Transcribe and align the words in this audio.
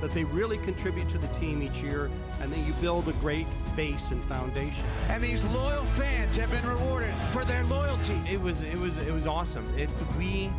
That 0.00 0.12
they 0.12 0.24
really 0.24 0.58
contribute 0.58 1.08
to 1.10 1.18
the 1.18 1.28
team 1.28 1.62
each 1.62 1.82
year 1.82 2.10
and 2.40 2.50
that 2.52 2.58
you 2.60 2.72
build 2.74 3.08
a 3.08 3.12
great 3.14 3.46
base 3.76 4.10
and 4.10 4.22
foundation. 4.24 4.86
And 5.08 5.22
these 5.22 5.44
loyal 5.44 5.84
fans 5.96 6.36
have 6.36 6.50
been 6.50 6.66
rewarded 6.66 7.14
for 7.32 7.44
their 7.44 7.64
loyalty. 7.64 8.18
It 8.28 8.40
was 8.40 8.62
it 8.62 8.78
was 8.78 8.96
it 8.98 9.12
was 9.12 9.26
awesome. 9.26 9.66
It's 9.76 10.02
we 10.18 10.50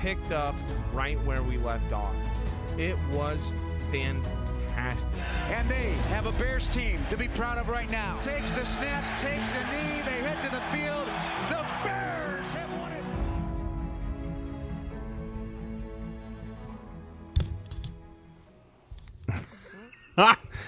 picked 0.00 0.32
up 0.32 0.54
right 0.92 1.18
where 1.24 1.42
we 1.42 1.58
left 1.58 1.92
off. 1.92 2.14
It 2.78 2.96
was 3.12 3.38
fantastic. 3.90 5.10
And 5.48 5.68
they 5.68 5.92
have 6.08 6.26
a 6.26 6.32
Bears 6.32 6.66
team 6.68 7.04
to 7.10 7.16
be 7.16 7.28
proud 7.28 7.58
of 7.58 7.68
right 7.68 7.90
now. 7.90 8.18
Takes 8.20 8.50
the 8.52 8.64
snap, 8.64 9.04
takes 9.18 9.52
a 9.52 9.60
knee, 9.66 10.02
they 10.02 10.22
head 10.22 10.42
to 10.44 10.50
the 10.50 10.62
field. 10.72 11.06
The 11.50 11.59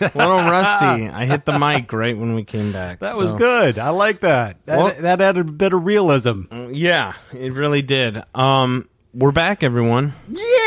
Little 0.14 0.38
rusty. 0.38 1.08
I 1.08 1.24
hit 1.26 1.44
the 1.44 1.58
mic 1.58 1.92
right 1.92 2.16
when 2.16 2.34
we 2.34 2.44
came 2.44 2.72
back. 2.72 3.00
That 3.00 3.16
was 3.16 3.32
good. 3.32 3.78
I 3.78 3.90
like 3.90 4.20
that. 4.20 4.64
That, 4.66 4.78
Well- 4.78 4.94
that 5.00 5.20
added 5.20 5.48
a 5.48 5.52
bit 5.52 5.72
of 5.72 5.84
realism. 5.84 6.42
Yeah, 6.72 7.14
it 7.32 7.52
really 7.52 7.82
did. 7.82 8.22
Um, 8.34 8.88
we're 9.14 9.32
back, 9.32 9.62
everyone. 9.62 10.12
Yeah! 10.28 10.61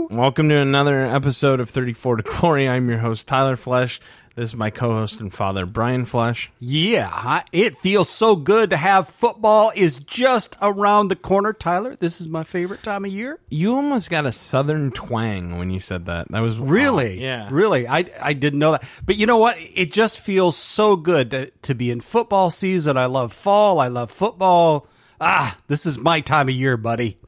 Woo! 0.00 0.16
Welcome 0.16 0.48
to 0.48 0.56
another 0.56 1.02
episode 1.04 1.60
of 1.60 1.68
34 1.68 2.16
to 2.16 2.22
Glory. 2.22 2.66
I'm 2.68 2.88
your 2.88 2.98
host, 2.98 3.28
Tyler 3.28 3.56
Flesh. 3.56 4.00
This 4.34 4.50
is 4.52 4.56
my 4.56 4.70
co-host 4.70 5.20
and 5.20 5.30
father, 5.32 5.66
Brian 5.66 6.06
Flesh. 6.06 6.50
Yeah, 6.58 7.42
it 7.52 7.76
feels 7.76 8.08
so 8.08 8.34
good 8.34 8.70
to 8.70 8.78
have 8.78 9.08
football 9.08 9.72
is 9.76 9.98
just 9.98 10.56
around 10.62 11.08
the 11.08 11.16
corner, 11.16 11.52
Tyler. 11.52 11.96
This 11.96 12.18
is 12.20 12.28
my 12.28 12.44
favorite 12.44 12.82
time 12.82 13.04
of 13.04 13.10
year. 13.12 13.38
You 13.50 13.74
almost 13.74 14.08
got 14.08 14.24
a 14.24 14.32
southern 14.32 14.90
twang 14.90 15.58
when 15.58 15.68
you 15.70 15.80
said 15.80 16.06
that. 16.06 16.28
That 16.28 16.40
was 16.40 16.58
Really? 16.58 17.18
wow. 17.18 17.22
Yeah. 17.24 17.48
Really? 17.50 17.86
I, 17.86 18.06
I 18.22 18.32
didn't 18.32 18.58
know 18.60 18.72
that. 18.72 18.84
But 19.04 19.16
you 19.16 19.26
know 19.26 19.38
what? 19.38 19.56
It 19.58 19.92
just 19.92 20.18
feels 20.18 20.56
so 20.56 20.96
good 20.96 21.30
to, 21.32 21.50
to 21.62 21.74
be 21.74 21.90
in 21.90 22.00
football 22.00 22.50
season. 22.50 22.96
I 22.96 23.04
love 23.06 23.32
fall. 23.34 23.78
I 23.80 23.88
love 23.88 24.10
football. 24.10 24.86
Ah, 25.20 25.58
this 25.66 25.84
is 25.84 25.98
my 25.98 26.20
time 26.22 26.48
of 26.48 26.54
year, 26.54 26.78
buddy. 26.78 27.18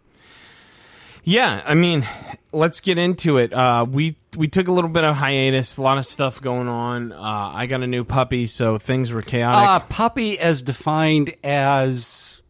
Yeah, 1.25 1.63
I 1.67 1.75
mean, 1.75 2.05
let's 2.53 2.81
get 2.81 2.99
into 2.99 3.39
it. 3.39 3.53
Uh, 3.53 3.85
we 3.89 4.17
we 4.37 4.49
took 4.49 4.69
a 4.69 4.73
little 4.73 4.91
bit 4.91 5.05
of 5.05 5.17
hiatus, 5.17 5.77
a 5.77 5.83
lot 5.83 5.99
of 5.99 6.07
stuff 6.07 6.41
going 6.41 6.69
on. 6.69 7.13
Uh, 7.13 7.51
I 7.55 7.67
got 7.67 7.83
a 7.83 7.87
new 7.87 8.05
puppy, 8.05 8.47
so 8.47 8.79
things 8.79 9.13
were 9.13 9.23
chaotic. 9.23 9.69
Uh, 9.69 9.81
puppy 9.89 10.39
as 10.39 10.63
defined 10.63 11.35
as. 11.45 12.43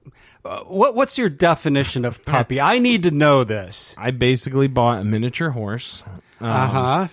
Uh, 0.44 0.60
what 0.64 0.94
What's 0.96 1.18
your 1.18 1.28
definition 1.28 2.04
of 2.04 2.24
puppy? 2.24 2.60
I 2.60 2.78
need 2.78 3.04
to 3.04 3.10
know 3.12 3.44
this. 3.44 3.94
I 3.96 4.10
basically 4.10 4.66
bought 4.66 5.00
a 5.00 5.04
miniature 5.04 5.50
horse. 5.50 6.02
Um, 6.40 6.50
Uh 6.50 6.66
huh. 6.66 7.08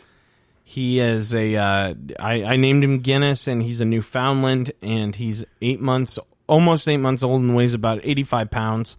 He 0.64 1.00
is 1.00 1.34
a. 1.34 1.56
Uh, 1.56 1.94
I, 2.20 2.44
I 2.44 2.56
named 2.56 2.84
him 2.84 3.00
Guinness, 3.00 3.48
and 3.48 3.62
he's 3.62 3.82
a 3.82 3.86
Newfoundland, 3.86 4.72
and 4.82 5.16
he's 5.16 5.44
eight 5.62 5.80
months, 5.82 6.18
almost 6.48 6.88
eight 6.88 6.98
months 6.98 7.22
old, 7.24 7.42
and 7.42 7.56
weighs 7.56 7.74
about 7.74 8.02
eighty-five 8.04 8.50
pounds. 8.52 8.98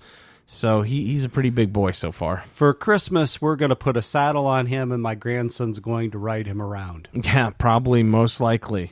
So 0.53 0.83
he, 0.83 1.07
he's 1.07 1.23
a 1.23 1.29
pretty 1.29 1.51
big 1.51 1.73
boy 1.73 1.93
so 1.93 2.11
far. 2.11 2.39
For 2.39 2.75
Christmas, 2.75 3.41
we're 3.41 3.55
going 3.55 3.69
to 3.69 3.77
put 3.77 3.97
a 3.97 4.03
saddle 4.03 4.49
on 4.49 4.67
him, 4.67 4.91
and 4.91 5.01
my 5.01 5.15
grandson's 5.15 5.79
going 5.79 6.11
to 6.11 6.19
ride 6.19 6.49
him 6.49 6.61
around. 6.61 7.07
Yeah, 7.13 7.51
probably 7.51 8.03
most 8.03 8.41
likely. 8.41 8.91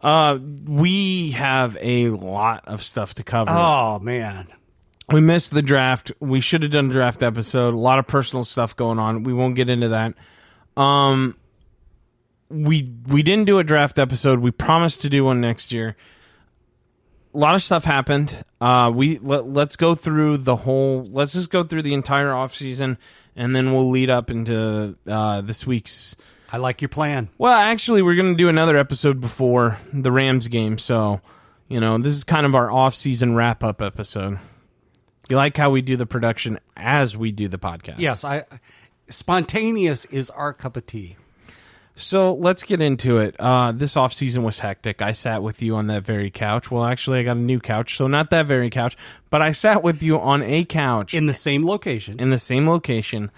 Uh, 0.00 0.38
we 0.64 1.32
have 1.32 1.76
a 1.80 2.10
lot 2.10 2.68
of 2.68 2.84
stuff 2.84 3.14
to 3.14 3.24
cover. 3.24 3.50
Oh 3.50 3.98
man, 3.98 4.46
We 5.10 5.20
missed 5.20 5.50
the 5.50 5.60
draft. 5.60 6.12
We 6.20 6.40
should 6.40 6.62
have 6.62 6.70
done 6.70 6.90
a 6.90 6.92
draft 6.92 7.20
episode. 7.24 7.74
A 7.74 7.78
lot 7.78 7.98
of 7.98 8.06
personal 8.06 8.44
stuff 8.44 8.76
going 8.76 9.00
on. 9.00 9.24
We 9.24 9.32
won't 9.32 9.56
get 9.56 9.68
into 9.68 9.88
that. 9.88 10.14
Um, 10.80 11.36
we 12.48 12.92
we 13.08 13.24
didn't 13.24 13.46
do 13.46 13.58
a 13.58 13.64
draft 13.64 13.98
episode. 13.98 14.38
We 14.38 14.52
promised 14.52 15.00
to 15.00 15.08
do 15.08 15.24
one 15.24 15.40
next 15.40 15.72
year. 15.72 15.96
A 17.36 17.38
lot 17.38 17.54
of 17.54 17.62
stuff 17.62 17.84
happened. 17.84 18.34
Uh, 18.62 18.90
we 18.94 19.18
let, 19.18 19.46
let's 19.46 19.76
go 19.76 19.94
through 19.94 20.38
the 20.38 20.56
whole. 20.56 21.04
Let's 21.04 21.34
just 21.34 21.50
go 21.50 21.62
through 21.62 21.82
the 21.82 21.92
entire 21.92 22.32
off 22.32 22.54
season, 22.54 22.96
and 23.36 23.54
then 23.54 23.74
we'll 23.74 23.90
lead 23.90 24.08
up 24.08 24.30
into 24.30 24.96
uh, 25.06 25.42
this 25.42 25.66
week's. 25.66 26.16
I 26.50 26.56
like 26.56 26.80
your 26.80 26.88
plan. 26.88 27.28
Well, 27.36 27.52
actually, 27.52 28.00
we're 28.00 28.14
going 28.14 28.32
to 28.32 28.38
do 28.38 28.48
another 28.48 28.78
episode 28.78 29.20
before 29.20 29.78
the 29.92 30.10
Rams 30.10 30.48
game. 30.48 30.78
So, 30.78 31.20
you 31.68 31.78
know, 31.78 31.98
this 31.98 32.16
is 32.16 32.24
kind 32.24 32.46
of 32.46 32.54
our 32.54 32.70
off-season 32.70 33.34
wrap-up 33.34 33.82
episode. 33.82 34.38
You 35.28 35.36
like 35.36 35.58
how 35.58 35.68
we 35.68 35.82
do 35.82 35.98
the 35.98 36.06
production 36.06 36.58
as 36.74 37.18
we 37.18 37.32
do 37.32 37.48
the 37.48 37.58
podcast? 37.58 37.96
Yes, 37.98 38.24
I. 38.24 38.46
Spontaneous 39.10 40.06
is 40.06 40.30
our 40.30 40.54
cup 40.54 40.78
of 40.78 40.86
tea. 40.86 41.16
So 41.98 42.34
let's 42.34 42.62
get 42.62 42.82
into 42.82 43.18
it. 43.18 43.34
Uh, 43.40 43.72
this 43.72 43.96
off 43.96 44.12
season 44.12 44.42
was 44.42 44.58
hectic. 44.58 45.00
I 45.00 45.12
sat 45.12 45.42
with 45.42 45.62
you 45.62 45.76
on 45.76 45.86
that 45.86 46.02
very 46.04 46.30
couch. 46.30 46.70
Well, 46.70 46.84
actually, 46.84 47.20
I 47.20 47.22
got 47.22 47.38
a 47.38 47.40
new 47.40 47.58
couch, 47.58 47.96
so 47.96 48.06
not 48.06 48.28
that 48.30 48.46
very 48.46 48.68
couch, 48.68 48.96
but 49.30 49.40
I 49.40 49.52
sat 49.52 49.82
with 49.82 50.02
you 50.02 50.18
on 50.20 50.42
a 50.42 50.64
couch 50.66 51.14
In 51.14 51.24
the 51.24 51.32
same 51.34 51.66
location. 51.66 52.20
in 52.20 52.28
the 52.28 52.38
same 52.38 52.68
location. 52.68 53.30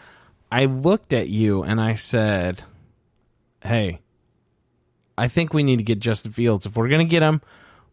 I 0.50 0.64
looked 0.64 1.12
at 1.12 1.28
you 1.28 1.62
and 1.62 1.80
I 1.80 1.94
said, 1.94 2.64
"Hey, 3.62 4.00
I 5.16 5.28
think 5.28 5.54
we 5.54 5.62
need 5.62 5.76
to 5.76 5.84
get 5.84 6.00
Justin 6.00 6.32
Fields. 6.32 6.66
If 6.66 6.76
we're 6.76 6.88
gonna 6.88 7.04
get 7.04 7.22
him, 7.22 7.40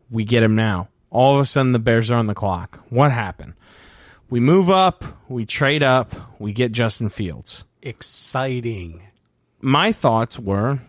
we 0.09 0.24
get 0.26 0.42
him 0.42 0.56
now." 0.56 0.88
All 1.12 1.36
of 1.36 1.42
a 1.42 1.46
sudden, 1.46 1.74
the 1.74 1.80
Bears 1.80 2.09
are 2.09 2.18
on 2.18 2.26
the 2.26 2.34
clock. 2.34 2.80
What 2.90 3.12
happened? 3.12 3.53
We 4.32 4.40
move 4.40 4.72
up, 4.72 5.06
we 5.30 5.46
trade 5.46 5.84
up, 5.84 6.16
we 6.40 6.53
get 6.53 6.72
Justin 6.72 7.09
Fields. 7.09 7.66
Exciting. 7.84 9.02
My 9.66 9.92
thoughts 9.92 10.38
were 10.38 10.80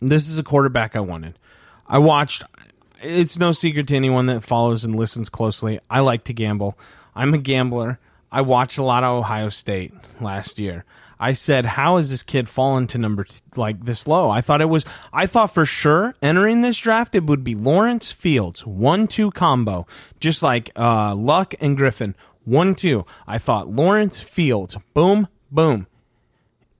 this 0.00 0.28
is 0.28 0.40
a 0.40 0.42
quarterback 0.42 0.96
I 0.96 1.00
wanted. 1.00 1.38
I 1.86 1.98
watched 1.98 2.42
it's 3.00 3.38
no 3.38 3.52
secret 3.52 3.86
to 3.88 3.96
anyone 3.96 4.26
that 4.26 4.42
follows 4.42 4.84
and 4.84 4.96
listens 4.96 5.28
closely. 5.28 5.78
I 5.88 6.00
like 6.00 6.24
to 6.24 6.32
gamble. 6.32 6.76
I'm 7.14 7.32
a 7.32 7.38
gambler. 7.38 8.00
I 8.32 8.40
watched 8.40 8.78
a 8.78 8.82
lot 8.82 9.04
of 9.04 9.16
Ohio 9.16 9.50
State 9.50 9.92
last 10.20 10.58
year. 10.58 10.84
I 11.20 11.34
said, 11.34 11.64
"How 11.64 11.98
has 11.98 12.10
this 12.10 12.24
kid 12.24 12.48
fallen 12.48 12.88
to 12.88 12.98
number 12.98 13.22
t- 13.22 13.38
like 13.54 13.84
this 13.84 14.08
low?" 14.08 14.30
I 14.30 14.40
thought 14.40 14.60
it 14.60 14.68
was. 14.68 14.84
I 15.12 15.26
thought 15.26 15.54
for 15.54 15.64
sure 15.64 16.16
entering 16.20 16.62
this 16.62 16.76
draft 16.76 17.14
it 17.14 17.24
would 17.24 17.44
be 17.44 17.54
Lawrence 17.54 18.10
Fields 18.10 18.66
one-two 18.66 19.30
combo, 19.30 19.86
just 20.18 20.42
like 20.42 20.72
uh, 20.74 21.14
Luck 21.14 21.54
and 21.60 21.76
Griffin 21.76 22.16
one-two. 22.42 23.06
I 23.28 23.38
thought 23.38 23.70
Lawrence 23.70 24.18
Fields, 24.18 24.76
boom, 24.92 25.28
boom. 25.52 25.86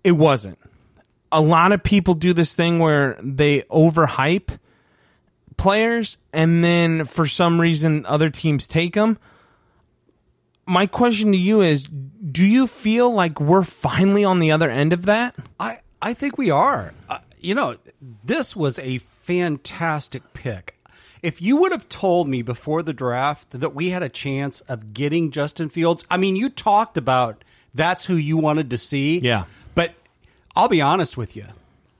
It 0.05 0.13
wasn't. 0.13 0.59
A 1.33 1.41
lot 1.41 1.73
of 1.73 1.83
people 1.83 2.15
do 2.15 2.33
this 2.33 2.55
thing 2.55 2.79
where 2.79 3.19
they 3.23 3.63
overhype 3.63 4.59
players 5.57 6.19
and 6.33 6.63
then 6.63 7.05
for 7.05 7.27
some 7.27 7.61
reason 7.61 8.05
other 8.07 8.31
teams 8.31 8.69
take 8.69 8.95
them. 8.95 9.19
My 10.67 10.87
question 10.87 11.33
to 11.33 11.39
you 11.39 11.61
is 11.61 11.85
do 11.85 12.45
you 12.45 12.67
feel 12.67 13.11
like 13.13 13.41
we're 13.41 13.63
finally 13.63 14.25
on 14.25 14.39
the 14.39 14.53
other 14.53 14.71
end 14.71 14.93
of 14.93 15.07
that? 15.07 15.35
I 15.59 15.81
I 16.01 16.15
think 16.15 16.39
we 16.39 16.51
are. 16.51 16.95
Uh, 17.09 17.19
you 17.39 17.55
know, 17.55 17.77
this 18.25 18.55
was 18.55 18.79
a 18.79 18.99
fantastic 18.99 20.33
pick. 20.33 20.79
If 21.23 21.41
you 21.41 21.57
would 21.57 21.73
have 21.73 21.89
told 21.89 22.29
me 22.29 22.43
before 22.43 22.83
the 22.83 22.93
draft 22.93 23.51
that 23.53 23.75
we 23.75 23.91
had 23.91 24.03
a 24.03 24.11
chance 24.11 24.61
of 24.63 24.93
getting 24.93 25.31
Justin 25.31 25.71
Fields, 25.71 26.05
I 26.11 26.19
mean, 26.19 26.37
you 26.37 26.51
talked 26.51 26.99
about 26.99 27.43
that's 27.75 28.05
who 28.05 28.17
you 28.17 28.37
wanted 28.37 28.71
to 28.71 28.79
see. 28.79 29.19
Yeah. 29.21 29.45
I'll 30.57 30.69
be 30.69 30.81
honest 30.81 31.17
with 31.17 31.37
you. 31.37 31.47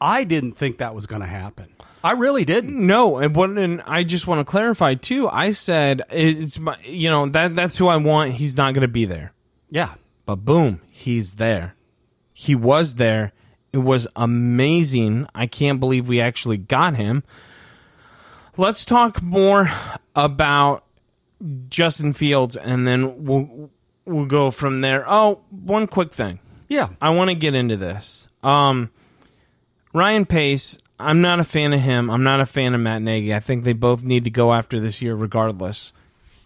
I 0.01 0.25
didn't 0.25 0.53
think 0.53 0.79
that 0.79 0.95
was 0.95 1.07
going 1.07 1.23
to 1.23 1.27
happen. 1.27 1.75
I 2.05 2.13
really 2.13 2.45
didn't. 2.45 2.87
No, 2.87 3.17
and 3.17 3.35
what 3.35 3.51
and 3.51 3.81
I 3.87 4.05
just 4.05 4.27
want 4.27 4.41
to 4.41 4.45
clarify 4.45 4.95
too. 4.95 5.27
I 5.27 5.53
said 5.53 6.03
it's 6.11 6.59
my 6.59 6.77
you 6.85 7.09
know 7.09 7.27
that 7.31 7.57
that's 7.57 7.79
who 7.79 7.89
I 7.89 7.97
want. 7.97 8.33
He's 8.35 8.59
not 8.59 8.75
going 8.75 8.83
to 8.83 8.89
be 8.89 9.07
there. 9.07 9.33
Yeah. 9.71 9.95
But 10.27 10.37
boom, 10.37 10.83
he's 10.91 11.37
there. 11.37 11.75
He 12.35 12.55
was 12.55 12.97
there. 12.97 13.33
It 13.73 13.79
was 13.79 14.07
amazing. 14.17 15.27
I 15.35 15.47
can't 15.47 15.81
believe 15.81 16.09
we 16.09 16.21
actually 16.21 16.59
got 16.59 16.97
him. 16.97 17.25
Let's 18.57 18.85
talk 18.85 19.23
more 19.23 19.71
about 20.15 20.85
Justin 21.69 22.13
Fields 22.13 22.55
and 22.57 22.87
then 22.87 23.25
we'll 23.25 23.71
we'll 24.05 24.27
go 24.27 24.51
from 24.51 24.83
there. 24.83 25.05
Oh, 25.09 25.41
one 25.51 25.87
quick 25.87 26.13
thing. 26.13 26.39
Yeah. 26.69 26.91
I 27.01 27.11
want 27.11 27.31
to 27.31 27.35
get 27.35 27.55
into 27.55 27.77
this. 27.77 28.29
Um, 28.45 28.91
Ryan 29.93 30.27
Pace, 30.27 30.79
I'm 30.99 31.21
not 31.21 31.41
a 31.41 31.45
fan 31.45 31.73
of 31.73 31.81
him. 31.81 32.11
I'm 32.11 32.23
not 32.23 32.41
a 32.41 32.47
fan 32.47 32.75
of 32.75 32.81
Matt 32.81 33.03
Nagy. 33.03 33.35
I 33.35 33.41
think 33.41 33.65
they 33.65 33.73
both 33.73 34.05
need 34.05 34.25
to 34.25 34.31
go 34.31 34.53
after 34.53 34.79
this 34.81 35.01
year, 35.03 35.15
regardless. 35.15 35.93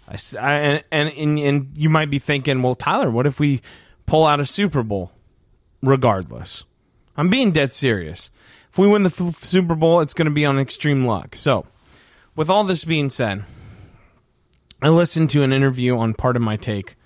I, 0.06 0.14
I- 0.40 0.50
and, 0.58 0.84
and 0.90 1.08
and 1.10 1.38
and 1.38 1.70
you 1.78 1.88
might 1.90 2.10
be 2.10 2.18
thinking, 2.18 2.62
well, 2.62 2.74
Tyler, 2.74 3.10
what 3.10 3.26
if 3.26 3.38
we 3.40 3.60
pull 4.06 4.26
out 4.26 4.40
a 4.40 4.46
Super 4.46 4.82
Bowl? 4.82 5.12
Regardless, 5.82 6.64
I'm 7.16 7.28
being 7.30 7.52
dead 7.52 7.72
serious. 7.72 8.30
If 8.70 8.78
we 8.78 8.86
win 8.88 9.02
the 9.02 9.10
f- 9.10 9.36
Super 9.36 9.74
Bowl, 9.74 10.00
it's 10.00 10.14
going 10.14 10.26
to 10.26 10.32
be 10.34 10.44
on 10.44 10.58
extreme 10.58 11.04
luck. 11.06 11.34
So, 11.36 11.66
with 12.36 12.50
all 12.50 12.64
this 12.64 12.84
being 12.84 13.10
said, 13.10 13.44
I 14.82 14.88
listened 14.90 15.30
to 15.30 15.42
an 15.42 15.52
interview 15.52 15.96
on 15.96 16.14
Pardon 16.14 16.42
My 16.42 16.56
Take, 16.56 16.96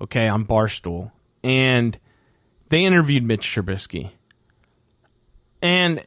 okay, 0.00 0.28
on 0.28 0.44
Barstool, 0.44 1.12
and 1.44 1.98
they 2.68 2.84
interviewed 2.84 3.22
Mitch 3.24 3.46
Trubisky. 3.46 4.10
And 5.62 6.04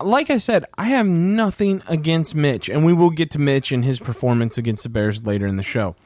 like 0.00 0.30
I 0.30 0.38
said, 0.38 0.64
I 0.76 0.84
have 0.84 1.06
nothing 1.06 1.82
against 1.86 2.34
Mitch, 2.34 2.68
and 2.68 2.84
we 2.84 2.92
will 2.92 3.10
get 3.10 3.30
to 3.32 3.38
Mitch 3.38 3.72
and 3.72 3.84
his 3.84 3.98
performance 3.98 4.58
against 4.58 4.82
the 4.82 4.88
Bears 4.88 5.24
later 5.24 5.46
in 5.46 5.56
the 5.56 5.62
show. 5.62 5.96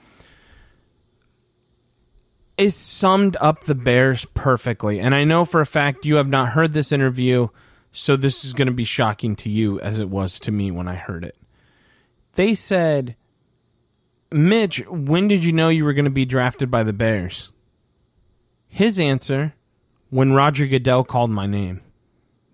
It 2.57 2.73
summed 2.73 3.37
up 3.41 3.65
the 3.65 3.75
Bears 3.75 4.25
perfectly, 4.35 4.99
and 4.99 5.15
I 5.15 5.25
know 5.25 5.45
for 5.45 5.61
a 5.61 5.67
fact 5.67 6.05
you 6.05 6.17
have 6.17 6.29
not 6.29 6.51
heard 6.51 6.73
this 6.73 6.93
interview, 6.93 7.49
so 7.93 8.17
this 8.17 8.45
is 8.45 8.53
going 8.53 8.67
to 8.67 8.75
be 8.75 8.85
shocking 8.85 9.37
to 9.37 9.49
you 9.49 9.81
as 9.81 9.99
it 9.99 10.09
was 10.09 10.41
to 10.41 10.53
me 10.53 10.71
when 10.71 10.89
I 10.89 10.97
heard 10.97 11.25
it. 11.25 11.37
They 12.35 12.55
said, 12.55 13.17
Mitch, 14.31 14.85
when 14.89 15.29
did 15.29 15.45
you 15.45 15.53
know 15.53 15.69
you 15.69 15.85
were 15.85 15.95
going 15.95 16.05
to 16.05 16.11
be 16.11 16.25
drafted 16.25 16.71
by 16.71 16.83
the 16.83 16.93
Bears? 16.93 17.51
His 18.67 18.99
answer, 18.99 19.55
when 20.11 20.33
Roger 20.33 20.67
Goodell 20.67 21.05
called 21.05 21.31
my 21.31 21.47
name. 21.47 21.81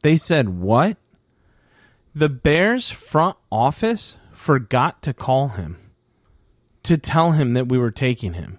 They 0.04 0.18
said, 0.18 0.50
What? 0.50 0.98
The 2.14 2.28
Bears 2.28 2.90
front 2.90 3.38
office 3.50 4.18
forgot 4.32 5.00
to 5.00 5.14
call 5.14 5.48
him 5.48 5.78
to 6.82 6.98
tell 6.98 7.32
him 7.32 7.54
that 7.54 7.70
we 7.70 7.78
were 7.78 7.90
taking 7.90 8.34
him. 8.34 8.58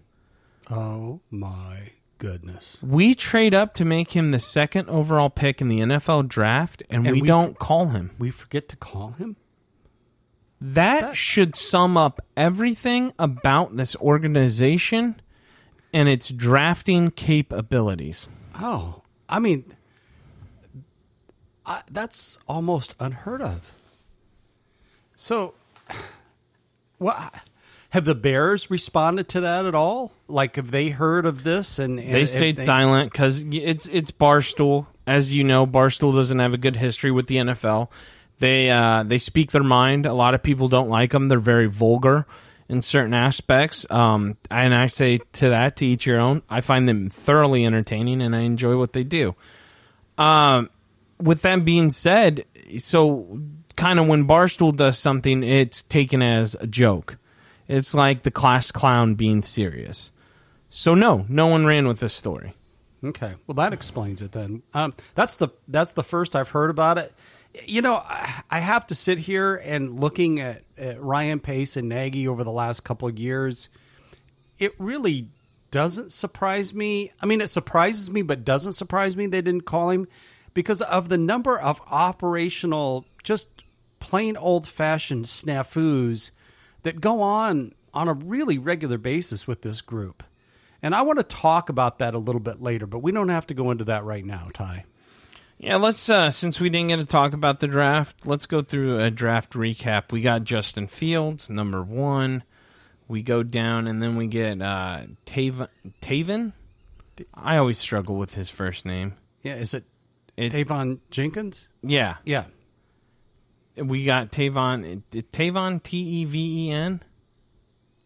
Oh 0.72 1.20
my 1.30 1.92
goodness! 2.18 2.78
We 2.82 3.14
trade 3.14 3.54
up 3.54 3.76
to 3.76 3.86
make 3.86 4.16
him 4.16 4.32
the 4.32 4.40
second 4.40 4.90
overall 4.90 5.30
pick 5.30 5.62
in 5.62 5.68
the 5.68 5.82
NFL 5.82 6.28
draft, 6.30 6.82
and, 6.90 7.06
And 7.06 7.18
we, 7.18 7.22
we 7.22 7.28
don't 7.28 7.52
f- 7.52 7.60
call 7.60 7.90
him. 7.90 8.16
We 8.18 8.32
forget 8.32 8.68
to 8.70 8.76
call 8.76 9.12
him. 9.12 9.36
That 10.60 11.16
should 11.16 11.56
sum 11.56 11.96
up 11.96 12.26
everything 12.36 13.14
about 13.20 13.78
this 13.78 13.96
organization 13.98 15.22
and 15.94 16.10
its 16.10 16.32
drafting 16.32 17.12
capabilities. 17.12 18.28
Oh, 18.56 19.04
I 19.30 19.38
mean, 19.38 19.76
I, 21.66 21.82
that's 21.90 22.38
almost 22.48 22.96
unheard 23.00 23.42
of. 23.42 23.74
So, 25.16 25.54
what 26.98 27.34
have 27.90 28.06
the 28.06 28.16
Bears 28.16 28.70
responded 28.70 29.28
to 29.30 29.42
that 29.42 29.66
at 29.66 29.74
all? 29.74 30.12
Like, 30.28 30.58
have 30.58 30.72
they 30.72 30.90
heard 30.90 31.26
of 31.26 31.44
this? 31.44 31.80
And, 31.80 32.00
and 32.00 32.14
They 32.14 32.24
if 32.24 32.30
stayed 32.30 32.60
silent 32.60 33.12
because 33.12 33.42
it's 33.52 33.86
it's 33.88 34.12
Barstool. 34.12 34.88
As 35.08 35.34
you 35.34 35.44
know, 35.44 35.66
Barstool 35.68 36.14
doesn't 36.14 36.40
have 36.40 36.54
a 36.54 36.58
good 36.58 36.76
history 36.76 37.12
with 37.12 37.28
the 37.28 37.36
NFL. 37.36 37.90
They 38.40 38.70
uh, 38.70 39.04
they 39.04 39.18
speak 39.18 39.52
their 39.52 39.64
mind. 39.64 40.06
A 40.06 40.14
lot 40.14 40.34
of 40.34 40.44
people 40.44 40.68
don't 40.68 40.90
like 40.90 41.12
them. 41.12 41.30
They're 41.30 41.40
very 41.40 41.68
vulgar 41.68 42.26
in 42.68 42.82
certain 42.82 43.14
aspects. 43.14 43.86
Um, 43.90 44.38
and 44.52 44.74
I 44.74 44.88
say 44.88 45.20
to 45.34 45.50
that, 45.50 45.78
to 45.78 45.86
each 45.86 46.06
your 46.06 46.20
own. 46.20 46.42
I 46.50 46.62
find 46.62 46.90
them 46.90 47.10
thoroughly 47.10 47.66
entertaining, 47.66 48.22
and 48.22 48.36
I 48.36 48.42
enjoy 48.42 48.78
what 48.78 48.94
they 48.94 49.04
do. 49.04 49.36
Um, 50.18 50.70
with 51.20 51.42
that 51.44 51.66
being 51.66 51.92
said, 51.92 52.46
so 52.78 53.40
kind 53.76 54.00
of 54.00 54.08
when 54.08 54.28
Barstool 54.28 54.76
does 54.76 54.98
something, 54.98 55.44
it's 55.44 55.84
taken 55.84 56.22
as 56.22 56.56
a 56.56 56.68
joke. 56.68 57.18
It's 57.68 57.94
like 57.94 58.24
the 58.24 58.32
class 58.32 58.72
clown 58.72 59.16
being 59.16 59.42
serious. 59.42 60.12
So 60.70 60.94
no, 60.94 61.26
no 61.30 61.48
one 61.48 61.66
ran 61.66 61.88
with 61.88 62.00
this 62.00 62.14
story. 62.14 62.54
Okay, 63.04 63.36
well 63.48 63.56
that 63.56 63.74
explains 63.74 64.22
it 64.22 64.32
then. 64.32 64.64
Um, 64.74 64.92
that's 65.14 65.36
the 65.36 65.50
that's 65.68 65.94
the 65.94 66.04
first 66.04 66.36
I've 66.36 66.50
heard 66.50 66.70
about 66.70 66.98
it. 66.98 67.14
You 67.66 67.82
know, 67.82 67.96
I, 67.96 68.60
have 68.60 68.86
to 68.88 68.96
sit 68.96 69.18
here 69.18 69.56
and 69.56 69.98
looking 69.98 70.42
at, 70.42 70.64
at 70.78 71.02
Ryan 71.02 71.40
Pace 71.40 71.78
and 71.78 71.88
Nagy 71.88 72.28
over 72.28 72.44
the 72.44 72.52
last 72.52 72.84
couple 72.84 73.08
of 73.08 73.18
years. 73.18 73.70
It 74.60 74.74
really 74.78 75.30
doesn't 75.72 76.12
surprise 76.12 76.74
me. 76.74 77.14
I 77.22 77.26
mean, 77.28 77.40
it 77.40 77.50
surprises 77.50 78.10
me, 78.10 78.24
but 78.24 78.44
doesn't 78.44 78.74
surprise 78.74 79.16
me 79.16 79.28
they 79.28 79.42
didn't 79.42 79.66
call 79.66 79.90
him 79.92 80.08
because 80.56 80.82
of 80.82 81.10
the 81.10 81.18
number 81.20 81.60
of 81.60 81.80
operational, 81.92 83.06
just 83.24 83.62
plain 84.00 84.36
old 84.36 84.68
fashioned 84.68 85.26
snafus 85.26 86.32
that 86.82 87.00
go 87.00 87.22
on 87.22 87.74
on 87.94 88.08
a 88.08 88.14
really 88.14 88.58
regular 88.58 88.98
basis 88.98 89.46
with 89.48 89.62
this 89.62 89.82
group. 89.82 90.24
And 90.82 90.96
I 90.96 91.04
want 91.04 91.20
to 91.20 91.24
talk 91.24 91.70
about 91.70 92.00
that 92.00 92.16
a 92.16 92.20
little 92.20 92.42
bit 92.42 92.62
later, 92.62 92.88
but 92.88 93.00
we 93.00 93.12
don't 93.12 93.30
have 93.30 93.48
to 93.48 93.54
go 93.54 93.70
into 93.70 93.84
that 93.86 94.04
right 94.04 94.26
now, 94.26 94.50
Ty. 94.54 94.86
Yeah, 95.58 95.78
let's 95.78 96.10
uh 96.10 96.32
since 96.32 96.60
we 96.60 96.70
didn't 96.70 96.90
get 96.90 96.98
to 96.98 97.06
talk 97.06 97.34
about 97.34 97.60
the 97.60 97.68
draft, 97.68 98.26
let's 98.26 98.46
go 98.46 98.62
through 98.62 99.00
a 99.00 99.12
draft 99.12 99.54
recap. 99.54 100.12
We 100.12 100.22
got 100.22 100.44
Justin 100.44 100.88
Fields, 100.88 101.50
number 101.50 101.82
1. 101.82 102.44
We 103.08 103.22
go 103.22 103.44
down 103.44 103.88
and 103.88 104.02
then 104.02 104.16
we 104.16 104.28
get 104.28 104.62
uh 104.62 105.04
Taven 105.26 105.70
Taven? 106.02 106.54
I 107.34 107.58
always 107.58 107.78
struggle 107.78 108.16
with 108.16 108.34
his 108.34 108.50
first 108.50 108.86
name. 108.86 109.14
Yeah, 109.42 109.56
is 109.56 109.74
it, 109.74 109.86
It- 110.38 110.52
Tavon 110.52 111.00
Jenkins? 111.12 111.68
Yeah. 111.82 112.16
Yeah. 112.26 112.46
We 113.78 114.06
got 114.06 114.32
Tavon 114.32 115.04
Tavon 115.12 115.84
T 115.84 115.98
E 115.98 116.26
V 116.26 116.68
E 116.68 116.72
N. 116.72 117.02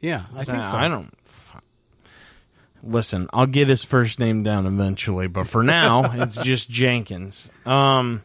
Yeah, 0.02 0.24
I 0.36 0.44
think 0.44 0.66
so. 0.66 0.76
I 0.76 0.88
don't. 0.88 1.14
Listen, 2.82 3.28
I'll 3.34 3.46
get 3.46 3.68
his 3.68 3.84
first 3.84 4.20
name 4.20 4.42
down 4.44 4.66
eventually, 4.66 5.28
but 5.28 5.48
for 5.48 5.64
now, 5.64 6.12
it's 6.24 6.38
just 6.38 6.70
Jenkins. 6.70 7.52
Um, 7.66 8.24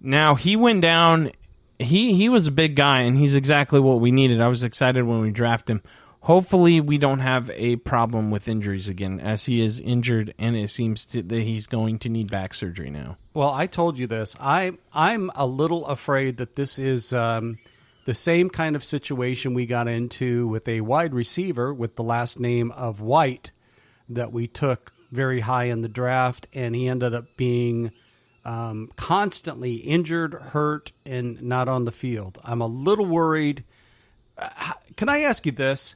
now 0.00 0.34
he 0.34 0.54
went 0.54 0.82
down. 0.82 1.30
He 1.78 2.14
he 2.14 2.28
was 2.28 2.46
a 2.46 2.50
big 2.52 2.76
guy, 2.76 3.00
and 3.02 3.16
he's 3.16 3.34
exactly 3.34 3.80
what 3.80 4.00
we 4.00 4.10
needed. 4.12 4.40
I 4.40 4.48
was 4.48 4.62
excited 4.64 5.04
when 5.04 5.20
we 5.20 5.30
drafted 5.30 5.76
him. 5.76 5.82
Hopefully, 6.28 6.78
we 6.82 6.98
don't 6.98 7.20
have 7.20 7.50
a 7.54 7.76
problem 7.76 8.30
with 8.30 8.48
injuries 8.48 8.86
again, 8.86 9.18
as 9.18 9.46
he 9.46 9.62
is 9.62 9.80
injured, 9.80 10.34
and 10.38 10.54
it 10.58 10.68
seems 10.68 11.06
to, 11.06 11.22
that 11.22 11.40
he's 11.40 11.66
going 11.66 11.98
to 12.00 12.10
need 12.10 12.30
back 12.30 12.52
surgery 12.52 12.90
now. 12.90 13.16
Well, 13.32 13.48
I 13.48 13.66
told 13.66 13.98
you 13.98 14.06
this. 14.06 14.36
I 14.38 14.72
I'm 14.92 15.30
a 15.34 15.46
little 15.46 15.86
afraid 15.86 16.36
that 16.36 16.52
this 16.52 16.78
is 16.78 17.14
um, 17.14 17.56
the 18.04 18.12
same 18.12 18.50
kind 18.50 18.76
of 18.76 18.84
situation 18.84 19.54
we 19.54 19.64
got 19.64 19.88
into 19.88 20.46
with 20.48 20.68
a 20.68 20.82
wide 20.82 21.14
receiver 21.14 21.72
with 21.72 21.96
the 21.96 22.02
last 22.02 22.38
name 22.38 22.72
of 22.72 23.00
White 23.00 23.50
that 24.10 24.30
we 24.30 24.46
took 24.46 24.92
very 25.10 25.40
high 25.40 25.64
in 25.64 25.80
the 25.80 25.88
draft, 25.88 26.46
and 26.52 26.74
he 26.74 26.88
ended 26.88 27.14
up 27.14 27.24
being 27.38 27.90
um, 28.44 28.90
constantly 28.96 29.76
injured, 29.76 30.34
hurt, 30.34 30.92
and 31.06 31.40
not 31.40 31.68
on 31.68 31.86
the 31.86 31.90
field. 31.90 32.38
I'm 32.44 32.60
a 32.60 32.66
little 32.66 33.06
worried. 33.06 33.64
Uh, 34.36 34.74
Can 34.94 35.08
I 35.08 35.20
ask 35.20 35.46
you 35.46 35.52
this? 35.52 35.94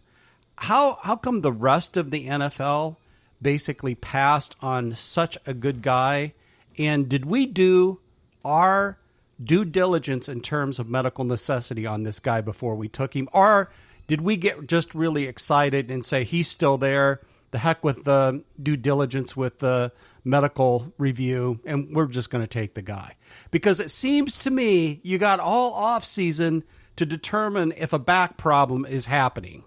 How 0.62 1.00
how 1.02 1.16
come 1.16 1.40
the 1.40 1.50
rest 1.50 1.97
of 1.97 2.12
the 2.12 2.28
NFL 2.28 2.95
basically 3.42 3.97
passed 3.97 4.54
on 4.61 4.95
such 4.95 5.37
a 5.45 5.54
good 5.54 5.83
guy? 5.83 6.35
And 6.78 7.09
did 7.09 7.25
we 7.25 7.47
do 7.47 7.99
our 8.45 8.97
due 9.42 9.64
diligence 9.64 10.28
in 10.28 10.40
terms 10.40 10.78
of 10.78 10.88
medical 10.88 11.25
necessity 11.25 11.85
on 11.85 12.04
this 12.04 12.21
guy 12.21 12.42
before 12.42 12.76
we 12.76 12.87
took 12.87 13.16
him? 13.16 13.28
Or 13.33 13.73
did 14.07 14.21
we 14.21 14.37
get 14.37 14.69
just 14.69 14.95
really 14.95 15.25
excited 15.25 15.90
and 15.90 16.04
say 16.04 16.23
he's 16.23 16.47
still 16.47 16.78
there? 16.78 17.21
The 17.50 17.59
heck 17.59 17.83
with 17.83 18.04
the 18.04 18.45
due 18.62 18.76
diligence 18.76 19.37
with 19.37 19.59
the 19.59 19.90
medical 20.23 20.92
review, 20.97 21.59
and 21.64 21.92
we're 21.92 22.07
just 22.07 22.31
going 22.31 22.45
to 22.45 22.47
take 22.47 22.75
the 22.75 22.83
guy. 22.83 23.16
Because 23.50 23.81
it 23.81 23.90
seems 23.90 24.38
to 24.45 24.50
me 24.52 25.00
you 25.02 25.19
got 25.19 25.40
all 25.40 25.73
off 25.73 26.04
season 26.04 26.62
to 26.95 27.04
determine 27.04 27.75
if 27.76 27.92
a 27.92 27.99
back 27.99 28.37
problem 28.37 28.87
is 28.87 29.07
happening 29.07 29.64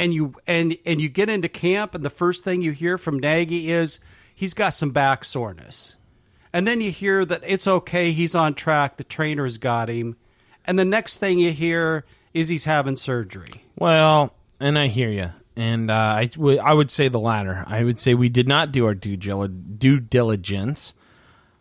and 0.00 0.14
you 0.14 0.34
and 0.46 0.76
and 0.86 1.00
you 1.00 1.08
get 1.08 1.28
into 1.28 1.48
camp 1.48 1.94
and 1.94 2.02
the 2.02 2.10
first 2.10 2.42
thing 2.42 2.62
you 2.62 2.72
hear 2.72 2.96
from 2.96 3.18
Nagy 3.18 3.70
is 3.70 4.00
he's 4.34 4.54
got 4.54 4.70
some 4.70 4.90
back 4.90 5.24
soreness. 5.24 5.94
And 6.52 6.66
then 6.66 6.80
you 6.80 6.90
hear 6.90 7.24
that 7.24 7.42
it's 7.46 7.68
okay, 7.68 8.10
he's 8.10 8.34
on 8.34 8.54
track, 8.54 8.96
the 8.96 9.04
trainer's 9.04 9.58
got 9.58 9.88
him. 9.88 10.16
And 10.64 10.78
the 10.78 10.84
next 10.84 11.18
thing 11.18 11.38
you 11.38 11.52
hear 11.52 12.06
is 12.34 12.48
he's 12.48 12.64
having 12.64 12.96
surgery. 12.96 13.62
Well, 13.76 14.34
and 14.58 14.78
I 14.78 14.88
hear 14.88 15.10
you, 15.10 15.30
and 15.54 15.90
uh, 15.90 15.94
I 15.94 16.30
would 16.36 16.58
I 16.58 16.72
would 16.72 16.90
say 16.90 17.08
the 17.08 17.20
latter. 17.20 17.62
I 17.66 17.84
would 17.84 17.98
say 17.98 18.14
we 18.14 18.30
did 18.30 18.48
not 18.48 18.72
do 18.72 18.86
our 18.86 18.94
due, 18.94 19.16
gil- 19.16 19.48
due 19.48 20.00
diligence. 20.00 20.94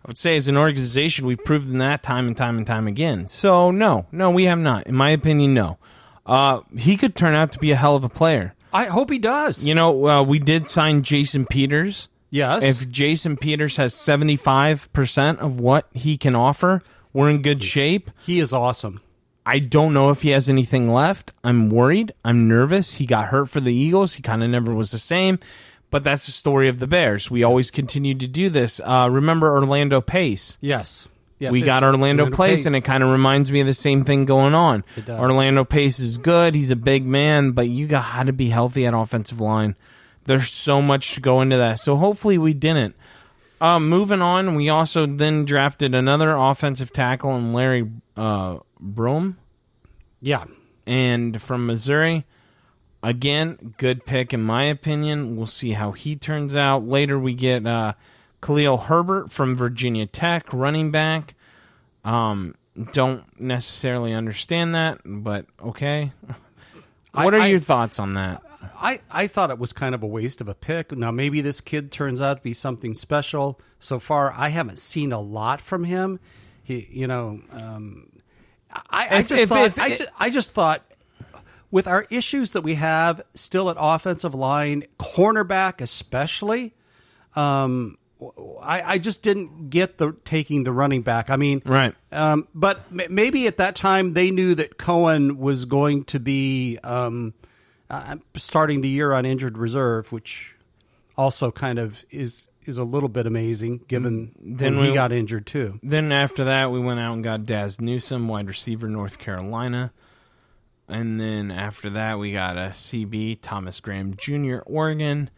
I 0.04 0.08
would 0.08 0.18
say 0.18 0.38
as 0.38 0.48
an 0.48 0.56
organization, 0.56 1.26
we've 1.26 1.44
proven 1.44 1.78
that 1.80 2.04
time 2.04 2.28
and 2.28 2.38
time 2.38 2.58
and 2.58 2.66
time 2.66 2.88
again. 2.88 3.28
So 3.28 3.70
no, 3.70 4.08
no, 4.14 4.32
we 4.32 4.46
have 4.46 4.60
not. 4.60 4.88
In 4.88 4.96
my 4.96 5.12
opinion, 5.12 5.54
no. 5.54 5.78
Uh, 6.30 6.62
he 6.78 6.96
could 6.96 7.16
turn 7.16 7.34
out 7.36 7.52
to 7.54 7.60
be 7.60 7.72
a 7.72 7.76
hell 7.76 7.96
of 7.96 8.04
a 8.04 8.10
player. 8.10 8.54
I 8.72 8.86
hope 8.86 9.10
he 9.10 9.18
does. 9.20 9.64
You 9.66 9.74
know, 9.76 10.08
uh, 10.08 10.24
we 10.24 10.38
did 10.40 10.68
sign 10.68 11.02
Jason 11.04 11.46
Peters. 11.46 12.08
yes. 12.30 12.64
If 12.64 12.90
Jason 12.90 13.36
Peters 13.36 13.78
has 13.78 13.94
seventy 13.96 14.36
five 14.36 14.92
percent 14.94 15.40
of 15.40 15.60
what 15.60 15.88
he 15.94 16.18
can 16.18 16.36
offer, 16.36 16.82
We're 17.12 17.32
in 17.32 17.42
good 17.42 17.64
shape. 17.64 18.12
He 18.22 18.40
is 18.40 18.54
awesome. 18.54 19.02
I 19.46 19.58
don't 19.58 19.96
know 19.96 20.12
if 20.12 20.22
he 20.22 20.30
has 20.30 20.48
anything 20.48 20.90
left. 20.94 21.32
I'm 21.44 21.72
worried. 21.72 22.12
I'm 22.24 22.48
nervous. 22.48 22.94
He 22.94 23.08
got 23.08 23.30
hurt 23.30 23.50
for 23.50 23.60
the 23.60 23.74
Eagles. 23.74 24.14
He 24.14 24.22
kind 24.22 24.44
of 24.44 24.50
never 24.52 24.76
was 24.76 24.92
the 24.92 25.00
same. 25.00 25.40
But 25.90 26.04
that's 26.04 26.28
the 26.28 26.32
story 26.32 26.70
of 26.70 26.78
the 26.78 26.86
Bears. 26.86 27.32
We 27.32 27.42
always 27.44 27.72
continue 27.72 28.14
to 28.14 28.28
do 28.28 28.52
this. 28.52 28.80
Uh, 28.80 29.10
remember 29.12 29.50
Orlando 29.52 30.02
Pace? 30.02 30.60
Yes. 30.62 31.08
Yes, 31.40 31.54
we 31.54 31.62
got 31.62 31.84
Orlando, 31.84 32.30
Pace, 32.30 32.66
and 32.66 32.76
it 32.76 32.82
kind 32.82 33.02
of 33.02 33.10
reminds 33.10 33.50
me 33.50 33.62
of 33.62 33.68
the 33.68 33.74
same 33.74 34.04
thing 34.04 34.26
going 34.26 34.54
on. 34.54 34.84
It 34.98 35.06
does. 35.06 35.20
Orlando 35.20 35.64
Pace 35.64 35.98
is 36.00 36.18
good. 36.18 36.54
He's 36.54 36.70
a 36.70 36.76
big 36.76 37.06
man, 37.06 37.52
but 37.52 37.70
you 37.70 37.88
got 37.88 38.26
to 38.26 38.34
be 38.34 38.50
healthy 38.50 38.86
at 38.86 38.94
offensive 38.94 39.40
line. 39.40 39.78
There's 40.26 40.52
so 40.52 40.82
much 40.82 41.14
to 41.14 41.22
go 41.22 41.40
into 41.42 41.56
that. 41.56 41.80
So 41.80 41.96
hopefully 41.96 42.38
we 42.38 42.54
didn't. 42.54 42.94
Uh, 43.62 43.80
moving 43.80 44.22
on, 44.22 44.56
we 44.56 44.70
also 44.70 45.06
then 45.06 45.46
drafted 45.46 45.96
another 45.96 46.36
offensive 46.36 46.92
tackle 46.92 47.36
in 47.36 47.54
Larry 47.54 47.90
uh, 48.16 48.60
Broom 48.80 49.38
yeah. 50.22 50.46
and 50.86 51.42
from 51.42 51.66
Missouri. 51.66 52.26
Again, 53.02 53.76
good 53.78 54.06
pick 54.06 54.34
in 54.34 54.42
my 54.42 54.66
opinion. 54.66 55.38
We'll 55.38 55.48
see 55.48 55.72
how 55.72 55.92
he 55.92 56.16
turns 56.18 56.54
out. 56.54 56.86
Later, 56.86 57.18
we 57.18 57.34
get 57.34 57.66
uh, 57.66 57.94
Khalil 58.42 58.78
Herbert 58.78 59.32
from 59.32 59.56
Virginia 59.56 60.06
Tech, 60.06 60.52
running 60.54 60.92
back. 60.92 61.36
Um, 62.04 62.56
don't 62.94 63.24
necessarily 63.40 64.14
understand 64.14 64.74
that, 64.76 65.02
but 65.06 65.46
okay. 65.64 66.12
I- 67.14 67.26
What 67.26 67.34
are 67.34 67.42
I- 67.42 67.48
your 67.48 67.60
thoughts 67.60 68.00
on 68.00 68.14
that? 68.16 68.42
I, 68.82 69.00
I 69.10 69.28
thought 69.28 69.52
it 69.52 69.58
was 69.60 69.72
kind 69.74 69.96
of 69.96 70.04
a 70.04 70.08
waste 70.08 70.42
of 70.42 70.48
a 70.50 70.54
pick. 70.54 70.92
Now 70.92 71.12
maybe 71.12 71.40
this 71.42 71.62
kid 71.62 71.92
turns 71.94 72.20
out 72.22 72.38
to 72.38 72.44
be 72.44 72.54
something 72.54 72.94
special. 72.94 73.60
So 73.80 74.00
far, 74.00 74.34
I 74.36 74.50
haven't 74.50 74.80
seen 74.80 75.12
a 75.14 75.20
lot 75.20 75.62
from 75.62 75.84
him. 75.86 76.20
He, 76.64 76.88
you 76.92 77.08
know, 77.08 77.42
um, 77.52 78.10
I, 78.90 79.18
I 79.18 79.22
just 79.22 79.32
if- 79.32 79.50
thought, 79.50 79.66
if- 79.68 79.80
I, 79.80 79.90
just, 79.96 80.10
I 80.20 80.30
just 80.30 80.52
thought 80.52 80.84
with 81.72 81.88
our 81.88 82.06
issues 82.10 82.52
that 82.52 82.62
we 82.62 82.76
have 82.76 83.22
still 83.34 83.70
at 83.70 83.78
offensive 83.80 84.34
line, 84.36 84.86
cornerback 85.00 85.82
especially, 85.82 86.74
um, 87.36 87.98
I, 88.62 88.82
I 88.94 88.98
just 88.98 89.22
didn't 89.22 89.70
get 89.70 89.98
the 89.98 90.14
taking 90.26 90.64
the 90.66 90.72
running 90.72 91.02
back. 91.04 91.30
I 91.30 91.36
mean, 91.38 91.62
Right. 91.66 91.96
um, 92.12 92.48
but 92.54 92.86
m- 92.92 93.14
maybe 93.14 93.48
at 93.48 93.58
that 93.58 93.76
time 93.76 94.14
they 94.14 94.30
knew 94.32 94.56
that 94.56 94.78
Cohen 94.78 95.38
was 95.38 95.64
going 95.66 96.04
to 96.06 96.20
be 96.20 96.78
um, 96.84 97.34
uh, 97.90 98.18
starting 98.36 98.82
the 98.82 98.90
year 98.90 99.14
on 99.14 99.26
injured 99.26 99.58
reserve, 99.58 100.12
which 100.12 100.56
also 101.18 101.50
kind 101.52 101.80
of 101.80 102.04
is 102.10 102.46
is 102.66 102.78
a 102.78 102.84
little 102.84 103.10
bit 103.10 103.26
amazing 103.26 103.80
given 103.88 104.36
Then 104.40 104.76
when 104.76 104.84
he 104.86 104.90
we- 104.92 104.96
got 104.96 105.12
injured 105.12 105.48
too. 105.48 105.80
Then 105.82 106.12
after 106.12 106.44
that, 106.44 106.72
we 106.72 106.80
went 106.80 107.00
out 107.00 107.14
and 107.14 107.24
got 107.24 107.46
Dazz 107.46 107.80
Newsome, 107.82 108.28
wide 108.28 108.48
receiver, 108.48 108.88
North 108.90 109.18
Carolina. 109.18 109.92
And 110.88 111.20
then 111.20 111.52
after 111.52 111.90
that, 111.92 112.20
we 112.20 112.32
got 112.32 112.58
a 112.58 112.72
CB, 112.74 113.40
Thomas 113.42 113.80
Graham 113.80 114.16
Jr., 114.18 114.58
Oregon. 114.66 115.30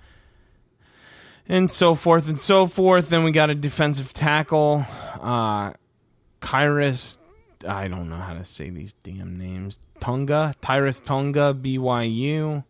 And 1.51 1.69
so 1.69 1.95
forth 1.95 2.29
and 2.29 2.39
so 2.39 2.65
forth. 2.65 3.09
Then 3.09 3.23
we 3.25 3.31
got 3.31 3.49
a 3.49 3.55
defensive 3.55 4.13
tackle, 4.13 4.85
uh, 5.19 5.73
Kyrus. 6.41 7.17
I 7.67 7.89
don't 7.89 8.07
know 8.09 8.15
how 8.15 8.33
to 8.33 8.45
say 8.45 8.69
these 8.69 8.93
damn 9.03 9.37
names. 9.37 9.77
Tonga, 9.99 10.55
Tyrus 10.61 11.01
Tonga, 11.01 11.53
BYU. 11.53 12.63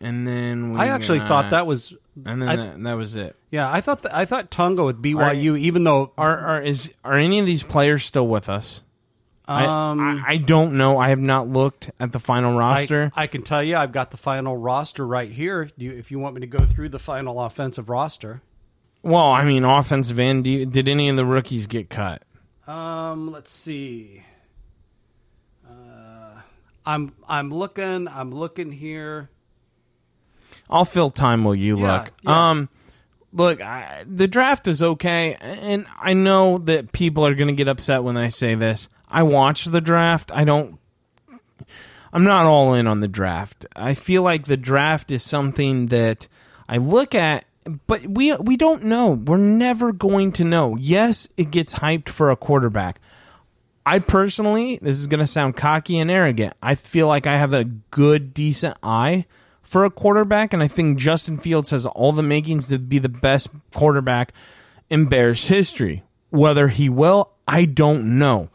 And 0.00 0.26
then 0.26 0.72
we 0.72 0.78
I 0.80 0.86
actually 0.88 1.18
got- 1.18 1.28
thought 1.28 1.50
that 1.50 1.66
was, 1.66 1.92
And 2.24 2.40
then 2.42 2.48
I- 2.48 2.56
that, 2.56 2.82
that 2.84 2.94
was 2.94 3.14
it. 3.16 3.36
yeah, 3.50 3.70
I 3.70 3.80
thought 3.82 4.02
th- 4.02 4.14
I 4.14 4.24
thought 4.24 4.50
Tonga 4.50 4.82
with 4.84 5.02
BYU, 5.02 5.56
even 5.58 5.84
though 5.84 6.12
Are 6.16 6.38
are 6.38 6.62
is 6.62 6.90
are 7.04 7.14
any 7.18 7.38
of 7.38 7.46
these 7.46 7.62
players 7.62 8.04
still 8.04 8.26
with 8.26 8.48
us? 8.48 8.82
I- 9.48 9.64
um, 9.90 10.00
I, 10.00 10.32
I 10.34 10.36
don't 10.36 10.74
know. 10.76 10.98
I 10.98 11.08
have 11.08 11.18
not 11.18 11.48
looked 11.48 11.90
at 11.98 12.12
the 12.12 12.20
final 12.20 12.56
roster. 12.56 13.10
I 13.16 13.26
can 13.26 13.42
tell 13.42 13.62
you, 13.62 13.76
I've 13.76 13.92
got 13.92 14.10
the 14.10 14.16
final 14.18 14.56
roster 14.56 15.06
right 15.06 15.30
here. 15.30 15.62
If 15.62 15.72
you, 15.76 15.92
if 15.92 16.10
you 16.10 16.18
want 16.18 16.34
me 16.34 16.40
to 16.42 16.46
go 16.46 16.64
through 16.66 16.90
the 16.90 16.98
final 16.98 17.40
offensive 17.40 17.88
roster, 17.88 18.42
well, 19.02 19.26
I 19.30 19.44
mean, 19.44 19.64
offensive 19.64 20.18
end. 20.18 20.44
do 20.44 20.50
you- 20.50 20.66
Did 20.66 20.88
any 20.88 21.08
of 21.08 21.16
the 21.16 21.24
rookies 21.24 21.66
get 21.66 21.88
cut? 21.88 22.22
Um, 22.66 23.30
let's 23.32 23.50
see. 23.50 24.22
Uh, 25.66 26.40
I'm 26.84 27.12
I'm 27.28 27.50
looking. 27.50 28.08
I'm 28.08 28.32
looking 28.34 28.72
here. 28.72 29.30
I'll 30.70 30.84
fill 30.84 31.10
time 31.10 31.44
while 31.44 31.54
you 31.54 31.78
Yeah, 31.80 32.00
look. 32.00 32.12
yeah. 32.22 32.50
Um, 32.50 32.68
look, 33.32 33.62
I, 33.62 34.04
the 34.06 34.28
draft 34.28 34.68
is 34.68 34.82
okay, 34.82 35.34
and 35.40 35.86
I 35.98 36.12
know 36.12 36.58
that 36.58 36.92
people 36.92 37.26
are 37.26 37.34
going 37.34 37.48
to 37.48 37.54
get 37.54 37.68
upset 37.68 38.04
when 38.04 38.18
I 38.18 38.28
say 38.28 38.54
this. 38.54 38.88
I 39.10 39.22
watch 39.22 39.64
the 39.64 39.80
draft. 39.80 40.30
I 40.32 40.44
don't. 40.44 40.78
I'm 42.12 42.24
not 42.24 42.46
all 42.46 42.74
in 42.74 42.86
on 42.86 43.00
the 43.00 43.08
draft. 43.08 43.66
I 43.76 43.94
feel 43.94 44.22
like 44.22 44.44
the 44.44 44.56
draft 44.56 45.10
is 45.10 45.22
something 45.22 45.86
that 45.86 46.26
I 46.68 46.78
look 46.78 47.14
at, 47.14 47.44
but 47.86 48.06
we 48.06 48.34
we 48.36 48.56
don't 48.56 48.84
know. 48.84 49.10
We're 49.10 49.36
never 49.36 49.92
going 49.92 50.32
to 50.32 50.44
know. 50.44 50.76
Yes, 50.76 51.28
it 51.36 51.50
gets 51.50 51.74
hyped 51.74 52.08
for 52.08 52.30
a 52.30 52.36
quarterback. 52.36 53.00
I 53.84 54.00
personally, 54.00 54.78
this 54.82 54.98
is 54.98 55.06
going 55.06 55.20
to 55.20 55.26
sound 55.26 55.56
cocky 55.56 55.98
and 55.98 56.10
arrogant. 56.10 56.54
I 56.62 56.74
feel 56.74 57.06
like 57.06 57.26
I 57.26 57.38
have 57.38 57.54
a 57.54 57.64
good, 57.64 58.34
decent 58.34 58.76
eye 58.82 59.24
for 59.62 59.86
a 59.86 59.90
quarterback, 59.90 60.52
and 60.52 60.62
I 60.62 60.68
think 60.68 60.98
Justin 60.98 61.38
Fields 61.38 61.70
has 61.70 61.86
all 61.86 62.12
the 62.12 62.22
makings 62.22 62.68
to 62.68 62.78
be 62.78 62.98
the 62.98 63.08
best 63.08 63.48
quarterback 63.74 64.34
in 64.90 65.06
Bears 65.06 65.48
history. 65.48 66.02
Whether 66.30 66.68
he 66.68 66.90
will, 66.90 67.32
I 67.46 67.64
don't 67.64 68.18
know. 68.18 68.50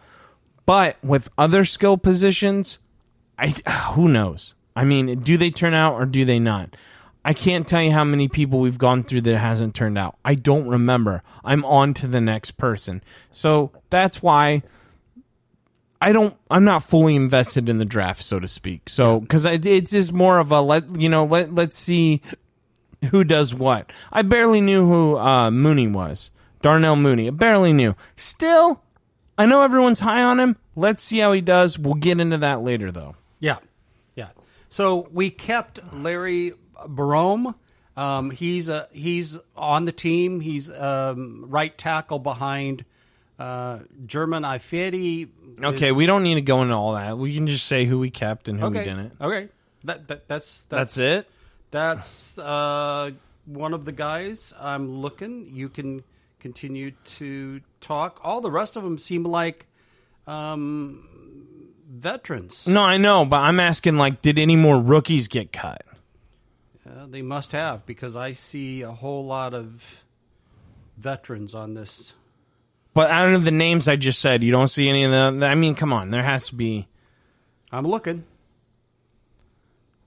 But 0.65 0.98
with 1.03 1.29
other 1.38 1.65
skill 1.65 1.98
positions, 1.98 2.79
I 3.38 3.48
who 3.93 4.08
knows? 4.08 4.55
I 4.75 4.86
mean, 4.86 5.20
do 5.20 5.38
they 5.38 5.51
turn 5.51 5.74
out 5.74 5.93
or 5.93 6.05
do 6.05 6.25
they 6.25 6.39
not? 6.39 6.75
I 7.25 7.34
can't 7.34 7.67
tell 7.67 7.82
you 7.82 7.91
how 7.91 8.03
many 8.03 8.27
people 8.27 8.60
we've 8.60 8.77
gone 8.77 9.03
through 9.03 9.22
that 9.22 9.38
hasn't 9.38 9.75
turned 9.75 9.98
out. 9.98 10.17
I 10.25 10.36
don't 10.36 10.67
remember. 10.67 11.24
I'm 11.43 11.63
on 11.63 11.93
to 11.96 12.08
the 12.08 12.20
next 12.20 12.58
person. 12.58 13.01
So 13.32 13.72
that's 13.89 14.22
why 14.22 14.63
I 16.01 16.12
don't. 16.12 16.38
I'm 16.51 16.65
not 16.65 16.84
fully 16.84 17.15
invested 17.15 17.70
in 17.70 17.77
the 17.77 17.86
draft, 17.86 18.24
so 18.24 18.39
to 18.39 18.48
speak. 18.48 18.89
So 18.89 19.22
because 19.22 19.46
it's 19.46 19.91
just 19.91 20.12
more 20.12 20.39
of 20.39 20.51
a 20.51 20.60
let 20.60 21.00
you 21.00 21.08
know 21.08 21.24
let 21.25 21.55
let's 21.55 21.77
see 21.77 22.22
who 23.10 23.24
does 23.24 23.53
what. 23.53 23.93
I 24.12 24.22
barely 24.24 24.60
knew 24.60 24.86
who 24.86 25.17
uh, 25.17 25.50
Mooney 25.50 25.88
was. 25.88 26.29
Darnell 26.62 26.96
Mooney. 26.96 27.27
I 27.27 27.32
barely 27.32 27.74
knew. 27.74 27.96
Still, 28.15 28.82
I 29.37 29.45
know 29.45 29.61
everyone's 29.61 29.99
high 29.99 30.21
on 30.23 30.39
him. 30.39 30.57
Let's 30.75 31.03
see 31.03 31.19
how 31.19 31.31
he 31.31 31.41
does. 31.41 31.77
We'll 31.79 31.95
get 31.95 32.19
into 32.19 32.37
that 32.39 32.61
later, 32.61 32.91
though. 32.91 33.15
Yeah, 33.39 33.57
yeah. 34.15 34.29
So 34.69 35.07
we 35.11 35.29
kept 35.29 35.79
Larry 35.93 36.53
Borom. 36.85 37.55
Um, 37.95 38.31
he's 38.31 38.69
a 38.69 38.87
he's 38.91 39.37
on 39.55 39.85
the 39.85 39.91
team. 39.91 40.39
He's 40.39 40.69
um, 40.71 41.45
right 41.47 41.75
tackle 41.77 42.19
behind 42.19 42.85
uh, 43.37 43.79
Germain 44.05 44.41
Ifedi. 44.43 45.29
Okay, 45.63 45.91
we 45.91 46.05
don't 46.07 46.23
need 46.23 46.35
to 46.35 46.41
go 46.41 46.61
into 46.63 46.73
all 46.73 46.93
that. 46.93 47.17
We 47.17 47.35
can 47.35 47.45
just 47.45 47.65
say 47.67 47.85
who 47.85 47.99
we 47.99 48.09
kept 48.09 48.47
and 48.47 48.59
who 48.59 48.65
Okay. 48.67 48.79
we 48.79 48.83
didn't. 48.85 49.13
Okay. 49.21 49.49
That, 49.83 50.07
that 50.07 50.27
that's, 50.27 50.61
That's 50.69 50.97
it. 50.97 51.27
That's 51.69 52.37
uh, 52.37 53.11
one 53.45 53.73
of 53.73 53.85
the 53.85 53.91
guys 53.91 54.53
I'm 54.59 54.89
looking. 54.89 55.49
You 55.53 55.69
can 55.69 56.03
continue 56.39 56.91
to 57.17 57.61
talk. 57.83 58.19
All 58.23 58.41
the 58.41 58.49
rest 58.51 58.75
of 58.75 58.83
them 58.83 58.97
seem 58.97 59.23
like 59.23 59.67
um, 60.25 61.07
veterans. 61.89 62.65
No, 62.67 62.81
I 62.81 62.97
know, 62.97 63.25
but 63.25 63.37
I'm 63.43 63.59
asking 63.59 63.97
like, 63.97 64.21
did 64.21 64.39
any 64.39 64.55
more 64.55 64.79
rookies 64.79 65.27
get 65.27 65.51
cut? 65.51 65.83
Uh, 66.89 67.05
they 67.07 67.21
must 67.21 67.51
have 67.51 67.85
because 67.85 68.15
I 68.15 68.33
see 68.33 68.81
a 68.81 68.91
whole 68.91 69.25
lot 69.25 69.53
of 69.53 70.03
veterans 70.97 71.53
on 71.55 71.73
this. 71.75 72.13
But 72.93 73.09
out 73.09 73.33
of 73.33 73.43
the 73.45 73.51
names 73.51 73.87
I 73.87 73.95
just 73.95 74.19
said, 74.19 74.43
you 74.43 74.51
don't 74.51 74.67
see 74.67 74.87
any 74.89 75.03
of 75.03 75.11
them. 75.11 75.41
I 75.43 75.55
mean, 75.55 75.75
come 75.75 75.91
on, 75.93 76.11
there 76.11 76.23
has 76.23 76.47
to 76.49 76.55
be. 76.55 76.87
I'm 77.71 77.87
looking. 77.87 78.23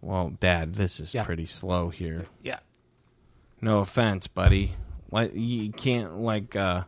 Well, 0.00 0.34
Dad, 0.38 0.74
this 0.74 1.00
is 1.00 1.12
Yeah. 1.14 1.24
pretty 1.24 1.46
slow 1.46 1.88
here. 1.88 2.26
Yeah. 2.42 2.60
No 3.60 3.80
offense, 3.80 4.26
buddy. 4.28 4.74
Like 5.10 5.32
you 5.34 5.72
can't 5.72 6.18
like 6.18 6.54
uh 6.54 6.84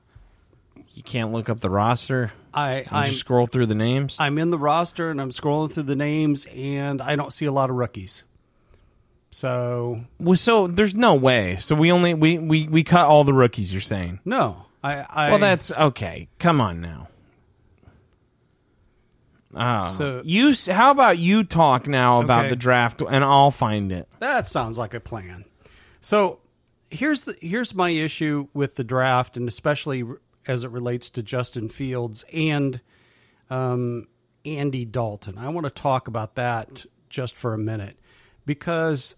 you 0.98 1.02
can't 1.04 1.32
look 1.32 1.48
up 1.48 1.60
the 1.60 1.70
roster 1.70 2.32
I 2.52 2.84
just 3.06 3.20
scroll 3.20 3.46
through 3.46 3.66
the 3.66 3.74
names. 3.76 4.16
I'm 4.18 4.36
in 4.36 4.50
the 4.50 4.58
roster 4.58 5.10
and 5.10 5.20
I'm 5.20 5.30
scrolling 5.30 5.70
through 5.72 5.84
the 5.84 5.94
names 5.96 6.44
and 6.46 7.00
I 7.00 7.14
don't 7.14 7.32
see 7.32 7.44
a 7.46 7.52
lot 7.52 7.70
of 7.70 7.76
rookies. 7.76 8.24
So 9.30 10.00
well, 10.18 10.36
so 10.36 10.66
there's 10.66 10.94
no 10.96 11.14
way. 11.14 11.56
So 11.56 11.76
we 11.76 11.92
only 11.92 12.14
we 12.14 12.38
we 12.38 12.66
we 12.66 12.82
cut 12.82 13.06
all 13.06 13.22
the 13.24 13.32
rookies. 13.34 13.72
You're 13.72 13.80
saying? 13.80 14.20
no, 14.24 14.66
I. 14.82 15.04
I 15.08 15.30
Well, 15.30 15.38
that's 15.38 15.70
okay. 15.70 16.28
Come 16.38 16.60
on 16.60 16.80
now. 16.80 17.08
Oh, 19.54 19.94
So- 19.96 20.22
you 20.24 20.54
how 20.72 20.90
about 20.90 21.18
you 21.18 21.44
talk 21.44 21.86
now 21.86 22.20
about 22.20 22.40
Okay. 22.40 22.50
the 22.50 22.56
draft 22.56 23.00
and 23.02 23.24
I'll 23.24 23.50
find 23.50 23.92
it. 23.92 24.08
That 24.18 24.46
sounds 24.46 24.78
like 24.78 24.94
a 24.94 25.00
plan. 25.00 25.44
So 26.00 26.40
here's 26.90 27.22
the 27.24 27.36
here's 27.40 27.74
my 27.74 27.90
issue 27.90 28.48
with 28.52 28.74
the 28.76 28.84
draft, 28.84 29.36
and 29.36 29.46
especially 29.48 30.04
as 30.48 30.64
it 30.64 30.70
relates 30.70 31.10
to 31.10 31.22
Justin 31.22 31.68
Fields 31.68 32.24
and 32.32 32.80
um, 33.50 34.08
Andy 34.44 34.84
Dalton. 34.84 35.38
I 35.38 35.50
want 35.50 35.64
to 35.64 35.70
talk 35.70 36.08
about 36.08 36.34
that 36.36 36.86
just 37.08 37.36
for 37.36 37.54
a 37.54 37.58
minute 37.58 37.98
because 38.46 39.14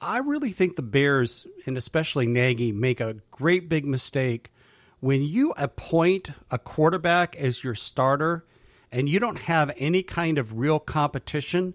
I 0.00 0.18
really 0.18 0.50
think 0.50 0.76
the 0.76 0.82
Bears, 0.82 1.46
and 1.64 1.78
especially 1.78 2.26
Nagy, 2.26 2.72
make 2.72 3.00
a 3.00 3.16
great 3.30 3.68
big 3.68 3.86
mistake 3.86 4.52
when 5.00 5.22
you 5.22 5.52
appoint 5.56 6.30
a 6.50 6.58
quarterback 6.58 7.36
as 7.36 7.64
your 7.64 7.74
starter 7.74 8.44
and 8.90 9.08
you 9.08 9.18
don't 9.18 9.38
have 9.38 9.72
any 9.78 10.02
kind 10.02 10.36
of 10.36 10.58
real 10.58 10.78
competition. 10.78 11.74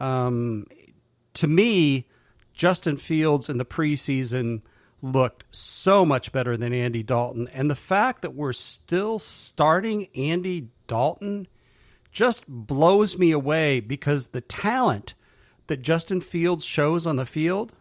Um, 0.00 0.66
to 1.34 1.46
me, 1.46 2.08
Justin 2.52 2.96
Fields 2.96 3.48
in 3.48 3.58
the 3.58 3.64
preseason 3.64 4.62
looked 5.00 5.44
so 5.54 6.04
much 6.04 6.32
better 6.32 6.56
than 6.56 6.72
Andy 6.72 7.02
Dalton. 7.02 7.48
And 7.54 7.70
the 7.70 7.74
fact 7.76 8.22
that 8.22 8.34
we're 8.34 8.52
still 8.52 9.18
starting 9.18 10.08
Andy 10.16 10.68
Dalton 10.86 11.46
just 12.10 12.44
blows 12.48 13.16
me 13.18 13.30
away 13.30 13.80
because 13.80 14.28
the 14.28 14.40
talent 14.40 15.14
that 15.68 15.82
Justin 15.82 16.20
Fields 16.20 16.64
shows 16.64 17.06
on 17.06 17.16
the 17.16 17.26
field, 17.26 17.72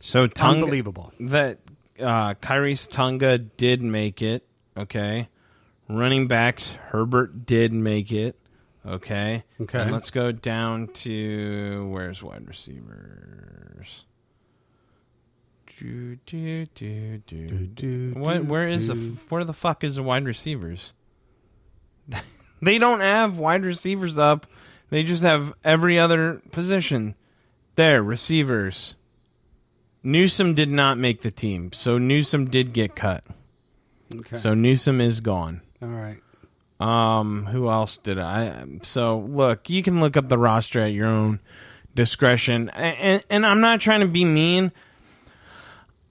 So 0.00 0.26
Tonga, 0.26 0.60
unbelievable. 0.62 1.12
that 1.20 1.58
uh, 1.98 2.34
Khyiris 2.34 2.88
Tonga 2.90 3.38
did 3.38 3.82
make 3.82 4.22
it. 4.22 4.46
Okay, 4.76 5.28
running 5.88 6.28
backs 6.28 6.70
Herbert 6.88 7.44
did 7.46 7.72
make 7.72 8.12
it. 8.12 8.38
Okay. 8.86 9.42
Okay. 9.60 9.80
And 9.80 9.90
let's 9.90 10.12
go 10.12 10.30
down 10.30 10.88
to 10.88 11.88
where's 11.90 12.22
wide 12.22 12.46
receivers. 12.46 13.65
Do, 15.78 16.16
do, 16.24 16.66
do, 16.74 17.18
do, 17.26 17.48
do. 17.66 18.14
What? 18.16 18.46
Where 18.46 18.66
is 18.66 18.86
the? 18.86 18.94
Where 19.28 19.44
the 19.44 19.52
fuck 19.52 19.84
is 19.84 19.96
the 19.96 20.02
wide 20.02 20.24
receivers? 20.24 20.92
they 22.62 22.78
don't 22.78 23.00
have 23.00 23.38
wide 23.38 23.64
receivers 23.64 24.16
up. 24.16 24.46
They 24.88 25.02
just 25.02 25.22
have 25.22 25.52
every 25.64 25.98
other 25.98 26.40
position. 26.50 27.14
There, 27.74 28.02
receivers. 28.02 28.94
Newsome 30.02 30.54
did 30.54 30.70
not 30.70 30.98
make 30.98 31.20
the 31.20 31.30
team, 31.30 31.72
so 31.72 31.98
Newsome 31.98 32.48
did 32.48 32.72
get 32.72 32.96
cut. 32.96 33.24
Okay. 34.14 34.36
So 34.36 34.54
Newsome 34.54 35.00
is 35.00 35.20
gone. 35.20 35.60
All 35.82 35.88
right. 35.88 36.18
Um, 36.78 37.46
who 37.46 37.68
else 37.68 37.98
did 37.98 38.18
I? 38.18 38.64
So 38.82 39.18
look, 39.18 39.68
you 39.68 39.82
can 39.82 40.00
look 40.00 40.16
up 40.16 40.28
the 40.28 40.38
roster 40.38 40.80
at 40.80 40.92
your 40.92 41.08
own 41.08 41.40
discretion, 41.94 42.70
and, 42.70 43.22
and 43.28 43.44
I'm 43.44 43.60
not 43.60 43.80
trying 43.80 44.00
to 44.00 44.08
be 44.08 44.24
mean. 44.24 44.72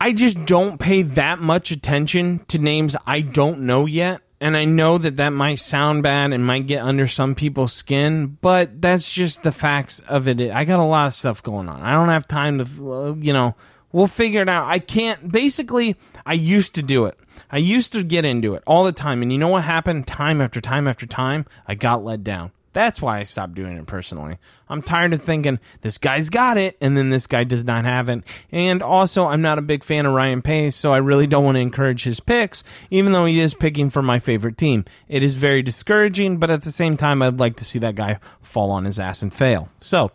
I 0.05 0.11
just 0.11 0.45
don't 0.45 0.79
pay 0.79 1.01
that 1.01 1.39
much 1.39 1.71
attention 1.71 2.45
to 2.49 2.59
names 2.59 2.95
I 3.07 3.21
don't 3.21 3.61
know 3.61 3.87
yet. 3.87 4.21
And 4.39 4.55
I 4.55 4.63
know 4.63 4.99
that 4.99 5.17
that 5.17 5.29
might 5.29 5.55
sound 5.55 6.03
bad 6.03 6.31
and 6.31 6.45
might 6.45 6.67
get 6.67 6.83
under 6.83 7.07
some 7.07 7.33
people's 7.33 7.73
skin, 7.73 8.37
but 8.39 8.83
that's 8.83 9.11
just 9.11 9.41
the 9.41 9.51
facts 9.51 10.01
of 10.01 10.27
it. 10.27 10.39
I 10.51 10.63
got 10.63 10.77
a 10.77 10.83
lot 10.83 11.07
of 11.07 11.15
stuff 11.15 11.41
going 11.41 11.67
on. 11.67 11.81
I 11.81 11.93
don't 11.93 12.09
have 12.09 12.27
time 12.27 12.63
to, 12.63 12.93
uh, 12.93 13.15
you 13.15 13.33
know, 13.33 13.55
we'll 13.91 14.05
figure 14.05 14.43
it 14.43 14.47
out. 14.47 14.67
I 14.67 14.77
can't, 14.77 15.31
basically, 15.31 15.95
I 16.23 16.33
used 16.33 16.75
to 16.75 16.83
do 16.83 17.07
it. 17.07 17.17
I 17.49 17.57
used 17.57 17.91
to 17.93 18.03
get 18.03 18.25
into 18.25 18.53
it 18.53 18.61
all 18.67 18.83
the 18.83 18.91
time. 18.91 19.23
And 19.23 19.31
you 19.31 19.39
know 19.39 19.47
what 19.47 19.63
happened 19.63 20.05
time 20.05 20.39
after 20.39 20.61
time 20.61 20.87
after 20.87 21.07
time? 21.07 21.47
I 21.67 21.73
got 21.73 22.03
let 22.03 22.23
down. 22.23 22.51
That's 22.75 23.01
why 23.01 23.19
I 23.19 23.23
stopped 23.23 23.53
doing 23.53 23.77
it 23.77 23.85
personally. 23.85 24.37
I'm 24.67 24.81
tired 24.81 25.13
of 25.13 25.21
thinking 25.21 25.61
this 25.79 25.97
guy's 25.97 26.29
got 26.29 26.57
it 26.57 26.77
and 26.81 26.97
then 26.97 27.09
this 27.09 27.25
guy 27.25 27.45
does 27.45 27.63
not 27.63 27.85
have 27.85 28.09
it. 28.09 28.21
And 28.51 28.83
also, 28.83 29.27
I'm 29.27 29.41
not 29.41 29.57
a 29.57 29.61
big 29.61 29.81
fan 29.81 30.05
of 30.05 30.11
Ryan 30.11 30.41
Pace, 30.41 30.75
so 30.75 30.91
I 30.91 30.97
really 30.97 31.25
don't 31.25 31.45
want 31.45 31.55
to 31.55 31.61
encourage 31.61 32.03
his 32.03 32.19
picks, 32.19 32.65
even 32.91 33.13
though 33.13 33.27
he 33.27 33.39
is 33.39 33.53
picking 33.53 33.89
for 33.89 34.01
my 34.01 34.19
favorite 34.19 34.57
team. 34.57 34.83
It 35.07 35.23
is 35.23 35.37
very 35.37 35.61
discouraging, 35.61 36.35
but 36.37 36.51
at 36.51 36.63
the 36.63 36.71
same 36.71 36.97
time, 36.97 37.21
I'd 37.21 37.39
like 37.39 37.55
to 37.57 37.63
see 37.63 37.79
that 37.79 37.95
guy 37.95 38.19
fall 38.41 38.71
on 38.71 38.83
his 38.83 38.99
ass 38.99 39.21
and 39.21 39.33
fail. 39.33 39.69
So, 39.79 40.11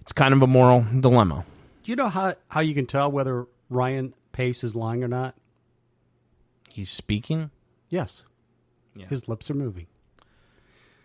it's 0.00 0.10
kind 0.10 0.34
of 0.34 0.42
a 0.42 0.48
moral 0.48 0.84
dilemma. 0.98 1.44
Do 1.84 1.92
you 1.92 1.96
know 1.96 2.08
how, 2.08 2.34
how 2.48 2.58
you 2.58 2.74
can 2.74 2.86
tell 2.86 3.12
whether 3.12 3.46
Ryan 3.70 4.14
Pace 4.32 4.64
is 4.64 4.74
lying 4.74 5.04
or 5.04 5.08
not? 5.08 5.36
He's 6.72 6.90
speaking. 6.90 7.52
Yes. 7.88 8.24
His 9.08 9.28
lips 9.28 9.48
are 9.48 9.54
moving. 9.54 9.86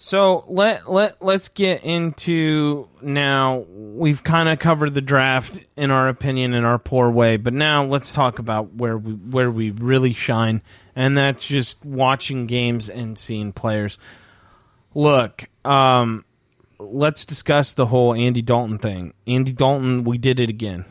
So 0.01 0.45
let 0.47 0.89
let 0.89 1.21
let's 1.21 1.49
get 1.49 1.83
into 1.83 2.87
now. 3.01 3.65
We've 3.67 4.23
kind 4.23 4.47
of 4.47 4.57
covered 4.57 4.93
the 4.93 5.01
draft 5.01 5.59
in 5.75 5.91
our 5.91 6.07
opinion 6.07 6.53
in 6.53 6.63
our 6.63 6.79
poor 6.79 7.11
way, 7.11 7.35
but 7.35 7.53
now 7.53 7.83
let's 7.83 8.13
talk 8.13 8.39
about 8.39 8.73
where 8.75 8.97
we 8.97 9.11
where 9.11 9.51
we 9.51 9.71
really 9.71 10.13
shine, 10.13 10.61
and 10.95 11.17
that's 11.17 11.45
just 11.45 11.83
watching 11.83 12.47
games 12.47 12.87
and 12.87 13.19
seeing 13.19 13.51
players. 13.51 13.97
Look, 14.95 15.49
um, 15.65 16.23
let's 16.79 17.25
discuss 17.25 17.73
the 17.73 17.85
whole 17.85 18.13
Andy 18.13 18.41
Dalton 18.41 18.77
thing. 18.77 19.13
Andy 19.27 19.51
Dalton, 19.51 20.05
we 20.05 20.17
did 20.17 20.39
it 20.39 20.49
again. 20.49 20.85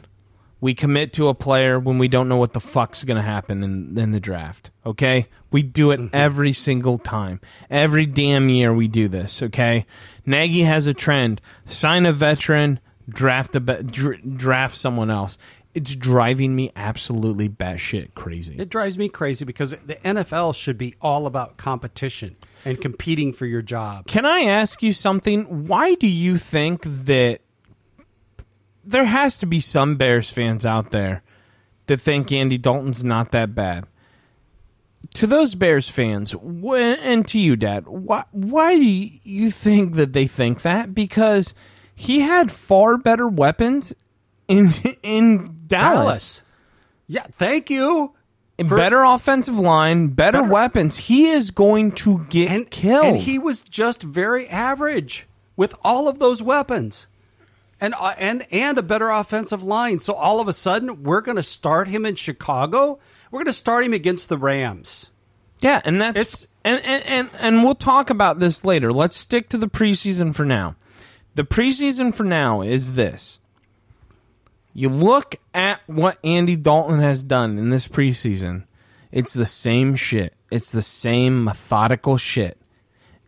We 0.61 0.75
commit 0.75 1.12
to 1.14 1.29
a 1.29 1.35
player 1.35 1.79
when 1.79 1.99
we 1.99 2.09
don't 2.09 2.29
know 2.29 2.37
what 2.37 2.53
the 2.53 2.61
fuck's 2.61 3.05
going 3.05 3.16
to 3.16 3.23
happen 3.23 3.62
in, 3.62 3.97
in 3.97 4.11
the 4.11 4.21
draft. 4.21 4.71
Okay? 4.85 5.27
We 5.51 5.62
do 5.62 5.92
it 5.92 6.01
mm-hmm. 6.01 6.16
every 6.16 6.53
single 6.53 6.99
time. 6.99 7.40
Every 7.71 8.07
damn 8.07 8.49
year 8.49 8.75
we 8.75 8.88
do 8.88 9.09
this. 9.09 9.42
Okay? 9.42 9.87
Nagy 10.27 10.62
has 10.62 10.87
a 10.87 10.94
trend 10.94 11.40
sign 11.64 12.07
a 12.07 12.12
veteran, 12.12 12.81
draft, 13.09 13.55
a, 13.57 13.61
be- 13.61 13.83
dr- 13.83 14.37
draft 14.37 14.77
someone 14.77 15.11
else. 15.11 15.38
It's 15.75 15.94
driving 15.94 16.57
me 16.57 16.73
absolutely 16.75 17.49
batshit 17.49 18.14
crazy. 18.14 18.57
It 18.59 18.68
drives 18.68 18.99
me 18.99 19.09
crazy 19.09 19.44
because 19.44 19.71
the 19.71 19.94
NFL 19.97 20.55
should 20.55 20.77
be 20.77 20.94
all 21.01 21.27
about 21.27 21.57
competition 21.57 22.37
and 22.64 22.81
competing 22.81 23.33
for 23.33 23.47
your 23.47 23.62
job. 23.62 24.07
Can 24.07 24.27
I 24.27 24.40
ask 24.40 24.83
you 24.83 24.92
something? 24.92 25.66
Why 25.66 25.94
do 25.94 26.09
you 26.09 26.37
think 26.37 26.83
that 26.85 27.42
there 28.85 29.05
has 29.05 29.38
to 29.38 29.47
be 29.47 29.61
some 29.61 29.97
Bears 29.97 30.31
fans 30.31 30.64
out 30.67 30.91
there 30.91 31.23
that 31.87 31.99
think 32.01 32.31
Andy 32.33 32.59
Dalton's 32.59 33.05
not 33.05 33.31
that 33.33 33.55
bad? 33.55 33.85
To 35.14 35.27
those 35.27 35.55
Bears 35.55 35.88
fans, 35.88 36.33
wh- 36.33 36.75
and 36.75 37.27
to 37.29 37.38
you, 37.38 37.57
Dad, 37.57 37.87
why, 37.87 38.25
why 38.33 38.77
do 38.77 38.85
you 38.85 39.51
think 39.51 39.95
that 39.95 40.12
they 40.12 40.27
think 40.27 40.62
that? 40.62 40.95
Because 40.95 41.55
he 41.95 42.21
had 42.21 42.51
far 42.51 42.99
better 42.99 43.29
weapons 43.29 43.95
in 44.49 44.71
in 45.03 45.57
Dallas. 45.67 46.43
Yeah, 47.07 47.27
thank 47.31 47.71
you. 47.71 48.14
For- 48.59 48.77
better 48.77 49.03
offensive 49.05 49.59
line, 49.59 50.09
better, 50.09 50.38
Better- 50.43 50.53
weapons. 50.53 50.97
He 50.97 51.29
is 51.29 51.53
going 51.53 51.93
to 51.93 52.27
get 52.29 52.51
and 52.51 52.69
killed. 52.69 53.05
And 53.07 53.17
he 53.19 53.38
was 53.38 53.61
just 53.62 54.03
very 54.03 54.49
average 54.49 55.27
with 55.57 55.75
all 55.85 56.09
of 56.09 56.19
those 56.19 56.43
weapons. 56.43 57.07
And, 57.81 57.95
uh, 57.99 58.14
and 58.19 58.45
and 58.51 58.77
a 58.77 58.83
better 58.83 59.09
offensive 59.09 59.62
line. 59.62 60.01
So 60.01 60.12
all 60.12 60.41
of 60.41 60.49
a 60.49 60.53
sudden, 60.53 61.05
we're 61.05 61.21
going 61.21 61.37
to 61.37 61.43
start 61.45 61.87
him 61.87 62.05
in 62.05 62.17
Chicago. 62.17 62.99
We're 63.31 63.38
going 63.38 63.47
to 63.47 63.53
start 63.53 63.85
him 63.85 63.93
against 63.93 64.29
the 64.29 64.37
Rams. 64.38 65.11
Yeah, 65.61 65.81
and 65.85 66.01
that's 66.01 66.19
It's- 66.21 66.47
and, 66.64 66.83
and 66.85 67.05
and 67.07 67.31
and 67.41 67.62
we'll 67.62 67.75
talk 67.77 68.11
about 68.11 68.41
this 68.41 68.64
later. 68.64 68.93
Let's 68.93 69.17
stick 69.17 69.49
to 69.51 69.59
the 69.59 69.69
preseason 69.69 70.35
for 70.35 70.45
now. 70.45 70.75
The 71.37 71.45
preseason 71.45 72.12
for 72.14 72.25
now 72.25 72.62
is 72.62 72.95
this. 72.95 73.38
You 74.75 74.88
look 74.88 75.37
at 75.55 75.81
what 75.87 76.19
Andy 76.23 76.57
Dalton 76.57 76.99
has 76.99 77.23
done 77.23 77.59
in 77.59 77.71
this 77.71 77.88
preseason. 77.88 78.64
It's 79.11 79.33
the 79.33 79.47
same 79.47 79.95
shit. 79.97 80.35
It's 80.51 80.71
the 80.71 80.83
same 80.83 81.45
methodical 81.45 82.17
shit. 82.17 82.59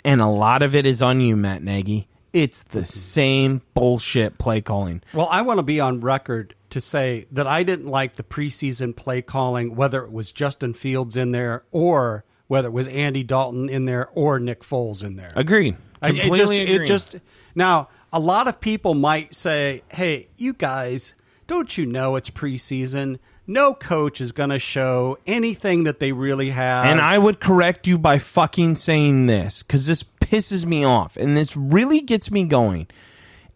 And 0.04 0.20
a 0.20 0.26
lot 0.26 0.62
of 0.62 0.74
it 0.74 0.86
is 0.86 1.02
on 1.02 1.20
you, 1.20 1.36
Matt 1.36 1.62
Nagy. 1.62 2.06
It's 2.32 2.62
the 2.62 2.84
same 2.84 3.60
bullshit 3.74 4.38
play 4.38 4.60
calling. 4.60 5.02
Well, 5.12 5.28
I 5.30 5.42
want 5.42 5.58
to 5.58 5.62
be 5.64 5.80
on 5.80 6.00
record 6.00 6.54
to 6.70 6.80
say 6.80 7.26
that 7.32 7.46
I 7.46 7.64
didn't 7.64 7.88
like 7.88 8.14
the 8.14 8.22
preseason 8.22 8.94
play 8.94 9.22
calling, 9.22 9.74
whether 9.74 10.04
it 10.04 10.12
was 10.12 10.30
Justin 10.30 10.72
Fields 10.74 11.16
in 11.16 11.32
there 11.32 11.64
or 11.72 12.24
whether 12.46 12.68
it 12.68 12.72
was 12.72 12.86
Andy 12.88 13.24
Dalton 13.24 13.68
in 13.68 13.84
there 13.84 14.08
or 14.14 14.38
Nick 14.38 14.60
Foles 14.60 15.04
in 15.04 15.16
there. 15.16 15.32
Agreed. 15.34 15.76
I- 16.02 16.08
Completely 16.08 16.32
it 16.32 16.36
just, 16.38 16.52
agreed. 16.52 16.80
it 16.82 16.86
just 16.86 17.16
now 17.54 17.88
a 18.12 18.20
lot 18.20 18.48
of 18.48 18.60
people 18.60 18.94
might 18.94 19.34
say, 19.34 19.82
"Hey, 19.88 20.28
you 20.36 20.52
guys, 20.52 21.14
don't 21.46 21.76
you 21.76 21.84
know 21.86 22.16
it's 22.16 22.30
preseason? 22.30 23.18
No 23.46 23.74
coach 23.74 24.20
is 24.20 24.32
going 24.32 24.50
to 24.50 24.58
show 24.58 25.18
anything 25.26 25.84
that 25.84 25.98
they 26.00 26.12
really 26.12 26.50
have." 26.50 26.86
And 26.86 27.00
I 27.00 27.18
would 27.18 27.40
correct 27.40 27.86
you 27.86 27.98
by 27.98 28.18
fucking 28.18 28.76
saying 28.76 29.26
this 29.26 29.62
because 29.62 29.86
this 29.86 30.02
pisses 30.30 30.64
me 30.64 30.84
off 30.84 31.16
and 31.16 31.36
this 31.36 31.56
really 31.56 32.00
gets 32.00 32.30
me 32.30 32.44
going. 32.44 32.86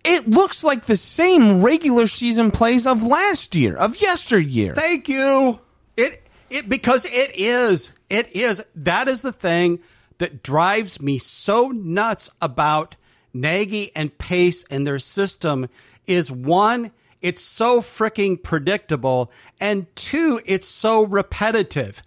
It 0.05 0.29
looks 0.29 0.63
like 0.63 0.85
the 0.85 0.97
same 0.97 1.63
regular 1.63 2.07
season 2.07 2.51
plays 2.51 2.87
of 2.87 3.03
last 3.03 3.55
year, 3.55 3.75
of 3.75 4.01
yesteryear. 4.01 4.75
Thank 4.75 5.09
you. 5.09 5.61
It 5.97 6.25
it 6.51 6.69
because 6.69 7.05
it 7.07 7.31
is. 7.35 7.93
It 8.11 8.35
is. 8.35 8.63
That 8.75 9.09
is 9.09 9.23
the 9.23 9.33
thing 9.33 9.81
that 10.19 10.43
drives 10.43 11.01
me 11.01 11.19
so 11.19 11.69
nuts 11.69 12.31
about 12.41 12.97
Nagy 13.33 13.91
and 13.97 14.17
Pace 14.19 14.65
and 14.71 14.87
their 14.87 14.99
system 14.99 15.69
is 16.07 16.31
one, 16.31 16.93
it's 17.21 17.43
so 17.43 17.81
freaking 17.81 18.41
predictable, 18.41 19.33
and 19.59 19.87
two, 19.97 20.41
it's 20.45 20.69
so 20.69 21.05
repetitive. 21.05 22.03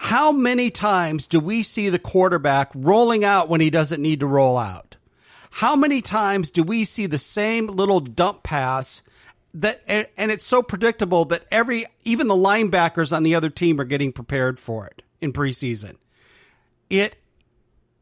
How 0.00 0.30
many 0.30 0.70
times 0.70 1.26
do 1.26 1.40
we 1.40 1.62
see 1.64 1.88
the 1.88 1.98
quarterback 1.98 2.70
rolling 2.72 3.24
out 3.24 3.48
when 3.48 3.60
he 3.60 3.68
doesn't 3.68 4.00
need 4.00 4.20
to 4.20 4.26
roll 4.26 4.56
out? 4.56 4.96
How 5.50 5.74
many 5.74 6.00
times 6.00 6.50
do 6.50 6.62
we 6.62 6.84
see 6.84 7.06
the 7.06 7.18
same 7.18 7.66
little 7.66 7.98
dump 7.98 8.44
pass 8.44 9.02
that 9.54 9.82
and 9.88 10.30
it's 10.30 10.44
so 10.44 10.62
predictable 10.62 11.24
that 11.26 11.46
every 11.50 11.86
even 12.04 12.28
the 12.28 12.36
linebackers 12.36 13.14
on 13.14 13.24
the 13.24 13.34
other 13.34 13.50
team 13.50 13.80
are 13.80 13.84
getting 13.84 14.12
prepared 14.12 14.60
for 14.60 14.86
it 14.86 15.02
in 15.20 15.32
preseason. 15.32 15.96
It 16.88 17.16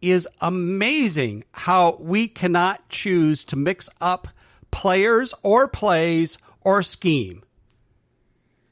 is 0.02 0.28
amazing 0.42 1.44
how 1.52 1.96
we 1.98 2.28
cannot 2.28 2.88
choose 2.90 3.42
to 3.44 3.56
mix 3.56 3.88
up 4.02 4.28
players 4.70 5.32
or 5.42 5.66
plays 5.66 6.36
or 6.60 6.82
scheme. 6.82 7.42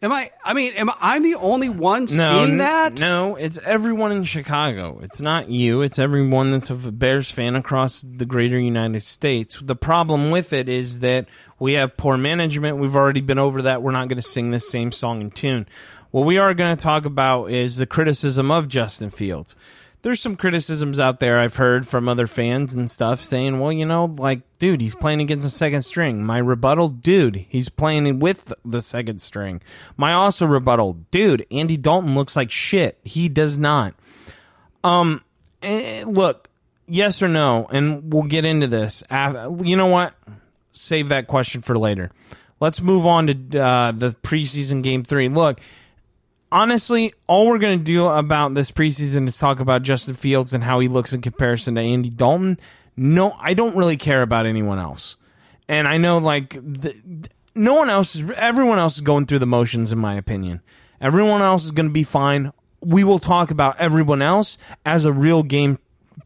Am 0.05 0.13
I? 0.13 0.31
I 0.45 0.53
mean, 0.53 0.75
am 0.75 0.91
I, 1.01 1.17
am 1.17 1.23
the 1.23 1.37
only 1.37 1.71
one 1.71 2.07
seeing 2.07 2.21
n- 2.21 2.59
that? 2.59 3.01
No, 3.01 3.37
it's 3.37 3.57
everyone 3.65 4.13
in 4.13 4.25
Chicago. 4.25 5.01
It's 5.03 5.23
not 5.23 5.49
you. 5.49 5.81
It's 5.81 5.99
everyone 5.99 6.51
that's 6.51 6.69
a 6.69 6.75
Bears 6.75 7.31
fan 7.31 7.57
across 7.57 8.03
the 8.03 8.27
greater 8.27 8.59
United 8.59 9.03
States. 9.03 9.59
The 9.63 9.75
problem 9.75 10.31
with 10.31 10.53
it 10.53 10.69
is 10.69 10.99
that 10.99 11.27
we 11.59 11.73
have 11.73 11.97
poor 11.97 12.19
management. 12.19 12.77
We've 12.77 12.95
already 12.95 13.23
been 13.23 13.39
over 13.39 13.63
that. 13.63 13.83
We're 13.83 13.93
not 13.93 14.09
going 14.09 14.21
to 14.21 14.23
sing 14.23 14.51
this 14.51 14.69
same 14.69 14.93
song 14.93 15.23
and 15.23 15.35
tune. 15.35 15.67
What 16.11 16.27
we 16.27 16.37
are 16.37 16.53
going 16.53 16.77
to 16.77 16.83
talk 16.83 17.07
about 17.07 17.47
is 17.47 17.77
the 17.77 17.87
criticism 17.87 18.51
of 18.51 18.69
Justin 18.69 19.09
Fields 19.09 19.57
there's 20.05 20.21
some 20.21 20.37
criticisms 20.37 21.01
out 21.01 21.19
there 21.19 21.39
I've 21.39 21.57
heard 21.57 21.89
from 21.89 22.11
other 22.11 22.27
fans 22.27 22.75
and 22.75 22.91
stuff 22.91 23.23
saying, 23.23 23.59
well, 23.59 23.73
you 23.73 23.87
know, 23.87 24.05
like, 24.05 24.43
dude, 24.59 24.83
he's 24.83 24.95
playing 24.95 25.23
against 25.23 25.45
the 25.47 25.51
second 25.51 25.83
string. 25.83 26.23
My 26.23 26.37
rebuttal, 26.37 26.91
dude, 26.91 27.47
he's 27.49 27.71
playing 27.71 28.19
with 28.19 28.53
the 28.67 28.83
second 28.83 29.23
string. 29.23 29.63
My 29.97 30.13
also 30.13 30.45
rebuttal, 30.45 30.93
dude, 31.11 31.47
Andy 31.51 31.79
Dalton 31.79 32.15
looks 32.15 32.37
like 32.37 32.51
shit. 32.51 33.01
He 33.03 33.31
does 33.31 33.57
not. 33.57 33.95
Um, 34.85 35.25
eh, 35.63 36.05
look, 36.07 36.51
yes 36.87 37.23
or 37.23 37.29
no, 37.29 37.67
and 37.73 38.13
we'll 38.13 38.25
get 38.25 38.45
into 38.45 38.67
this. 38.67 39.03
You 39.11 39.77
know 39.77 39.87
what? 39.87 40.15
Save 40.73 41.09
that 41.09 41.29
question 41.29 41.63
for 41.63 41.79
later. 41.79 42.11
Let's 42.61 42.83
move 42.83 43.07
on 43.07 43.27
to 43.29 43.59
uh, 43.59 43.93
the 43.93 44.11
preseason 44.23 44.83
game 44.83 45.03
three. 45.03 45.31
Look, 45.31 45.61
honestly, 46.55 47.13
all 47.27 47.49
we're 47.49 47.59
going 47.59 47.79
to 47.81 47.85
do 47.85 48.07
about 48.07 48.55
this 48.55 48.71
preseason 48.71 49.27
is 49.27 49.37
talk 49.37 49.59
about 49.59 49.83
Justin 49.83 50.15
Fields 50.15 50.55
and 50.55 50.63
how 50.63 50.79
he 50.79 50.87
looks 50.89 51.13
in 51.13 51.21
comparison 51.21 51.75
to 51.75 51.81
Andy 51.81 52.09
Dalton. 52.09 52.59
No, 52.97 53.37
I 53.41 53.55
don't 53.55 53.77
really 53.77 53.97
care 53.97 54.23
about 54.23 54.47
anyone 54.47 54.79
else. 54.79 55.17
And 55.69 55.89
I 55.89 55.99
know, 55.99 56.19
like, 56.19 56.51
the, 56.51 56.95
no 57.57 57.75
one 57.75 57.91
else 57.91 58.15
is, 58.15 58.31
everyone 58.37 58.79
else 58.79 58.95
is 58.95 59.01
going 59.01 59.27
through 59.27 59.41
the 59.41 59.47
motions, 59.47 59.91
in 59.91 59.99
my 59.99 60.15
opinion. 60.15 60.63
Everyone 61.01 61.43
else 61.43 61.65
is 61.65 61.73
going 61.73 61.89
to 61.89 61.93
be 61.93 62.05
fine. 62.05 62.53
We 62.81 63.03
will 63.03 63.19
talk 63.19 63.51
about 63.51 63.81
everyone 63.81 64.23
else 64.23 64.57
as 64.87 65.05
a 65.05 65.13
real 65.13 65.43
game, 65.43 65.79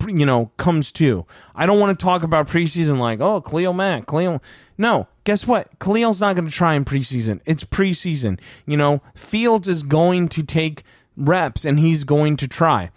you 0.07 0.27
know, 0.27 0.51
comes 0.57 0.93
to. 0.93 1.27
I 1.55 1.67
don't 1.67 1.81
want 1.81 1.99
to 1.99 2.03
talk 2.03 2.23
about 2.23 2.49
preseason 2.49 2.99
like, 2.99 3.21
oh, 3.21 3.41
Khalil 3.41 3.73
Mack, 3.73 4.07
Khalil. 4.07 4.43
No, 4.77 5.09
guess 5.25 5.47
what? 5.47 5.79
Khalil's 5.79 6.21
not 6.21 6.35
going 6.37 6.47
to 6.47 6.53
try 6.53 6.75
in 6.75 6.85
preseason. 6.85 7.41
It's 7.45 7.65
preseason. 7.65 8.39
You 8.67 8.77
know, 8.77 9.03
Fields 9.15 9.69
is 9.69 9.83
going 9.83 10.29
to 10.31 10.43
take 10.43 10.85
reps 11.17 11.65
and 11.65 11.79
he's 11.79 12.05
going 12.05 12.37
to 12.39 12.49
try. 12.49 12.91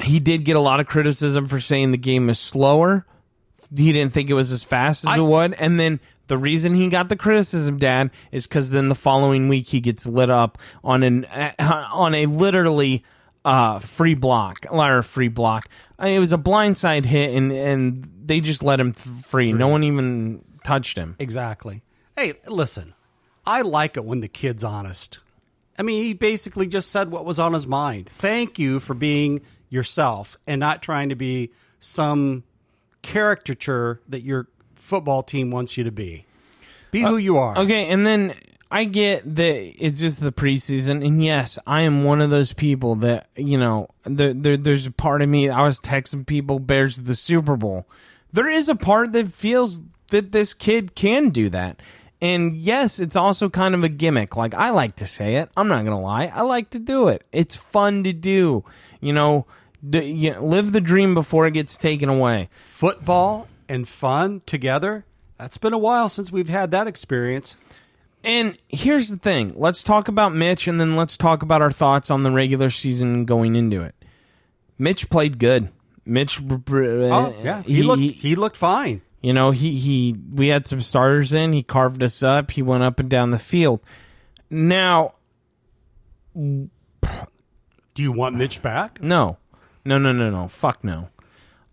He 0.00 0.20
did 0.20 0.44
get 0.44 0.56
a 0.56 0.60
lot 0.60 0.80
of 0.80 0.86
criticism 0.86 1.46
for 1.46 1.60
saying 1.60 1.92
the 1.92 1.98
game 1.98 2.28
is 2.28 2.38
slower. 2.38 3.06
He 3.74 3.92
didn't 3.92 4.12
think 4.12 4.30
it 4.30 4.34
was 4.34 4.52
as 4.52 4.62
fast 4.62 5.04
as 5.04 5.10
I, 5.10 5.16
it 5.18 5.22
would. 5.22 5.54
And 5.54 5.78
then 5.78 6.00
the 6.28 6.38
reason 6.38 6.74
he 6.74 6.88
got 6.88 7.08
the 7.08 7.16
criticism, 7.16 7.78
Dad, 7.78 8.10
is 8.30 8.46
because 8.46 8.70
then 8.70 8.88
the 8.88 8.94
following 8.94 9.48
week 9.48 9.68
he 9.68 9.80
gets 9.80 10.06
lit 10.06 10.30
up 10.30 10.58
on 10.84 11.02
an 11.02 11.24
uh, 11.24 11.88
on 11.92 12.14
a 12.14 12.26
literally 12.26 13.04
uh, 13.44 13.78
free 13.78 14.14
block 14.14 14.66
or 14.70 15.02
free 15.02 15.28
block. 15.28 15.68
it 16.00 16.18
was 16.18 16.32
a 16.32 16.38
blindside 16.38 17.04
hit, 17.04 17.34
and 17.36 17.52
and 17.52 18.10
they 18.24 18.40
just 18.40 18.62
let 18.62 18.80
him 18.80 18.92
free. 18.92 19.52
No 19.52 19.68
one 19.68 19.84
even 19.84 20.44
touched 20.64 20.96
him. 20.96 21.16
Exactly. 21.18 21.82
Hey, 22.16 22.34
listen, 22.46 22.94
I 23.46 23.62
like 23.62 23.96
it 23.96 24.04
when 24.04 24.20
the 24.20 24.28
kid's 24.28 24.64
honest. 24.64 25.18
I 25.78 25.82
mean, 25.82 26.02
he 26.02 26.12
basically 26.12 26.66
just 26.66 26.90
said 26.90 27.10
what 27.10 27.24
was 27.24 27.38
on 27.38 27.52
his 27.52 27.66
mind. 27.66 28.08
Thank 28.08 28.58
you 28.58 28.80
for 28.80 28.94
being 28.94 29.42
yourself 29.70 30.36
and 30.46 30.58
not 30.58 30.82
trying 30.82 31.10
to 31.10 31.14
be 31.14 31.52
some 31.78 32.42
caricature 33.02 34.00
that 34.08 34.22
your 34.22 34.48
football 34.74 35.22
team 35.22 35.50
wants 35.50 35.76
you 35.76 35.84
to 35.84 35.92
be. 35.92 36.26
Be 36.90 37.00
who 37.00 37.16
you 37.16 37.36
are. 37.36 37.56
Okay, 37.58 37.86
and 37.86 38.06
then 38.06 38.34
I 38.70 38.84
get 38.84 39.36
that 39.36 39.84
it's 39.84 39.98
just 39.98 40.20
the 40.20 40.32
preseason, 40.32 41.04
and 41.06 41.24
yes, 41.24 41.58
I 41.66 41.82
am 41.82 42.04
one 42.04 42.20
of 42.20 42.30
those 42.30 42.52
people 42.52 42.96
that 42.96 43.28
you 43.36 43.56
know. 43.56 43.88
There, 44.04 44.34
there, 44.34 44.56
there's 44.56 44.86
a 44.86 44.90
part 44.90 45.22
of 45.22 45.28
me. 45.28 45.48
I 45.48 45.62
was 45.62 45.80
texting 45.80 46.26
people 46.26 46.58
Bears 46.58 46.98
the 46.98 47.14
Super 47.14 47.56
Bowl. 47.56 47.86
There 48.32 48.48
is 48.48 48.68
a 48.68 48.74
part 48.74 49.12
that 49.12 49.32
feels 49.32 49.80
that 50.10 50.32
this 50.32 50.52
kid 50.52 50.94
can 50.94 51.30
do 51.30 51.48
that. 51.50 51.80
And 52.20 52.56
yes, 52.56 52.98
it's 52.98 53.16
also 53.16 53.48
kind 53.48 53.74
of 53.74 53.84
a 53.84 53.88
gimmick. 53.88 54.36
Like 54.36 54.54
I 54.54 54.70
like 54.70 54.96
to 54.96 55.06
say 55.06 55.36
it. 55.36 55.50
I'm 55.56 55.68
not 55.68 55.84
gonna 55.84 56.00
lie. 56.00 56.26
I 56.26 56.42
like 56.42 56.70
to 56.70 56.78
do 56.78 57.08
it. 57.08 57.24
It's 57.32 57.56
fun 57.56 58.04
to 58.04 58.12
do. 58.12 58.64
You 59.00 59.12
know, 59.12 59.46
d- 59.88 60.10
you 60.10 60.32
know, 60.34 60.44
live 60.44 60.72
the 60.72 60.80
dream 60.80 61.14
before 61.14 61.46
it 61.46 61.52
gets 61.52 61.78
taken 61.78 62.08
away. 62.08 62.48
Football 62.58 63.46
and 63.68 63.88
fun 63.88 64.42
together. 64.46 65.04
That's 65.38 65.58
been 65.58 65.72
a 65.72 65.78
while 65.78 66.08
since 66.08 66.32
we've 66.32 66.48
had 66.48 66.72
that 66.72 66.88
experience. 66.88 67.56
And 68.24 68.58
here's 68.68 69.08
the 69.10 69.16
thing. 69.16 69.52
Let's 69.56 69.82
talk 69.82 70.08
about 70.08 70.34
Mitch, 70.34 70.66
and 70.66 70.80
then 70.80 70.96
let's 70.96 71.16
talk 71.16 71.42
about 71.42 71.62
our 71.62 71.70
thoughts 71.70 72.10
on 72.10 72.22
the 72.24 72.30
regular 72.30 72.70
season 72.70 73.24
going 73.24 73.56
into 73.56 73.82
it. 73.82 73.94
Mitch 74.78 75.08
played 75.08 75.38
good. 75.38 75.70
Mitch, 76.04 76.40
oh 76.42 77.34
yeah, 77.42 77.62
he, 77.62 77.76
he 77.76 77.82
looked 77.82 78.02
he 78.02 78.34
looked 78.34 78.56
fine. 78.56 79.02
You 79.20 79.32
know, 79.32 79.50
he, 79.50 79.76
he 79.76 80.16
we 80.32 80.48
had 80.48 80.66
some 80.66 80.80
starters 80.80 81.32
in, 81.32 81.52
he 81.52 81.62
carved 81.62 82.02
us 82.02 82.22
up, 82.22 82.52
he 82.52 82.62
went 82.62 82.84
up 82.84 83.00
and 83.00 83.10
down 83.10 83.30
the 83.30 83.38
field. 83.38 83.80
Now 84.48 85.14
Do 86.34 86.70
you 87.96 88.12
want 88.12 88.36
Mitch 88.36 88.62
back? 88.62 89.02
No. 89.02 89.38
No, 89.84 89.98
no, 89.98 90.12
no, 90.12 90.30
no. 90.30 90.48
Fuck 90.48 90.84
no. 90.84 91.08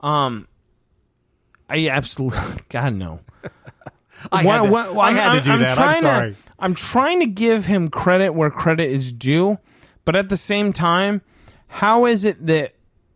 Um 0.02 0.48
I 1.70 1.88
absolutely 1.90 2.64
God 2.70 2.94
no. 2.94 3.22
I, 4.32 4.44
had 4.44 4.64
to, 4.64 4.72
what, 4.72 4.98
I 4.98 5.12
had 5.12 5.34
to 5.34 5.42
do 5.42 5.52
I'm 5.52 5.60
that. 5.60 5.78
I'm 5.78 6.02
sorry. 6.02 6.32
To, 6.32 6.38
I'm 6.60 6.76
trying 6.76 7.20
to 7.20 7.26
give 7.26 7.66
him 7.66 7.90
credit 7.90 8.34
where 8.34 8.50
credit 8.50 8.90
is 8.90 9.12
due, 9.12 9.58
but 10.04 10.16
at 10.16 10.30
the 10.30 10.38
same 10.38 10.74
time, 10.74 11.22
how 11.68 12.06
is 12.06 12.24
it 12.24 12.46
that 12.48 12.74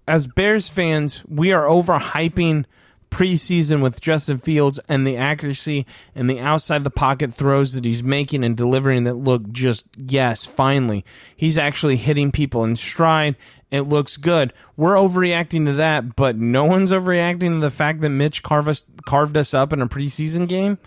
as 0.08 0.28
Bears 0.28 0.68
fans 0.70 1.24
we 1.28 1.54
are 1.54 1.66
overhyping 1.66 2.66
preseason 3.10 3.82
with 3.82 4.02
Justin 4.02 4.38
Fields 4.38 4.80
and 4.88 5.06
the 5.06 5.18
accuracy 5.18 5.86
and 6.16 6.30
the 6.30 6.40
outside 6.40 6.84
the 6.84 6.92
pocket 6.92 7.34
throws 7.34 7.74
that 7.74 7.86
he's 7.86 8.04
making 8.04 8.44
and 8.44 8.56
delivering 8.56 9.06
that 9.06 9.16
look 9.16 9.50
just 9.52 9.86
yes, 9.98 10.46
finally. 10.46 11.06
He's 11.36 11.58
actually 11.58 11.98
hitting 11.98 12.32
people 12.32 12.64
in 12.64 12.76
stride. 12.76 13.36
It 13.72 13.82
looks 13.82 14.18
good. 14.18 14.54
We're 14.78 14.96
overreacting 14.96 15.66
to 15.66 15.74
that, 15.74 16.16
but 16.16 16.38
no 16.38 16.66
one's 16.66 16.92
overreacting 16.92 17.52
to 17.52 17.60
the 17.60 17.72
fact 17.72 18.02
that 18.02 18.10
Mitch 18.10 18.42
carved 18.42 18.68
us, 18.68 18.84
carved 19.06 19.38
us 19.38 19.54
up 19.54 19.74
in 19.74 19.82
a 19.82 19.88
preseason 19.88 20.48
game. 20.48 20.80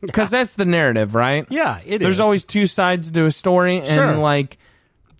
Because 0.00 0.32
yeah. 0.32 0.40
that's 0.40 0.54
the 0.54 0.64
narrative, 0.64 1.14
right? 1.14 1.46
Yeah, 1.50 1.80
it 1.84 1.98
There's 1.98 2.16
is. 2.16 2.20
always 2.20 2.44
two 2.44 2.66
sides 2.66 3.10
to 3.10 3.26
a 3.26 3.32
story, 3.32 3.78
and 3.78 3.88
sure. 3.88 4.16
like 4.16 4.58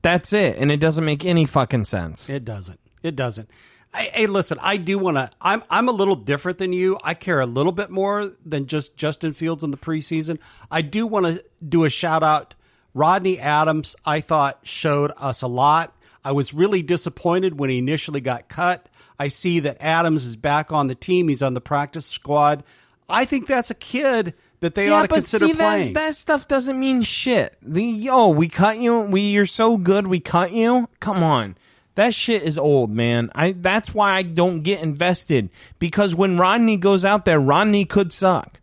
that's 0.02 0.32
it, 0.32 0.58
and 0.58 0.70
it 0.70 0.78
doesn't 0.78 1.04
make 1.04 1.24
any 1.24 1.46
fucking 1.46 1.84
sense. 1.84 2.28
It 2.28 2.44
doesn't. 2.44 2.80
It 3.02 3.16
doesn't. 3.16 3.50
I, 3.94 4.02
hey, 4.02 4.26
listen, 4.26 4.58
I 4.60 4.76
do 4.76 4.98
want 4.98 5.16
to. 5.16 5.30
I'm 5.40 5.62
I'm 5.70 5.88
a 5.88 5.92
little 5.92 6.16
different 6.16 6.58
than 6.58 6.72
you. 6.72 6.98
I 7.02 7.14
care 7.14 7.40
a 7.40 7.46
little 7.46 7.72
bit 7.72 7.90
more 7.90 8.32
than 8.44 8.66
just 8.66 8.96
Justin 8.96 9.32
Fields 9.32 9.62
in 9.62 9.70
the 9.70 9.76
preseason. 9.76 10.38
I 10.70 10.82
do 10.82 11.06
want 11.06 11.26
to 11.26 11.44
do 11.66 11.84
a 11.84 11.90
shout 11.90 12.22
out. 12.22 12.54
Rodney 12.92 13.38
Adams, 13.38 13.96
I 14.04 14.20
thought 14.20 14.60
showed 14.64 15.12
us 15.16 15.42
a 15.42 15.46
lot. 15.46 15.94
I 16.24 16.32
was 16.32 16.54
really 16.54 16.82
disappointed 16.82 17.58
when 17.58 17.70
he 17.70 17.78
initially 17.78 18.20
got 18.20 18.48
cut. 18.48 18.88
I 19.18 19.28
see 19.28 19.60
that 19.60 19.76
Adams 19.80 20.24
is 20.24 20.36
back 20.36 20.72
on 20.72 20.86
the 20.86 20.94
team. 20.94 21.28
He's 21.28 21.42
on 21.42 21.54
the 21.54 21.60
practice 21.60 22.06
squad. 22.06 22.64
I 23.08 23.24
think 23.24 23.46
that's 23.46 23.70
a 23.70 23.74
kid 23.74 24.34
that 24.60 24.74
they 24.74 24.86
yeah, 24.86 24.94
ought 24.94 25.02
to 25.02 25.08
consider 25.08 25.48
see, 25.48 25.54
playing. 25.54 25.92
That, 25.92 26.00
that 26.00 26.14
stuff 26.14 26.48
doesn't 26.48 26.80
mean 26.80 27.02
shit. 27.02 27.56
The 27.60 27.84
yo, 27.84 28.30
we 28.30 28.48
cut 28.48 28.78
you. 28.78 29.00
We 29.00 29.20
you're 29.20 29.46
so 29.46 29.76
good. 29.76 30.06
We 30.06 30.20
cut 30.20 30.52
you. 30.52 30.88
Come 31.00 31.22
on. 31.22 31.56
That 31.96 32.14
shit 32.14 32.42
is 32.42 32.58
old, 32.58 32.90
man. 32.90 33.30
I 33.34 33.52
that's 33.52 33.94
why 33.94 34.12
I 34.12 34.22
don't 34.22 34.62
get 34.62 34.82
invested 34.82 35.50
because 35.78 36.14
when 36.14 36.38
Rodney 36.38 36.76
goes 36.76 37.04
out 37.04 37.24
there, 37.24 37.38
Rodney 37.38 37.84
could 37.84 38.12
suck. 38.12 38.60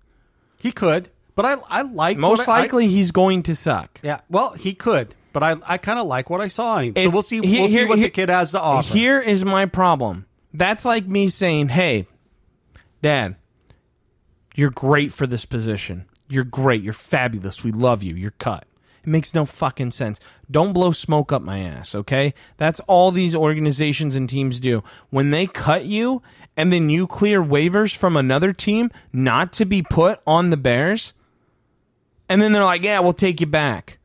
He 0.60 0.72
could, 0.72 1.10
but 1.36 1.46
I 1.46 1.58
I 1.70 1.82
like 1.84 2.18
most 2.18 2.48
likely 2.48 2.86
I, 2.86 2.90
he's 2.90 3.12
going 3.12 3.44
to 3.44 3.56
suck. 3.56 4.00
Yeah, 4.04 4.22
well, 4.30 4.52
he 4.54 4.74
could, 4.74 5.16
but 5.34 5.44
I 5.44 5.56
I 5.66 5.78
kind 5.78 6.00
of 6.00 6.08
like 6.08 6.30
what 6.30 6.42
I 6.42 6.48
saw 6.48 6.78
him. 6.78 6.94
If, 6.96 7.04
so 7.04 7.10
we'll 7.10 7.22
see 7.22 7.42
we'll 7.42 7.50
here, 7.50 7.68
see 7.68 7.86
what 7.86 7.98
here, 7.98 8.08
the 8.08 8.12
kid 8.12 8.30
has 8.30 8.52
to 8.52 8.62
offer. 8.62 8.94
Here 8.94 9.20
is 9.20 9.46
my 9.46 9.66
problem. 9.66 10.26
That's 10.54 10.86
like 10.86 11.08
me 11.08 11.30
saying, 11.30 11.70
"Hey, 11.70 12.08
Dad, 13.02 13.36
you're 14.56 14.72
great 14.72 15.14
for 15.14 15.28
this 15.28 15.46
position. 15.46 16.06
You're 16.28 16.44
great. 16.44 16.82
You're 16.82 16.94
fabulous. 16.94 17.64
We 17.64 17.72
love 17.72 18.04
you. 18.04 18.16
You're 18.16 18.32
cut." 18.32 18.66
It 19.04 19.10
makes 19.10 19.34
no 19.34 19.46
fucking 19.46 19.92
sense. 19.92 20.20
Don't 20.50 20.74
blow 20.74 20.92
smoke 20.92 21.32
up 21.32 21.42
my 21.42 21.60
ass, 21.60 21.96
okay? 21.96 22.36
That's 22.58 22.80
all 22.82 23.10
these 23.10 23.36
organizations 23.36 24.16
and 24.16 24.30
teams 24.30 24.60
do. 24.60 24.84
When 25.10 25.32
they 25.32 25.48
cut 25.48 25.86
you 25.86 26.22
and 26.56 26.72
then 26.72 26.90
you 26.90 27.08
clear 27.08 27.44
waivers 27.44 27.96
from 27.96 28.16
another 28.16 28.54
team 28.54 28.92
not 29.12 29.54
to 29.54 29.66
be 29.66 29.82
put 29.82 30.20
on 30.28 30.52
the 30.52 30.58
Bears, 30.58 31.14
and 32.30 32.42
then 32.42 32.52
they're 32.52 32.64
like, 32.64 32.84
yeah, 32.84 33.00
we'll 33.00 33.14
take 33.14 33.42
you 33.42 33.48
back. 33.48 33.98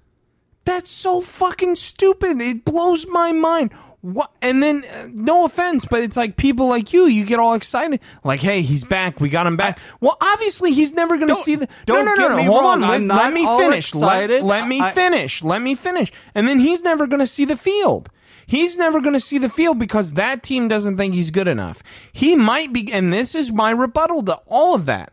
That's 0.66 0.90
so 0.90 1.20
fucking 1.20 1.76
stupid. 1.76 2.40
It 2.40 2.64
blows 2.64 3.06
my 3.06 3.30
mind. 3.32 3.72
What? 4.02 4.30
And 4.42 4.62
then, 4.62 4.84
uh, 4.84 5.08
no 5.12 5.44
offense, 5.44 5.84
but 5.84 6.02
it's 6.02 6.16
like 6.16 6.36
people 6.36 6.68
like 6.68 6.92
you, 6.92 7.06
you 7.06 7.24
get 7.24 7.40
all 7.40 7.54
excited, 7.54 8.00
like, 8.24 8.40
"Hey, 8.40 8.62
he's 8.62 8.84
back. 8.84 9.20
We 9.20 9.28
got 9.28 9.46
him 9.46 9.56
back." 9.56 9.78
well, 10.00 10.16
obviously, 10.20 10.72
he's 10.72 10.92
never 10.92 11.16
going 11.16 11.28
to 11.28 11.34
see 11.36 11.54
the. 11.54 11.68
don't 11.86 12.04
no, 12.04 12.14
no, 12.14 12.16
get 12.16 12.22
no, 12.22 12.28
no. 12.28 12.36
me 12.36 12.44
Hold 12.44 12.62
wrong. 12.62 12.82
on. 12.82 12.90
I'm 12.90 13.08
Let, 13.08 13.16
let 13.16 13.32
me 13.32 13.46
all 13.46 13.58
finish. 13.58 13.94
Let, 13.94 14.24
excited. 14.24 14.44
let 14.44 14.68
me 14.68 14.80
I- 14.80 14.90
finish. 14.90 15.42
Let 15.42 15.62
me 15.62 15.74
finish. 15.74 16.12
And 16.34 16.46
then 16.46 16.58
he's 16.58 16.82
never 16.82 17.06
going 17.06 17.20
to 17.20 17.26
see 17.26 17.44
the 17.44 17.56
field. 17.56 18.10
He's 18.46 18.76
never 18.76 19.00
going 19.00 19.14
to 19.14 19.20
see 19.20 19.38
the 19.38 19.48
field 19.48 19.78
because 19.78 20.12
that 20.12 20.42
team 20.42 20.68
doesn't 20.68 20.96
think 20.96 21.14
he's 21.14 21.30
good 21.30 21.48
enough. 21.48 21.82
He 22.12 22.36
might 22.36 22.72
be, 22.72 22.92
and 22.92 23.12
this 23.12 23.34
is 23.34 23.52
my 23.52 23.70
rebuttal 23.70 24.22
to 24.24 24.34
all 24.46 24.74
of 24.74 24.86
that. 24.86 25.12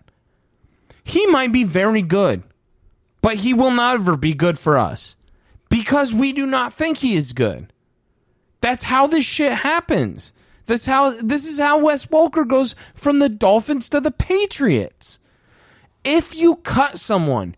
He 1.04 1.26
might 1.28 1.52
be 1.52 1.64
very 1.64 2.02
good, 2.04 2.44
but 3.22 3.38
he 3.38 3.54
will 3.56 3.72
never 3.72 4.18
be 4.18 4.34
good 4.36 4.60
for 4.60 4.78
us 4.78 5.16
because 5.74 6.14
we 6.14 6.32
do 6.32 6.46
not 6.46 6.72
think 6.72 7.00
he 7.00 7.16
is 7.16 7.34
good. 7.34 7.74
That's 8.62 8.84
how 8.84 9.08
this 9.08 9.26
shit 9.26 9.54
happens. 9.54 10.32
That's 10.68 10.86
how 10.86 11.20
this 11.20 11.48
is 11.48 11.58
how 11.60 11.80
Wes 11.80 12.06
Welker 12.06 12.48
goes 12.48 12.76
from 12.94 13.18
the 13.18 13.28
Dolphins 13.28 13.90
to 13.90 14.00
the 14.00 14.12
Patriots. 14.12 15.18
If 16.04 16.36
you 16.36 16.58
cut 16.58 17.00
someone, 17.00 17.56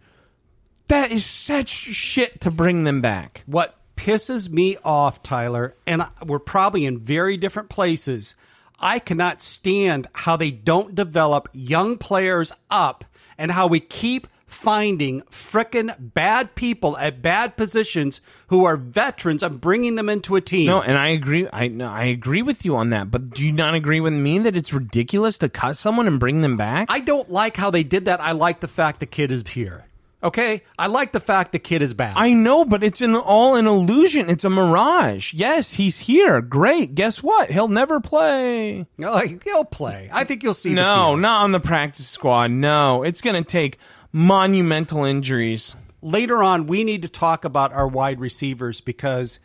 that 0.88 1.12
is 1.12 1.26
such 1.26 1.68
shit 1.68 2.40
to 2.40 2.50
bring 2.50 2.86
them 2.86 3.02
back. 3.02 3.44
What 3.48 3.78
pisses 3.98 4.48
me 4.48 4.78
off, 4.86 5.22
Tyler, 5.22 5.76
and 5.86 6.06
we're 6.26 6.40
probably 6.40 6.86
in 6.86 7.00
very 7.00 7.36
different 7.36 7.68
places. 7.68 8.34
I 8.80 9.00
cannot 9.00 9.42
stand 9.42 10.08
how 10.14 10.38
they 10.38 10.52
don't 10.52 10.96
develop 10.96 11.50
young 11.52 11.98
players 11.98 12.54
up 12.70 13.04
and 13.38 13.52
how 13.52 13.68
we 13.68 13.82
keep 13.82 14.28
finding 14.46 15.22
frickin' 15.24 15.96
bad 16.14 16.56
people 16.56 16.98
at 16.98 17.22
bad 17.22 17.58
positions 17.58 18.22
who 18.48 18.66
are 18.66 18.78
veterans 18.78 19.44
and 19.44 19.60
bringing 19.60 19.96
them 19.96 20.10
into 20.10 20.36
a 20.36 20.42
team. 20.42 20.68
No, 20.68 20.82
and 20.82 20.98
I 20.98 21.10
agree. 21.10 21.48
I 21.52 21.68
no, 21.68 21.90
I 21.90 22.06
agree 22.06 22.42
with 22.42 22.66
you 22.66 22.76
on 22.76 22.90
that. 22.92 23.12
But 23.12 23.32
do 23.32 23.46
you 23.46 23.52
not 23.52 23.76
agree 23.76 24.00
with 24.00 24.14
me 24.14 24.40
that 24.40 24.56
it's 24.56 24.74
ridiculous 24.74 25.38
to 25.40 25.50
cut 25.50 25.78
someone 25.78 26.08
and 26.08 26.20
bring 26.20 26.42
them 26.42 26.58
back? 26.58 26.88
I 26.90 27.00
don't 27.00 27.32
like 27.32 27.58
how 27.58 27.72
they 27.72 27.84
did 27.84 28.06
that. 28.06 28.22
I 28.22 28.32
like 28.34 28.60
the 28.60 28.68
fact 28.68 29.00
the 29.00 29.06
kid 29.06 29.32
is 29.32 29.44
here. 29.48 29.86
Okay? 30.26 30.64
I 30.80 30.88
like 30.88 31.12
the 31.12 31.20
fact 31.20 31.52
the 31.52 31.60
kid 31.60 31.84
is 31.84 31.94
back. 31.94 32.16
I 32.18 32.34
know, 32.34 32.66
but 32.66 32.84
it's 32.84 33.00
an 33.00 33.16
all 33.16 33.56
an 33.56 33.68
illusion. 33.68 34.28
It's 34.28 34.44
a 34.44 34.50
mirage. 34.50 35.36
Yes, 35.36 35.74
he's 35.74 36.00
here. 36.00 36.42
Great. 36.42 36.96
Guess 36.96 37.22
what? 37.22 37.52
He'll 37.52 37.68
never 37.68 38.02
play. 38.02 38.88
No, 38.98 39.18
he'll 39.18 39.66
play. 39.66 40.10
I 40.12 40.24
think 40.24 40.42
you'll 40.42 40.56
see. 40.56 40.74
No, 40.74 41.16
not 41.16 41.44
on 41.44 41.52
the 41.52 41.60
practice 41.60 42.08
squad. 42.08 42.50
No, 42.50 43.04
it's 43.04 43.22
going 43.22 43.36
to 43.36 43.48
take 43.48 43.78
monumental 44.16 45.04
injuries. 45.04 45.76
later 46.02 46.42
on 46.42 46.68
we 46.68 46.86
need 46.86 47.02
to 47.02 47.10
talk 47.10 47.44
about 47.44 47.74
our 47.74 47.86
wide 47.88 48.18
receivers 48.22 48.80
because 48.80 49.40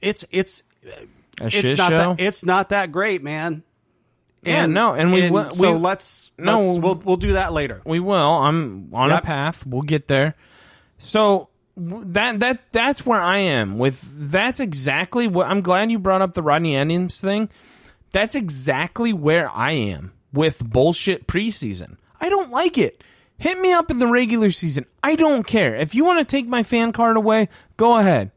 it's 0.00 0.24
it's 0.30 0.62
A 1.40 1.46
it's 1.48 1.76
not 1.76 1.90
show. 1.90 1.98
that 2.14 2.20
it's 2.20 2.42
not 2.44 2.70
that 2.70 2.90
great, 2.90 3.22
man. 3.22 3.62
Yeah, 4.42 4.64
no, 4.66 4.94
and 4.94 5.12
we 5.12 5.30
will- 5.30 5.50
so 5.52 5.72
we- 5.72 5.78
let's 5.78 6.30
no, 6.38 6.60
let's- 6.60 6.78
we'll 6.78 6.94
we'll 7.04 7.16
do 7.18 7.32
that 7.34 7.52
later. 7.52 7.82
we 7.84 8.00
will. 8.00 8.16
I'm 8.16 8.88
on 8.94 9.10
a 9.10 9.20
path. 9.20 9.66
We'll 9.66 9.82
get 9.82 10.08
there. 10.08 10.36
So 10.96 11.50
that 11.76 12.40
that 12.40 12.60
that's 12.72 13.04
where 13.04 13.20
I 13.20 13.38
am 13.38 13.76
with. 13.78 14.00
That's 14.30 14.58
exactly 14.60 15.26
what. 15.28 15.48
I'm 15.48 15.60
glad 15.60 15.90
you 15.90 15.98
brought 15.98 16.22
up 16.22 16.32
the 16.32 16.42
Rodney 16.42 16.78
Onions 16.78 17.20
thing. 17.20 17.50
That's 18.12 18.34
exactly 18.34 19.12
where 19.12 19.50
I 19.50 19.72
am 19.72 20.12
with 20.32 20.64
bullshit 20.64 21.26
preseason. 21.26 21.96
I 22.22 22.30
don't 22.30 22.50
like 22.50 22.78
it. 22.78 23.02
Hit 23.38 23.58
me 23.58 23.72
up 23.72 23.90
in 23.90 23.98
the 23.98 24.06
regular 24.06 24.50
season. 24.50 24.84
I 25.02 25.16
don't 25.16 25.46
care. 25.46 25.74
If 25.74 25.94
you 25.94 26.04
want 26.04 26.20
to 26.20 26.24
take 26.24 26.46
my 26.46 26.62
fan 26.62 26.92
card 26.92 27.16
away, 27.16 27.48
go 27.76 27.98
ahead. 27.98 28.30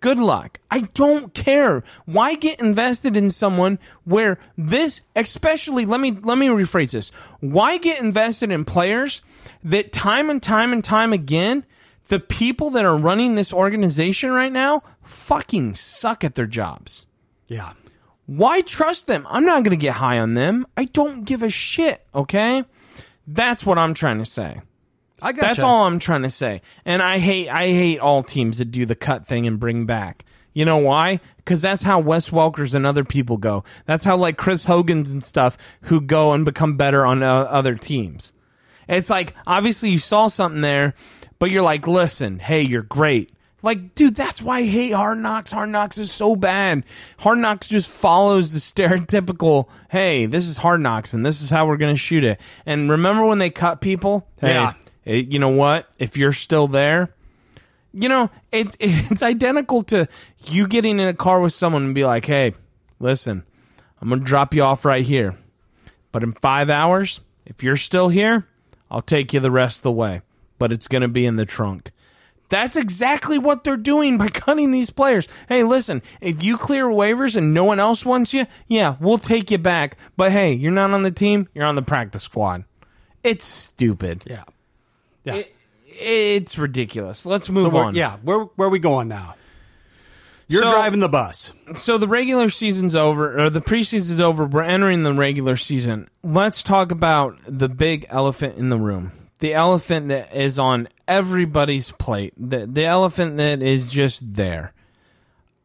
Good 0.00 0.18
luck. 0.18 0.58
I 0.70 0.82
don't 0.94 1.34
care. 1.34 1.84
Why 2.06 2.34
get 2.34 2.58
invested 2.58 3.16
in 3.16 3.30
someone 3.30 3.78
where 4.04 4.38
this 4.56 5.02
especially 5.14 5.84
let 5.84 6.00
me 6.00 6.12
let 6.12 6.38
me 6.38 6.46
rephrase 6.46 6.92
this. 6.92 7.10
Why 7.40 7.76
get 7.76 8.00
invested 8.00 8.50
in 8.50 8.64
players 8.64 9.20
that 9.62 9.92
time 9.92 10.30
and 10.30 10.42
time 10.42 10.72
and 10.72 10.82
time 10.82 11.12
again 11.12 11.66
the 12.10 12.18
people 12.18 12.70
that 12.70 12.84
are 12.84 12.96
running 12.96 13.36
this 13.36 13.52
organization 13.52 14.32
right 14.32 14.52
now 14.52 14.82
fucking 15.02 15.74
suck 15.76 16.24
at 16.24 16.34
their 16.34 16.46
jobs. 16.46 17.06
Yeah. 17.46 17.74
Why 18.26 18.62
trust 18.62 19.06
them? 19.06 19.26
I'm 19.28 19.44
not 19.44 19.64
going 19.64 19.70
to 19.70 19.76
get 19.76 19.94
high 19.94 20.18
on 20.18 20.34
them. 20.34 20.66
I 20.76 20.84
don't 20.84 21.24
give 21.24 21.42
a 21.42 21.50
shit, 21.50 22.04
okay? 22.14 22.64
That's 23.32 23.64
what 23.64 23.78
I'm 23.78 23.94
trying 23.94 24.18
to 24.18 24.26
say. 24.26 24.60
I 25.22 25.32
got 25.32 25.42
That's 25.42 25.60
all 25.60 25.86
I'm 25.86 25.98
trying 25.98 26.22
to 26.22 26.30
say. 26.30 26.62
And 26.84 27.02
I 27.02 27.18
hate 27.18 27.48
I 27.48 27.68
hate 27.68 27.98
all 27.98 28.22
teams 28.22 28.58
that 28.58 28.66
do 28.66 28.86
the 28.86 28.94
cut 28.94 29.26
thing 29.26 29.46
and 29.46 29.60
bring 29.60 29.86
back. 29.86 30.24
You 30.52 30.64
know 30.64 30.78
why? 30.78 31.20
Because 31.36 31.62
that's 31.62 31.82
how 31.82 32.00
Wes 32.00 32.30
Welkers 32.30 32.74
and 32.74 32.84
other 32.84 33.04
people 33.04 33.36
go. 33.36 33.62
That's 33.86 34.04
how 34.04 34.16
like 34.16 34.36
Chris 34.36 34.64
Hogan's 34.64 35.12
and 35.12 35.22
stuff 35.22 35.56
who 35.82 36.00
go 36.00 36.32
and 36.32 36.44
become 36.44 36.76
better 36.76 37.06
on 37.06 37.22
uh, 37.22 37.32
other 37.32 37.76
teams. 37.76 38.32
It's 38.88 39.10
like 39.10 39.34
obviously 39.46 39.90
you 39.90 39.98
saw 39.98 40.26
something 40.26 40.62
there, 40.62 40.94
but 41.38 41.50
you're 41.50 41.62
like, 41.62 41.86
listen, 41.86 42.40
hey, 42.40 42.62
you're 42.62 42.82
great. 42.82 43.32
Like, 43.62 43.94
dude, 43.94 44.14
that's 44.14 44.40
why 44.40 44.58
I 44.58 44.64
hate 44.66 44.92
Hard 44.92 45.18
Knocks. 45.18 45.52
Hard 45.52 45.68
Knocks 45.68 45.98
is 45.98 46.10
so 46.10 46.34
bad. 46.34 46.84
Hard 47.18 47.38
Knocks 47.38 47.68
just 47.68 47.90
follows 47.90 48.52
the 48.52 48.58
stereotypical, 48.58 49.68
hey, 49.90 50.26
this 50.26 50.48
is 50.48 50.56
Hard 50.56 50.80
Knocks 50.80 51.12
and 51.12 51.24
this 51.26 51.42
is 51.42 51.50
how 51.50 51.66
we're 51.66 51.76
going 51.76 51.94
to 51.94 51.98
shoot 51.98 52.24
it. 52.24 52.40
And 52.64 52.90
remember 52.90 53.26
when 53.26 53.38
they 53.38 53.50
cut 53.50 53.80
people? 53.80 54.26
Hey, 54.40 54.54
Yeah. 54.54 54.72
eh, 55.06 55.24
you 55.28 55.38
know 55.38 55.50
what? 55.50 55.88
If 55.98 56.16
you're 56.16 56.32
still 56.32 56.68
there, 56.68 57.14
you 57.92 58.08
know, 58.08 58.30
it's 58.52 58.76
it's 58.80 59.22
identical 59.22 59.82
to 59.84 60.08
you 60.46 60.66
getting 60.66 60.98
in 60.98 61.08
a 61.08 61.14
car 61.14 61.40
with 61.40 61.52
someone 61.52 61.84
and 61.84 61.94
be 61.94 62.04
like, 62.04 62.24
"Hey, 62.24 62.54
listen, 62.98 63.42
I'm 64.00 64.08
going 64.08 64.20
to 64.20 64.24
drop 64.26 64.54
you 64.54 64.62
off 64.62 64.84
right 64.84 65.04
here. 65.04 65.34
But 66.12 66.22
in 66.22 66.32
5 66.32 66.70
hours, 66.70 67.20
if 67.46 67.62
you're 67.62 67.76
still 67.76 68.08
here, 68.08 68.46
I'll 68.90 69.02
take 69.02 69.32
you 69.32 69.40
the 69.40 69.50
rest 69.50 69.78
of 69.80 69.82
the 69.82 69.92
way, 69.92 70.22
but 70.58 70.72
it's 70.72 70.88
going 70.88 71.02
to 71.02 71.08
be 71.08 71.26
in 71.26 71.36
the 71.36 71.44
trunk." 71.44 71.90
That's 72.50 72.76
exactly 72.76 73.38
what 73.38 73.64
they're 73.64 73.76
doing 73.78 74.18
by 74.18 74.28
cutting 74.32 74.70
these 74.72 74.90
players. 74.90 75.26
Hey, 75.48 75.62
listen, 75.64 76.02
if 76.20 76.42
you 76.42 76.58
clear 76.58 76.84
waivers 76.86 77.34
and 77.36 77.54
no 77.54 77.64
one 77.64 77.80
else 77.80 78.04
wants 78.04 78.34
you, 78.34 78.46
yeah, 78.68 78.96
we'll 79.00 79.18
take 79.18 79.50
you 79.50 79.58
back. 79.58 79.96
But 80.16 80.32
hey, 80.32 80.52
you're 80.52 80.72
not 80.72 80.90
on 80.90 81.02
the 81.02 81.10
team, 81.10 81.48
you're 81.54 81.64
on 81.64 81.76
the 81.76 81.82
practice 81.82 82.22
squad. 82.24 82.64
It's 83.24 83.44
stupid. 83.44 84.24
Yeah. 84.26 84.44
Yeah. 85.24 85.34
It- 85.36 85.56
it's 86.02 86.56
ridiculous. 86.56 87.26
Let's 87.26 87.50
move 87.50 87.72
we're- 87.74 87.86
on. 87.88 87.94
yeah, 87.94 88.16
where 88.22 88.44
where 88.56 88.68
are 88.68 88.70
we 88.70 88.78
going 88.78 89.08
now? 89.08 89.34
You're 90.48 90.62
So- 90.62 90.70
driving 90.72 91.00
the 91.00 91.08
bus. 91.10 91.52
so 91.76 91.98
the 91.98 92.08
regular 92.08 92.48
season's 92.48 92.96
over, 92.96 93.38
or 93.38 93.50
the 93.50 93.60
preseason's 93.60 94.18
over. 94.20 94.46
We're 94.46 94.62
entering 94.62 95.02
the 95.02 95.12
regular 95.12 95.56
season. 95.58 96.08
Let's 96.24 96.62
talk 96.62 96.90
about 96.90 97.36
the 97.46 97.68
big 97.68 98.06
elephant 98.08 98.56
in 98.56 98.70
the 98.70 98.78
room. 98.78 99.12
The 99.40 99.54
elephant 99.54 100.08
that 100.08 100.34
is 100.34 100.58
on 100.58 100.88
everybody's 101.08 101.92
plate. 101.92 102.34
The, 102.36 102.66
the 102.66 102.84
elephant 102.84 103.38
that 103.38 103.62
is 103.62 103.88
just 103.88 104.34
there. 104.34 104.72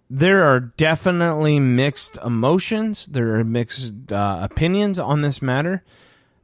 There 0.10 0.44
are 0.46 0.60
definitely 0.60 1.60
mixed 1.60 2.18
emotions. 2.18 3.06
There 3.06 3.36
are 3.36 3.44
mixed 3.44 4.12
uh, 4.12 4.40
opinions 4.42 5.00
on 5.00 5.22
this 5.22 5.42
matter. 5.42 5.84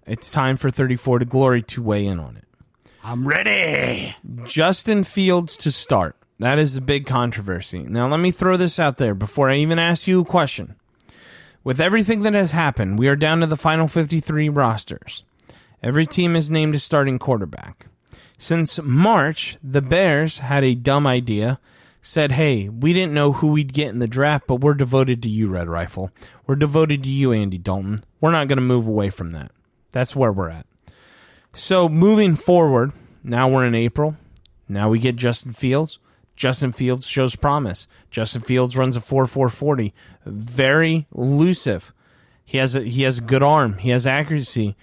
It's 0.06 0.32
time 0.32 0.58
for 0.58 0.70
34 0.70 1.20
to 1.20 1.26
Glory 1.26 1.62
to 1.63 1.82
weigh 1.82 2.06
in 2.06 2.20
on 2.20 2.38
it. 2.38 2.48
I'm 3.04 3.28
ready. 3.28 4.15
Justin 4.44 5.04
Fields 5.04 5.58
to 5.58 5.72
start. 5.72 6.15
That 6.39 6.60
is 6.60 6.76
the 6.76 6.82
big 6.82 7.06
controversy. 7.06 7.80
Now, 7.80 8.08
let 8.08 8.20
me 8.20 8.32
throw 8.32 8.58
this 8.58 8.80
out 8.80 8.98
there 8.98 9.13
before 9.13 9.50
I 9.50 9.58
even 9.58 9.80
ask 9.80 10.08
you 10.08 10.22
a 10.22 10.26
question. 10.26 10.76
With 11.63 11.80
everything 11.80 12.22
that 12.24 12.34
has 12.34 12.52
happened, 12.52 12.98
we 12.98 13.08
are 13.08 13.15
down 13.15 13.41
to 13.41 13.48
the 13.48 13.58
final 13.58 13.88
53 13.88 14.50
rosters. 14.50 15.24
Every 15.84 16.06
team 16.06 16.36
is 16.36 16.50
named 16.50 16.76
a 16.76 16.80
starting 16.80 17.20
quarterback. 17.20 17.88
Since 18.38 18.80
March, 18.82 19.58
the 19.63 19.82
Bears 19.82 20.39
had 20.39 20.63
a 20.63 20.76
dumb 20.76 21.08
idea. 21.08 21.60
Said, 22.04 22.32
hey, 22.32 22.67
we 22.67 22.94
didn't 22.94 23.13
know 23.13 23.32
who 23.32 23.50
we'd 23.50 23.74
get 23.74 23.89
in 23.89 24.00
the 24.00 24.08
draft, 24.08 24.48
but 24.48 24.56
we're 24.56 24.74
devoted 24.74 25.22
to 25.22 25.30
you, 25.30 25.50
Red 25.50 25.70
Rifle. 25.70 26.10
We're 26.48 26.56
devoted 26.56 27.04
to 27.04 27.10
you, 27.10 27.32
Andy 27.32 27.60
Dalton. 27.60 28.00
We're 28.20 28.32
not 28.32 28.48
going 28.48 28.58
to 28.58 28.63
move 28.63 28.88
away 28.88 29.12
from 29.12 29.32
that. 29.32 29.52
That's 29.91 30.15
where 30.15 30.32
we're 30.32 30.50
at. 30.50 30.65
So 31.54 31.88
moving 31.88 32.36
forward, 32.36 32.91
now 33.24 33.48
we're 33.50 33.67
in 33.67 33.76
April. 33.76 34.15
Now 34.67 34.89
we 34.89 34.98
get 34.98 35.15
Justin 35.15 35.54
Fields. 35.54 36.00
Justin 36.36 36.72
Fields 36.72 37.06
shows 37.06 37.36
promise. 37.36 37.88
Justin 38.10 38.41
Fields 38.41 38.76
runs 38.76 38.96
a 38.96 39.00
4-4-40. 39.00 39.94
Very 40.26 41.08
elusive. 41.15 41.94
He 42.44 42.58
has 42.58 42.76
a 42.76 42.82
he 42.82 43.04
has 43.04 43.20
a 43.20 43.22
good 43.22 43.44
arm. 43.44 43.78
He 43.78 43.91
has 43.91 44.08
accuracy. 44.08 44.76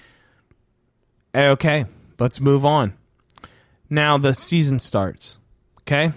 Okay, 1.35 1.85
let's 2.19 2.41
move 2.41 2.64
on. 2.64 2.95
Now 3.91 4.19
the 4.19 4.35
season 4.35 4.79
starts. 4.79 5.38
Okay? 5.81 6.12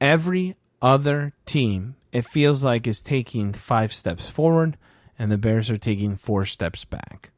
Every 0.00 0.56
other 0.80 1.32
team, 1.46 1.96
it 2.12 2.24
feels 2.24 2.62
like, 2.62 2.86
is 2.86 3.00
taking 3.00 3.52
five 3.52 3.92
steps 3.92 4.28
forward, 4.28 4.76
and 5.18 5.30
the 5.30 5.38
Bears 5.38 5.70
are 5.70 5.76
taking 5.76 6.16
four 6.16 6.44
steps 6.44 6.84
back. 6.84 7.30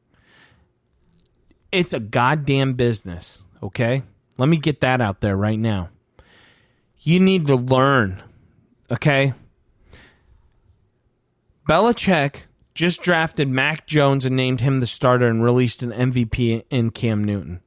It's 1.71 1.93
a 1.93 1.99
goddamn 1.99 2.73
business, 2.73 3.43
okay? 3.61 4.03
Let 4.37 4.49
me 4.49 4.57
get 4.57 4.81
that 4.81 5.01
out 5.01 5.21
there 5.21 5.35
right 5.35 5.59
now. 5.59 5.89
You 6.99 7.19
need 7.19 7.47
to 7.47 7.55
learn, 7.55 8.21
okay? 8.91 9.33
Belichick 11.69 12.46
just 12.77 13.01
drafted 13.01 13.49
Mac 13.49 13.87
Jones 13.87 14.23
and 14.23 14.35
named 14.35 14.61
him 14.61 14.79
the 14.79 14.87
starter 14.87 15.27
and 15.27 15.43
released 15.43 15.81
an 15.81 15.91
MVP 15.91 16.63
in 16.69 16.91
Cam 16.91 17.23
Newton. 17.23 17.59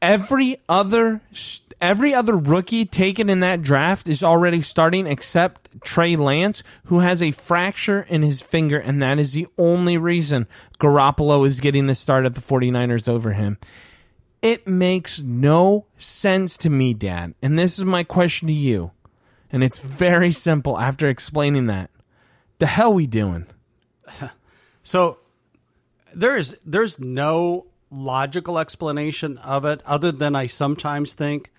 Every 0.00 0.56
other 0.68 1.20
every 1.80 2.14
other 2.14 2.36
rookie 2.36 2.84
taken 2.84 3.28
in 3.28 3.40
that 3.40 3.60
draft 3.60 4.06
is 4.06 4.22
already 4.22 4.62
starting 4.62 5.08
except 5.08 5.82
Trey 5.82 6.14
Lance, 6.14 6.62
who 6.84 7.00
has 7.00 7.20
a 7.20 7.32
fracture 7.32 8.02
in 8.02 8.22
his 8.22 8.40
finger, 8.40 8.78
and 8.78 9.02
that 9.02 9.18
is 9.18 9.32
the 9.32 9.48
only 9.58 9.98
reason 9.98 10.46
Garoppolo 10.78 11.44
is 11.44 11.58
getting 11.58 11.88
the 11.88 11.96
start 11.96 12.24
at 12.24 12.34
the 12.34 12.40
49ers 12.40 13.08
over 13.08 13.32
him. 13.32 13.58
It 14.40 14.68
makes 14.68 15.20
no 15.20 15.86
sense 15.98 16.56
to 16.58 16.70
me, 16.70 16.94
Dad. 16.94 17.34
And 17.42 17.58
this 17.58 17.80
is 17.80 17.84
my 17.84 18.04
question 18.04 18.46
to 18.46 18.54
you. 18.54 18.92
And 19.50 19.64
it's 19.64 19.80
very 19.80 20.30
simple 20.30 20.78
after 20.78 21.08
explaining 21.08 21.66
that. 21.66 21.90
The 22.58 22.66
hell 22.66 22.92
we 22.92 23.08
doing? 23.08 23.46
So 24.88 25.18
there's 26.14 26.54
there's 26.64 26.98
no 26.98 27.66
logical 27.90 28.58
explanation 28.58 29.36
of 29.36 29.66
it 29.66 29.82
other 29.84 30.10
than 30.10 30.34
I 30.34 30.46
sometimes 30.46 31.12
think 31.12 31.52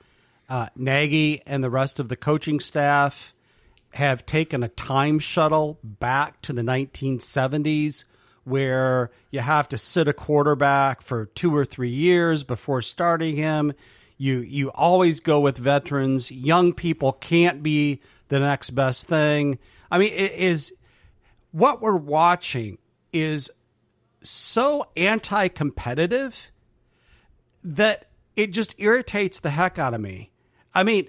uh, 0.50 0.70
Nagy 0.76 1.44
and 1.46 1.64
the 1.64 1.70
rest 1.70 2.00
of 2.00 2.10
the 2.10 2.16
coaching 2.16 2.60
staff 2.60 3.36
have 3.92 4.26
taken 4.26 4.64
a 4.64 4.68
time 4.68 5.20
shuttle 5.20 5.78
back 5.84 6.42
to 6.42 6.54
the 6.54 6.64
1970s 6.64 8.06
where 8.46 9.12
you 9.30 9.42
have 9.42 9.70
to 9.70 9.78
sit 9.78 10.08
a 10.08 10.14
quarterback 10.14 11.04
for 11.04 11.28
two 11.28 11.56
or 11.56 11.66
three 11.66 11.92
years 11.92 12.44
before 12.44 12.82
starting 12.82 13.36
him. 13.36 13.74
You 14.18 14.40
you 14.40 14.72
always 14.72 15.20
go 15.20 15.40
with 15.40 15.56
veterans. 15.56 16.32
Young 16.32 16.74
people 16.74 17.12
can't 17.12 17.62
be 17.62 18.02
the 18.30 18.40
next 18.40 18.72
best 18.72 19.06
thing. 19.06 19.60
I 19.92 20.00
mean, 20.00 20.14
it 20.14 20.32
is 20.32 20.74
what 21.52 21.80
we're 21.80 21.96
watching 21.96 22.80
is 23.14 23.50
so 24.24 24.88
anti-competitive 24.98 26.52
that 27.64 28.06
it 28.36 28.52
just 28.52 28.76
irritates 28.78 29.40
the 29.40 29.50
heck 29.50 29.78
out 29.80 29.94
of 29.94 30.02
me. 30.02 30.32
I 30.74 30.84
mean, 30.84 31.08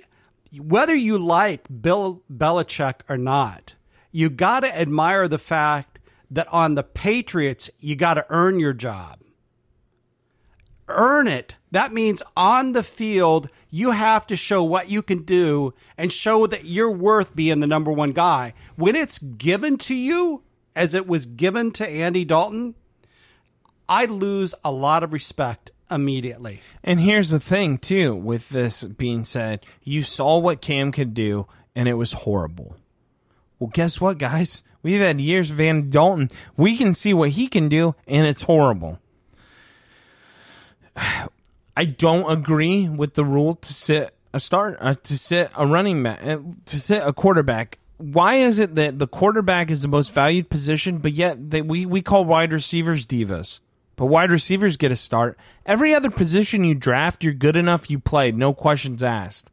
whether 0.59 0.95
you 0.95 1.19
like 1.19 1.67
Bill 1.81 2.23
Belichick 2.33 3.03
or 3.09 3.17
not, 3.17 3.75
you 4.11 4.31
got 4.31 4.61
to 4.61 4.77
admire 4.77 5.29
the 5.29 5.39
fact 5.39 5.99
that 6.31 6.49
on 6.49 6.75
the 6.75 6.83
Patriots, 6.83 7.71
you 7.79 7.97
got 7.97 8.15
to 8.15 8.27
earn 8.31 8.59
your 8.59 8.73
job. 8.73 9.19
Earn 10.89 11.29
it. 11.29 11.55
That 11.71 11.93
means 11.93 12.21
on 12.37 12.73
the 12.73 12.83
field, 12.83 13.49
you 13.71 13.93
have 13.93 14.27
to 14.27 14.37
show 14.37 14.65
what 14.65 14.91
you 14.91 15.03
can 15.03 15.23
do 15.23 15.73
and 15.97 16.13
show 16.13 16.49
that 16.49 16.65
you're 16.65 16.91
worth 16.91 17.37
being 17.37 17.61
the 17.61 17.67
number 17.67 17.93
one 17.93 18.11
guy. 18.11 18.55
When 18.75 18.97
it's 18.97 19.19
given 19.19 19.77
to 19.79 19.95
you, 19.95 20.43
as 20.75 20.95
it 20.95 21.07
was 21.07 21.27
given 21.27 21.71
to 21.73 21.89
Andy 21.89 22.25
Dalton, 22.25 22.75
I 23.89 24.05
lose 24.05 24.55
a 24.65 24.71
lot 24.71 25.03
of 25.03 25.13
respect 25.13 25.71
immediately. 25.91 26.63
And 26.85 27.01
here's 27.01 27.31
the 27.31 27.41
thing, 27.41 27.79
too, 27.79 28.15
with 28.15 28.51
this 28.51 28.85
being 28.85 29.25
said, 29.25 29.65
you 29.83 30.03
saw 30.03 30.39
what 30.39 30.61
Cam 30.61 30.93
could 30.93 31.15
do, 31.15 31.47
and 31.75 31.89
it 31.89 31.95
was 31.95 32.13
horrible. 32.13 32.77
Well, 33.59 33.71
guess 33.73 34.01
what, 34.01 34.19
guys? 34.19 34.63
We've 34.83 35.01
had 35.01 35.21
years 35.21 35.51
of 35.51 35.61
Andy 35.61 35.89
Dalton. 35.89 36.31
We 36.57 36.77
can 36.77 36.95
see 36.95 37.13
what 37.13 37.31
he 37.31 37.49
can 37.49 37.69
do, 37.69 37.95
and 38.07 38.27
it's 38.27 38.43
horrible. 38.43 38.99
I 41.77 41.85
don't 41.85 42.31
agree 42.31 42.89
with 42.89 43.15
the 43.15 43.25
rule 43.25 43.55
to 43.55 43.73
sit 43.73 44.15
a 44.33 44.41
start 44.41 44.77
uh, 44.81 44.95
to 44.95 45.19
sit 45.19 45.51
a 45.57 45.67
running 45.67 46.03
back 46.03 46.23
uh, 46.23 46.39
to 46.67 46.81
sit 46.81 47.03
a 47.03 47.13
quarterback. 47.13 47.79
Why 48.01 48.37
is 48.37 48.59
it 48.59 48.77
that 48.77 48.99
the 48.99 49.07
quarterback 49.07 49.71
is 49.71 49.83
the 49.83 49.89
most 49.89 50.13
valued 50.13 50.49
position, 50.49 50.99
but 50.99 51.13
yet 51.13 51.51
they, 51.51 51.61
we 51.61 51.85
we 51.85 52.01
call 52.01 52.25
wide 52.25 52.53
receivers 52.53 53.07
divas? 53.07 53.61
But 53.97 54.07
wide 54.07 54.31
receivers 54.31 54.79
get 54.79 54.91
a 54.91 54.97
start. 54.97 55.39
Every 55.67 55.95
other 55.95 56.11
position 56.11 56.65
you 56.65 56.75
draft, 56.75 57.23
you're 57.23 57.35
good 57.35 57.57
enough, 57.57 57.91
you 57.91 57.99
play, 57.99 58.33
no 58.33 58.55
questions 58.55 59.03
asked. 59.03 59.51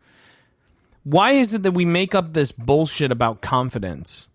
Why 1.04 1.32
is 1.32 1.54
it 1.54 1.64
that 1.64 1.74
we 1.74 1.84
make 1.84 2.16
up 2.16 2.32
this 2.32 2.54
bullshit 2.54 3.12
about 3.12 3.42
confidence? 3.42 4.30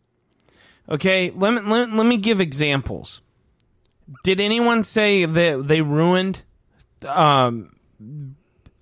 Okay, 0.90 1.30
let 1.30 1.54
me 1.54 1.60
let, 1.62 1.90
let 1.90 2.04
me 2.04 2.18
give 2.18 2.40
examples. 2.40 3.22
Did 4.24 4.40
anyone 4.40 4.84
say 4.84 5.24
that 5.24 5.66
they 5.66 5.80
ruined 5.80 6.42
um, 7.06 7.74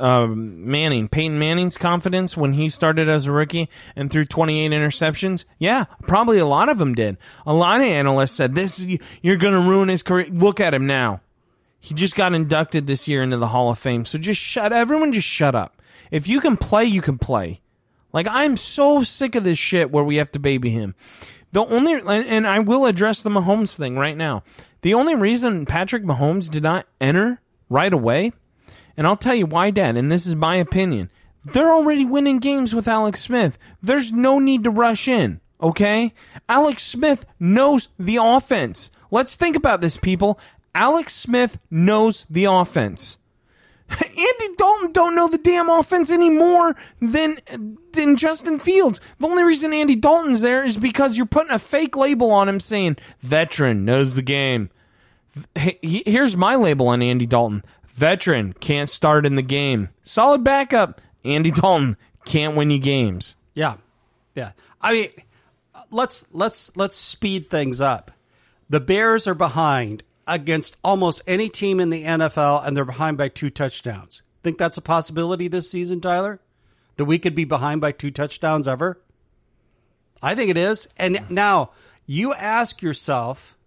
um, 0.00 0.70
Manning, 0.70 1.08
Peyton 1.08 1.38
Manning's 1.38 1.76
confidence 1.76 2.36
when 2.36 2.54
he 2.54 2.68
started 2.68 3.08
as 3.08 3.26
a 3.26 3.32
rookie 3.32 3.68
and 3.94 4.10
threw 4.10 4.24
28 4.24 4.70
interceptions? 4.70 5.44
Yeah, 5.58 5.84
probably 6.02 6.38
a 6.38 6.46
lot 6.46 6.68
of 6.68 6.78
them 6.78 6.94
did. 6.94 7.18
A 7.46 7.52
lot 7.52 7.80
of 7.80 7.86
analysts 7.86 8.32
said 8.32 8.54
this 8.54 8.84
you're 9.22 9.36
going 9.36 9.54
to 9.54 9.68
ruin 9.68 9.88
his 9.88 10.02
career. 10.02 10.26
Look 10.30 10.60
at 10.60 10.74
him 10.74 10.86
now. 10.86 11.20
He 11.80 11.94
just 11.94 12.14
got 12.14 12.34
inducted 12.34 12.86
this 12.86 13.08
year 13.08 13.22
into 13.22 13.38
the 13.38 13.48
Hall 13.48 13.70
of 13.70 13.78
Fame. 13.78 14.04
So 14.04 14.18
just 14.18 14.40
shut 14.40 14.72
everyone 14.72 15.12
just 15.12 15.28
shut 15.28 15.54
up. 15.54 15.80
If 16.10 16.28
you 16.28 16.40
can 16.40 16.56
play, 16.56 16.84
you 16.84 17.00
can 17.00 17.18
play. 17.18 17.60
Like 18.12 18.26
I'm 18.28 18.56
so 18.56 19.02
sick 19.02 19.34
of 19.34 19.44
this 19.44 19.58
shit 19.58 19.90
where 19.90 20.04
we 20.04 20.16
have 20.16 20.30
to 20.32 20.38
baby 20.38 20.70
him. 20.70 20.94
The 21.52 21.64
only 21.64 22.00
and 22.06 22.46
I 22.46 22.60
will 22.60 22.86
address 22.86 23.22
the 23.22 23.30
Mahomes 23.30 23.76
thing 23.76 23.96
right 23.96 24.16
now. 24.16 24.42
The 24.82 24.94
only 24.94 25.14
reason 25.14 25.66
Patrick 25.66 26.04
Mahomes 26.04 26.48
did 26.50 26.62
not 26.62 26.86
enter 27.00 27.40
right 27.68 27.92
away, 27.92 28.32
and 29.00 29.06
I'll 29.06 29.16
tell 29.16 29.34
you 29.34 29.46
why, 29.46 29.70
Dad, 29.70 29.96
and 29.96 30.12
this 30.12 30.26
is 30.26 30.36
my 30.36 30.56
opinion. 30.56 31.08
They're 31.42 31.72
already 31.72 32.04
winning 32.04 32.38
games 32.38 32.74
with 32.74 32.86
Alex 32.86 33.22
Smith. 33.22 33.56
There's 33.82 34.12
no 34.12 34.38
need 34.38 34.62
to 34.64 34.70
rush 34.70 35.08
in, 35.08 35.40
okay? 35.58 36.12
Alex 36.50 36.82
Smith 36.82 37.24
knows 37.38 37.88
the 37.98 38.18
offense. 38.20 38.90
Let's 39.10 39.36
think 39.36 39.56
about 39.56 39.80
this, 39.80 39.96
people. 39.96 40.38
Alex 40.74 41.14
Smith 41.14 41.58
knows 41.70 42.26
the 42.28 42.44
offense. 42.44 43.16
Andy 43.90 44.54
Dalton 44.58 44.92
don't 44.92 45.16
know 45.16 45.28
the 45.28 45.38
damn 45.38 45.70
offense 45.70 46.10
anymore 46.10 46.76
than 47.00 47.38
than 47.92 48.16
Justin 48.16 48.58
Fields. 48.58 49.00
The 49.18 49.28
only 49.28 49.44
reason 49.44 49.72
Andy 49.72 49.96
Dalton's 49.96 50.42
there 50.42 50.62
is 50.62 50.76
because 50.76 51.16
you're 51.16 51.24
putting 51.24 51.52
a 51.52 51.58
fake 51.58 51.96
label 51.96 52.30
on 52.32 52.50
him 52.50 52.60
saying 52.60 52.98
veteran 53.20 53.86
knows 53.86 54.14
the 54.14 54.20
game. 54.20 54.68
Here's 55.54 56.36
my 56.36 56.56
label 56.56 56.88
on 56.88 57.00
Andy 57.00 57.24
Dalton. 57.24 57.64
Veteran 58.00 58.54
can't 58.54 58.88
start 58.88 59.26
in 59.26 59.36
the 59.36 59.42
game. 59.42 59.90
Solid 60.02 60.42
backup. 60.42 61.02
Andy 61.22 61.50
Dalton 61.50 61.98
can't 62.24 62.56
win 62.56 62.70
you 62.70 62.78
games. 62.78 63.36
Yeah. 63.52 63.74
Yeah. 64.34 64.52
I 64.80 64.92
mean, 64.94 65.10
let's 65.90 66.24
let's 66.32 66.74
let's 66.78 66.96
speed 66.96 67.50
things 67.50 67.78
up. 67.78 68.10
The 68.70 68.80
Bears 68.80 69.26
are 69.26 69.34
behind 69.34 70.02
against 70.26 70.78
almost 70.82 71.20
any 71.26 71.50
team 71.50 71.78
in 71.78 71.90
the 71.90 72.04
NFL, 72.04 72.66
and 72.66 72.74
they're 72.74 72.86
behind 72.86 73.18
by 73.18 73.28
two 73.28 73.50
touchdowns. 73.50 74.22
Think 74.42 74.56
that's 74.56 74.78
a 74.78 74.82
possibility 74.82 75.46
this 75.48 75.70
season, 75.70 76.00
Tyler? 76.00 76.40
That 76.96 77.04
we 77.04 77.18
could 77.18 77.34
be 77.34 77.44
behind 77.44 77.82
by 77.82 77.92
two 77.92 78.10
touchdowns 78.10 78.66
ever? 78.66 78.98
I 80.22 80.34
think 80.34 80.50
it 80.50 80.56
is. 80.56 80.88
And 80.96 81.30
now 81.30 81.72
you 82.06 82.32
ask 82.32 82.80
yourself 82.80 83.58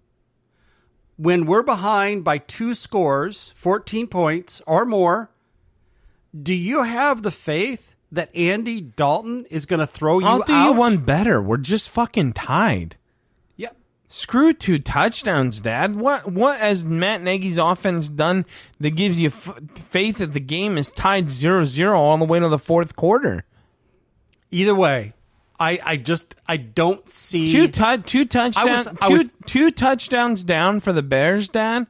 when 1.18 1.46
we're 1.46 1.64
behind 1.64 2.24
by 2.24 2.38
two 2.40 2.74
scores, 2.74 3.52
14 3.56 4.08
points 4.08 4.62
or 4.66 4.86
more, 4.86 5.30
do 6.40 6.54
you 6.54 6.84
have 6.84 7.22
the 7.22 7.32
faith 7.32 7.96
that 8.12 8.36
Andy 8.36 8.82
Dalton 8.82 9.46
is 9.50 9.66
going 9.66 9.80
to 9.80 9.88
throw 9.88 10.20
you 10.20 10.26
I'll 10.26 10.42
do 10.44 10.54
out? 10.54 10.66
you 10.66 10.74
one 10.74 10.98
better. 10.98 11.42
We're 11.42 11.58
just 11.58 11.90
fucking 11.90 12.34
tied. 12.34 12.96
Yep. 13.58 13.76
Screw 14.08 14.54
two 14.54 14.80
touchdowns, 14.80 15.62
Dad. 15.62 15.96
What 15.96 16.32
what 16.32 16.60
has 16.60 16.86
Matt 16.86 17.22
Nagy's 17.24 17.58
offense 17.58 18.10
done 18.10 18.46
that 18.80 18.92
gives 18.92 19.20
you 19.20 19.30
f- 19.30 19.60
faith 19.76 20.18
that 20.20 20.34
the 20.34 20.40
game 20.40 20.78
is 20.78 20.92
tied 20.92 21.28
0-0 21.28 21.96
all 21.96 22.18
the 22.18 22.26
way 22.26 22.40
to 22.40 22.50
the 22.50 22.60
fourth 22.60 22.96
quarter? 22.96 23.46
Either 24.52 24.76
way, 24.76 25.14
I, 25.60 25.80
I 25.84 25.98
just 25.98 26.36
I 26.48 26.58
don't 26.58 27.08
see 27.10 27.52
two 27.52 27.68
tu- 27.68 27.98
two 28.00 28.26
touchdowns 28.26 28.86
two, 28.86 29.14
was, 29.14 29.30
two 29.46 29.72
touchdowns 29.72 30.44
down 30.44 30.80
for 30.80 30.94
the 30.94 31.04
Bears, 31.04 31.50
Dad, 31.50 31.88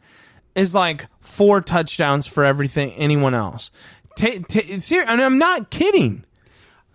is 0.54 0.76
like 0.76 1.08
four 1.22 1.62
touchdowns 1.62 2.28
for 2.28 2.44
everything 2.44 2.92
anyone 2.92 3.34
else. 3.34 3.72
Ta- 4.18 4.40
ser- 4.80 5.06
and 5.08 5.22
I'm 5.22 5.38
not 5.38 5.70
kidding. 5.70 6.26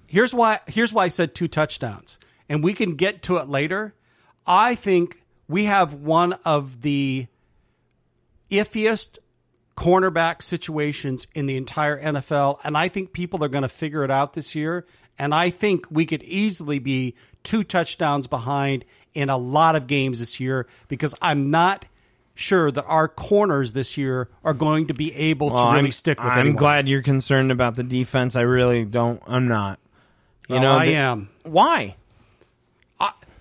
Here's 0.07 0.33
why 0.33 0.61
here's 0.67 0.93
why 0.93 1.05
I 1.05 1.09
said 1.09 1.35
two 1.35 1.49
touchdowns, 1.49 2.19
and 2.49 2.63
we 2.63 2.75
can 2.75 2.95
get 2.95 3.23
to 3.25 3.39
it 3.39 3.49
later 3.49 3.95
I 4.49 4.77
think 4.77 5.23
we 5.47 5.65
have 5.65 5.93
one 5.93 6.33
of 6.45 6.81
the 6.81 7.27
iffiest 8.51 9.19
cornerback 9.77 10.43
situations 10.43 11.27
in 11.35 11.45
the 11.45 11.59
entire 11.59 12.03
NFL, 12.03 12.59
and 12.65 12.77
I 12.77 12.89
think 12.89 13.13
people 13.13 13.45
are 13.45 13.49
going 13.49 13.63
to 13.63 13.69
figure 13.69 14.05
it 14.05 14.11
out 14.11 14.33
this 14.33 14.55
year. 14.55 14.87
And 15.19 15.35
I 15.35 15.51
think 15.51 15.87
we 15.91 16.07
could 16.07 16.23
easily 16.23 16.79
be 16.79 17.15
two 17.43 17.65
touchdowns 17.65 18.27
behind 18.27 18.85
in 19.15 19.31
a 19.31 19.37
lot 19.37 19.75
of 19.77 19.87
games 19.87 20.21
this 20.21 20.39
year 20.39 20.67
because 20.89 21.15
I'm 21.21 21.51
not 21.51 21.87
sure 22.35 22.71
that 22.71 22.85
our 22.85 23.09
corners 23.09 23.73
this 23.73 23.97
year 23.97 24.29
are 24.45 24.55
going 24.55 24.87
to 24.87 24.95
be 24.95 25.13
able 25.15 25.51
Well, 25.51 25.65
to 25.65 25.73
really 25.73 25.87
I'm, 25.87 25.93
stick 25.93 26.19
with 26.23 26.33
I'm 26.33 26.39
anyone. 26.39 26.57
glad 26.57 26.89
you're 26.89 27.03
concerned 27.03 27.51
about 27.51 27.75
the 27.75 27.83
defense. 27.83 28.37
I 28.37 28.43
really 28.43 28.85
don't. 28.85 29.21
I'm 29.27 29.49
not. 29.49 29.81
You 30.49 30.55
Well, 30.55 30.63
know, 30.63 30.73
I 30.77 30.87
the- 30.87 30.95
am. 30.95 31.29
Why? 31.43 31.97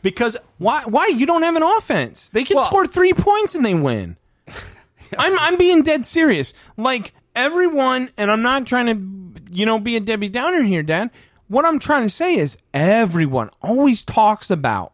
because 0.03 0.37
Why? 0.57 0.83
Why 0.85 1.07
you 1.07 1.25
don't 1.25 1.41
have 1.43 1.55
an 1.55 1.63
offense? 1.63 2.29
They 2.29 2.43
can 2.43 2.55
Well- 2.57 2.65
score 2.67 2.87
three 2.87 3.13
points 3.13 3.55
and 3.55 3.65
they 3.65 3.73
win. 3.73 4.15
I'm 5.17 5.37
I'm 5.39 5.57
being 5.57 5.83
dead 5.83 6.05
serious. 6.05 6.53
Like 6.77 7.13
everyone, 7.35 8.09
and 8.17 8.31
I'm 8.31 8.41
not 8.41 8.65
trying 8.65 8.85
to, 8.85 9.55
you 9.55 9.65
know, 9.65 9.79
be 9.79 9.95
a 9.95 9.99
Debbie 9.99 10.29
Downer 10.29 10.63
here, 10.63 10.83
Dad. 10.83 11.09
What 11.47 11.65
I'm 11.65 11.79
trying 11.79 12.03
to 12.03 12.09
say 12.09 12.35
is 12.35 12.57
everyone 12.73 13.49
always 13.61 14.03
talks 14.03 14.49
about, 14.49 14.93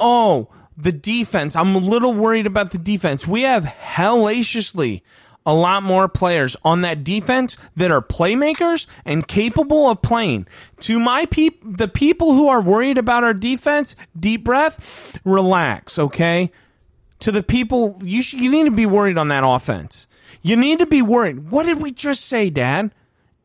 oh, 0.00 0.48
the 0.76 0.92
defense. 0.92 1.54
I'm 1.54 1.74
a 1.74 1.78
little 1.78 2.14
worried 2.14 2.46
about 2.46 2.72
the 2.72 2.78
defense. 2.78 3.26
We 3.26 3.42
have 3.42 3.64
hellaciously 3.64 5.02
a 5.44 5.54
lot 5.54 5.82
more 5.82 6.08
players 6.08 6.56
on 6.64 6.82
that 6.82 7.04
defense 7.04 7.56
that 7.76 7.90
are 7.90 8.00
playmakers 8.00 8.86
and 9.04 9.26
capable 9.26 9.90
of 9.90 10.02
playing. 10.02 10.46
To 10.80 10.98
my 10.98 11.26
peop, 11.26 11.60
the 11.64 11.88
people 11.88 12.32
who 12.32 12.48
are 12.48 12.62
worried 12.62 12.98
about 12.98 13.24
our 13.24 13.34
defense, 13.34 13.96
deep 14.18 14.44
breath, 14.44 15.18
relax, 15.24 15.98
okay? 15.98 16.50
To 17.20 17.32
the 17.32 17.42
people, 17.42 17.96
you 18.02 18.22
sh- 18.22 18.34
you 18.34 18.50
need 18.50 18.64
to 18.64 18.72
be 18.72 18.86
worried 18.86 19.18
on 19.18 19.28
that 19.28 19.44
offense. 19.44 20.06
You 20.42 20.56
need 20.56 20.80
to 20.80 20.86
be 20.86 21.02
worried. 21.02 21.50
What 21.50 21.66
did 21.66 21.80
we 21.80 21.92
just 21.92 22.24
say, 22.24 22.50
Dad? 22.50 22.92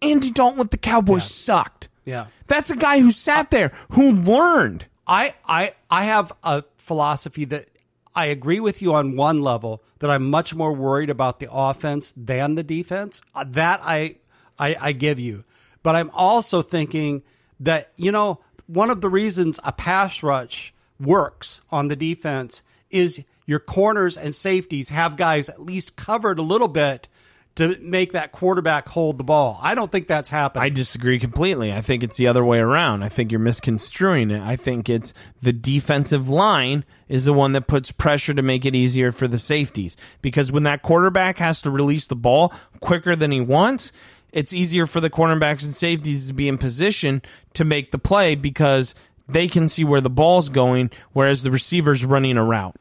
Andy 0.02 0.32
Dalton 0.32 0.60
with 0.60 0.72
the 0.72 0.78
Cowboys 0.78 1.30
sucked. 1.30 1.90
Yeah. 2.08 2.28
That's 2.48 2.70
a 2.70 2.76
guy 2.78 3.02
who 3.02 3.12
sat 3.12 3.52
there, 3.52 3.74
who 3.92 4.14
learned. 4.14 4.86
I, 5.06 5.36
I 5.46 5.74
I 5.92 6.06
have 6.06 6.32
a 6.42 6.64
philosophy 6.78 7.44
that 7.46 7.68
I 8.16 8.28
agree 8.28 8.62
with 8.62 8.82
you 8.82 8.96
on 8.96 9.18
one 9.18 9.42
level 9.42 9.84
that 10.00 10.10
I'm 10.10 10.30
much 10.30 10.56
more 10.56 10.72
worried 10.72 11.10
about 11.10 11.40
the 11.40 11.50
offense 11.52 12.14
than 12.16 12.56
the 12.56 12.64
defense. 12.64 13.22
Uh, 13.36 13.44
That 13.50 13.82
I, 13.84 14.16
I 14.58 14.76
I 14.80 14.92
give 14.94 15.20
you, 15.20 15.44
but 15.84 15.96
I'm 15.96 16.10
also 16.14 16.62
thinking 16.62 17.24
that 17.60 17.92
you 17.98 18.12
know 18.14 18.40
one 18.68 18.90
of 18.90 19.02
the 19.02 19.10
reasons 19.10 19.60
a 19.66 19.74
pass 19.74 20.24
rush 20.24 20.74
works 21.00 21.62
on 21.72 21.90
the 21.90 21.96
defense 21.98 22.64
is 22.90 23.24
your 23.46 23.60
corners 23.60 24.16
and 24.16 24.34
safeties 24.34 24.90
have 24.90 25.18
guys 25.18 25.50
at 25.50 25.62
least 25.62 25.98
covered 25.98 26.40
a 26.40 26.42
little 26.54 26.70
bit 26.70 27.10
to 27.58 27.76
make 27.82 28.14
that 28.14 28.32
quarterback 28.32 28.88
hold 28.88 29.18
the 29.18 29.24
ball. 29.24 29.60
I 29.62 29.74
don't 29.74 29.92
think 29.92 30.06
that's 30.06 30.30
happening. 30.30 30.64
I 30.64 30.70
disagree 30.70 31.18
completely. 31.18 31.74
I 31.74 31.82
think 31.82 32.04
it's 32.04 32.16
the 32.16 32.28
other 32.28 32.46
way 32.46 32.60
around. 32.60 33.04
I 33.04 33.10
think 33.10 33.32
you're 33.32 33.40
misconstruing 33.40 34.30
it. 34.30 34.42
I 34.42 34.56
think 34.56 34.90
it's 34.90 35.14
the 35.42 35.54
defensive 35.54 36.30
line 36.30 36.86
is 37.08 37.26
the 37.26 37.34
one 37.34 37.54
that 37.54 37.68
puts 37.68 37.92
pressure 37.92 38.34
to 38.36 38.44
make 38.44 38.64
it 38.66 38.76
easier 38.76 39.12
for 39.12 39.28
the 39.28 39.40
safeties. 39.40 39.98
Because 40.22 40.52
when 40.52 40.64
that 40.64 40.84
quarterback 40.84 41.40
has 41.40 41.62
to 41.64 41.72
release 41.72 42.06
the 42.06 42.16
ball 42.16 42.54
quicker 42.80 43.16
than 43.16 43.32
he 43.32 43.42
wants, 43.42 43.92
it's 44.32 44.54
easier 44.54 44.86
for 44.86 45.02
the 45.02 45.10
cornerbacks 45.10 45.64
and 45.64 45.74
safeties 45.74 46.28
to 46.28 46.34
be 46.34 46.48
in 46.48 46.60
position 46.60 47.24
to 47.54 47.66
make 47.66 47.90
the 47.90 47.98
play 47.98 48.36
because 48.36 48.94
they 49.28 49.48
can 49.48 49.68
see 49.68 49.84
where 49.84 50.02
the 50.02 50.12
ball's 50.12 50.50
going, 50.50 50.92
whereas 51.12 51.42
the 51.42 51.52
receiver's 51.52 52.06
running 52.06 52.38
a 52.38 52.44
route. 52.44 52.76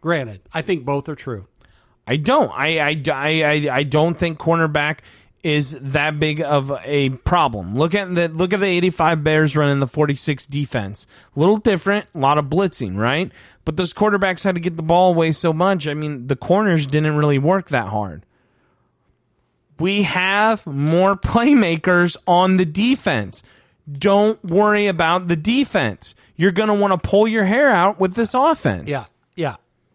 Granted, 0.00 0.40
I 0.52 0.62
think 0.62 0.84
both 0.84 1.08
are 1.08 1.14
true. 1.14 1.46
I 2.10 2.16
don't. 2.16 2.50
I, 2.50 2.80
I, 2.80 3.02
I, 3.08 3.68
I, 3.70 3.82
don't 3.84 4.18
think 4.18 4.36
cornerback 4.36 4.98
is 5.44 5.78
that 5.78 6.18
big 6.18 6.42
of 6.42 6.72
a 6.84 7.10
problem. 7.10 7.74
Look 7.74 7.94
at 7.94 8.12
the 8.12 8.28
look 8.28 8.52
at 8.52 8.58
the 8.58 8.66
85 8.66 9.22
Bears 9.22 9.54
running 9.54 9.78
the 9.78 9.86
46 9.86 10.46
defense. 10.46 11.06
A 11.36 11.38
little 11.38 11.58
different, 11.58 12.08
a 12.12 12.18
lot 12.18 12.36
of 12.36 12.46
blitzing, 12.46 12.96
right? 12.96 13.30
But 13.64 13.76
those 13.76 13.94
quarterbacks 13.94 14.42
had 14.42 14.56
to 14.56 14.60
get 14.60 14.76
the 14.76 14.82
ball 14.82 15.12
away 15.12 15.30
so 15.30 15.52
much. 15.52 15.86
I 15.86 15.94
mean, 15.94 16.26
the 16.26 16.34
corners 16.34 16.88
didn't 16.88 17.14
really 17.14 17.38
work 17.38 17.68
that 17.68 17.86
hard. 17.86 18.26
We 19.78 20.02
have 20.02 20.66
more 20.66 21.14
playmakers 21.14 22.16
on 22.26 22.56
the 22.56 22.66
defense. 22.66 23.44
Don't 23.90 24.44
worry 24.44 24.88
about 24.88 25.28
the 25.28 25.36
defense. 25.36 26.16
You're 26.34 26.50
going 26.50 26.70
to 26.70 26.74
want 26.74 27.00
to 27.00 27.08
pull 27.08 27.28
your 27.28 27.44
hair 27.44 27.68
out 27.68 28.00
with 28.00 28.16
this 28.16 28.34
offense. 28.34 28.90
Yeah. 28.90 29.04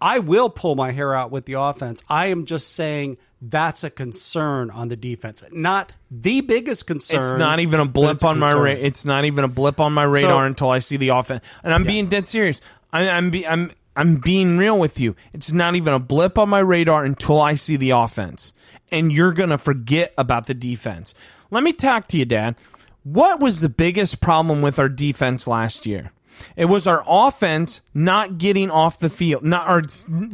I 0.01 0.19
will 0.19 0.49
pull 0.49 0.75
my 0.75 0.91
hair 0.91 1.15
out 1.15 1.31
with 1.31 1.45
the 1.45 1.53
offense. 1.53 2.03
I 2.09 2.27
am 2.27 2.45
just 2.45 2.73
saying 2.73 3.17
that's 3.41 3.83
a 3.83 3.89
concern 3.89 4.69
on 4.69 4.89
the 4.89 4.95
defense. 4.95 5.43
Not 5.51 5.93
the 6.11 6.41
biggest 6.41 6.85
concern. 6.87 7.19
It's 7.21 7.33
not 7.39 7.59
even 7.59 7.79
a 7.79 7.85
blip 7.85 8.15
it's 8.15 8.23
a 8.23 8.27
on 8.27 8.39
my 8.39 8.53
ra- 8.53 8.71
it's 8.71 9.05
not 9.05 9.25
even 9.25 9.43
a 9.43 9.47
blip 9.47 9.79
on 9.79 9.93
my 9.93 10.03
radar 10.03 10.43
So- 10.43 10.47
until 10.47 10.69
I 10.69 10.79
see 10.79 10.97
the 10.97 11.09
offense. 11.09 11.43
And 11.63 11.73
I'm 11.73 11.83
being 11.83 12.07
dead 12.07 12.25
serious. 12.25 12.61
I, 12.91 13.09
I'm 13.09 13.29
be, 13.31 13.47
I'm 13.47 13.71
I'm 13.95 14.17
being 14.17 14.57
real 14.57 14.77
with 14.77 14.99
you. 14.99 15.15
It's 15.33 15.51
not 15.51 15.75
even 15.75 15.93
a 15.93 15.99
blip 15.99 16.37
on 16.37 16.49
my 16.49 16.59
radar 16.59 17.05
until 17.05 17.39
I 17.39 17.55
see 17.55 17.77
the 17.77 17.91
offense. 17.91 18.51
And 18.91 19.11
you're 19.11 19.33
gonna 19.33 19.57
forget 19.57 20.13
about 20.17 20.47
the 20.47 20.53
defense. 20.53 21.13
Let 21.51 21.63
me 21.63 21.73
talk 21.73 22.07
to 22.07 22.17
you, 22.17 22.25
Dad. 22.25 22.57
What 23.03 23.39
was 23.39 23.61
the 23.61 23.69
biggest 23.69 24.19
problem 24.19 24.61
with 24.61 24.79
our 24.79 24.89
defense 24.89 25.47
last 25.47 25.85
year? 25.85 26.11
It 26.55 26.65
was 26.65 26.87
our 26.87 27.03
offense 27.07 27.81
not 27.93 28.37
getting 28.37 28.69
off 28.71 28.99
the 28.99 29.09
field, 29.09 29.43
not 29.43 29.69
or 29.69 29.81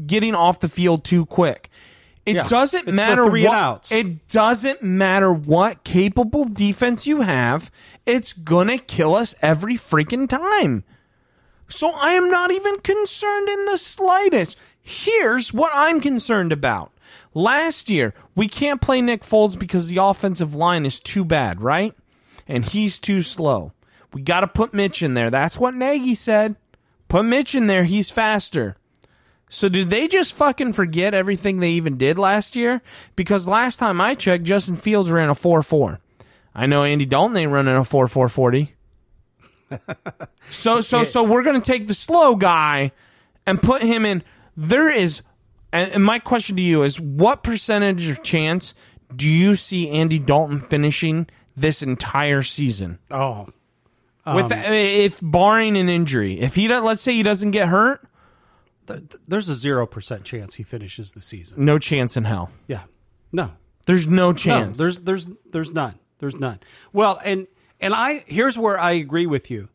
getting 0.06 0.36
off 0.36 0.60
the 0.60 0.70
field 0.70 1.04
too 1.04 1.26
quick. 1.26 1.70
It 2.26 2.36
Yeah. 2.36 2.44
doesn't 2.48 2.88
It's 2.88 2.96
matter 2.96 3.26
three 3.26 3.46
what 3.46 3.88
it 3.92 4.28
doesn't 4.28 4.84
matter 4.84 5.34
what 5.34 5.84
capable 5.84 6.46
defense 6.46 7.08
you 7.08 7.22
have, 7.22 7.72
it's 8.06 8.34
gonna 8.34 8.78
kill 8.78 9.16
us 9.16 9.34
every 9.42 9.76
freaking 9.76 10.30
time. 10.30 10.84
So 11.68 11.90
I 11.92 12.12
am 12.12 12.30
not 12.30 12.52
even 12.52 12.80
concerned 12.80 13.50
in 13.50 13.66
the 13.66 13.78
slightest. 13.78 14.56
Here's 14.82 15.54
what 15.54 15.72
I'm 15.74 16.00
concerned 16.02 16.52
about. 16.52 16.92
Last 17.34 17.90
year, 17.90 18.14
we 18.36 18.48
can't 18.48 18.82
play 18.82 19.02
Nick 19.02 19.24
Foles 19.24 19.58
because 19.58 19.88
the 19.88 19.98
offensive 19.98 20.54
line 20.54 20.86
is 20.86 21.00
too 21.00 21.24
bad, 21.24 21.62
right? 21.62 21.94
And 22.48 22.66
he's 22.66 23.00
too 23.00 23.22
slow. 23.22 23.72
We 24.14 24.22
got 24.22 24.42
to 24.42 24.48
put 24.48 24.74
Mitch 24.74 25.02
in 25.02 25.14
there. 25.14 25.30
That's 25.30 25.58
what 25.58 25.74
Nagy 25.74 26.16
said. 26.16 26.56
Put 27.08 27.26
Mitch 27.26 27.56
in 27.56 27.68
there. 27.68 27.84
He's 27.84 28.10
faster. 28.10 28.78
So 29.50 29.68
did 29.68 29.90
they 29.90 30.08
just 30.08 30.34
fucking 30.34 30.74
forget 30.74 31.14
everything 31.14 31.60
they 31.60 31.72
even 31.72 31.98
did 31.98 32.18
last 32.18 32.56
year? 32.56 32.82
Because 33.18 33.48
last 33.48 33.78
time 33.78 34.00
I 34.00 34.16
checked, 34.16 34.46
Justin 34.46 34.78
Fields 34.78 35.12
ran 35.12 35.30
a 35.30 35.34
4-4. 35.34 36.00
I 36.56 36.68
know 36.68 36.84
Andy 36.84 37.06
Dalton 37.06 37.36
ain't 37.36 37.52
running 37.52 37.76
a 37.76 37.82
4-4-40. 37.82 38.70
so 40.50 40.82
so 40.82 41.04
so 41.04 41.24
we're 41.24 41.44
gonna 41.44 41.62
take 41.62 41.88
the 41.88 41.94
slow 41.94 42.36
guy 42.36 42.92
and 43.46 43.62
put 43.62 43.82
him 43.82 44.06
in. 44.06 44.24
There 44.56 44.90
is, 44.90 45.22
and 45.72 46.04
my 46.04 46.20
question 46.20 46.56
to 46.58 46.62
you 46.62 46.84
is, 46.84 47.00
what 47.00 47.44
percentage 47.44 48.08
of 48.08 48.24
chance 48.24 48.74
do 49.16 49.30
you 49.30 49.56
see 49.56 49.90
Andy 49.90 50.20
Dalton 50.20 50.60
finishing 50.60 51.28
this 51.56 51.82
entire 51.82 52.42
season? 52.42 53.00
Oh, 53.10 53.48
With 54.36 54.52
um, 54.52 54.60
uh, 54.60 54.64
if 54.66 55.20
barring 55.22 55.78
an 55.78 55.90
injury, 55.90 56.40
if 56.40 56.56
he 56.56 56.68
do- 56.68 56.80
let's 56.80 57.02
say 57.02 57.14
he 57.14 57.24
doesn't 57.24 57.52
get 57.52 57.68
hurt, 57.68 58.08
there's 59.28 59.48
a 59.50 59.56
zero 59.56 59.86
percent 59.88 60.24
chance 60.24 60.56
he 60.56 60.64
finishes 60.64 61.14
the 61.14 61.22
season. 61.22 61.64
no 61.66 61.80
chance 61.80 62.18
in 62.18 62.24
hell. 62.26 62.50
Yeah, 62.68 62.84
no, 63.32 63.52
There's 63.86 64.08
no 64.08 64.32
no. 64.32 64.34
chance. 64.34 64.78
There's 64.78 65.00
there's 65.02 65.28
there's 65.52 65.72
none. 65.72 65.96
There's 66.20 66.36
none. 66.36 66.60
Well, 66.92 67.20
and 67.24 67.48
and 67.80 67.94
I 67.94 68.24
here's 68.28 68.58
where 68.58 68.80
I 68.80 68.92
agree 68.92 69.26
with 69.26 69.50
you. 69.50 69.70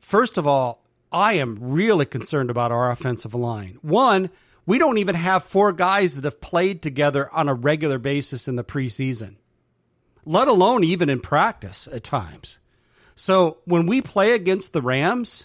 First 0.00 0.36
of 0.38 0.46
all, 0.46 0.84
I 1.10 1.34
am 1.34 1.56
really 1.60 2.04
concerned 2.06 2.50
about 2.50 2.70
our 2.72 2.90
offensive 2.90 3.34
line. 3.34 3.78
One, 3.82 4.30
we 4.66 4.78
don't 4.78 4.98
even 4.98 5.14
have 5.14 5.42
four 5.42 5.72
guys 5.72 6.14
that 6.16 6.24
have 6.24 6.40
played 6.40 6.82
together 6.82 7.32
on 7.32 7.48
a 7.48 7.54
regular 7.54 7.98
basis 7.98 8.48
in 8.48 8.56
the 8.56 8.64
preseason, 8.64 9.36
let 10.26 10.46
alone 10.46 10.84
even 10.84 11.08
in 11.08 11.20
practice 11.20 11.88
at 11.90 12.04
times. 12.04 12.58
So 13.18 13.56
when 13.64 13.86
we 13.86 14.00
play 14.00 14.30
against 14.30 14.72
the 14.72 14.80
Rams, 14.80 15.44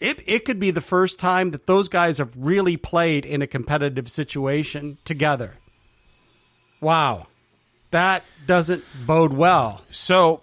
it, 0.00 0.20
it 0.26 0.46
could 0.46 0.58
be 0.58 0.70
the 0.70 0.80
first 0.80 1.20
time 1.20 1.50
that 1.50 1.66
those 1.66 1.90
guys 1.90 2.16
have 2.16 2.34
really 2.34 2.78
played 2.78 3.26
in 3.26 3.42
a 3.42 3.46
competitive 3.46 4.10
situation 4.10 4.96
together. 5.04 5.58
Wow. 6.80 7.26
That 7.90 8.24
doesn't 8.46 8.82
bode 9.06 9.34
well. 9.34 9.82
So, 9.90 10.40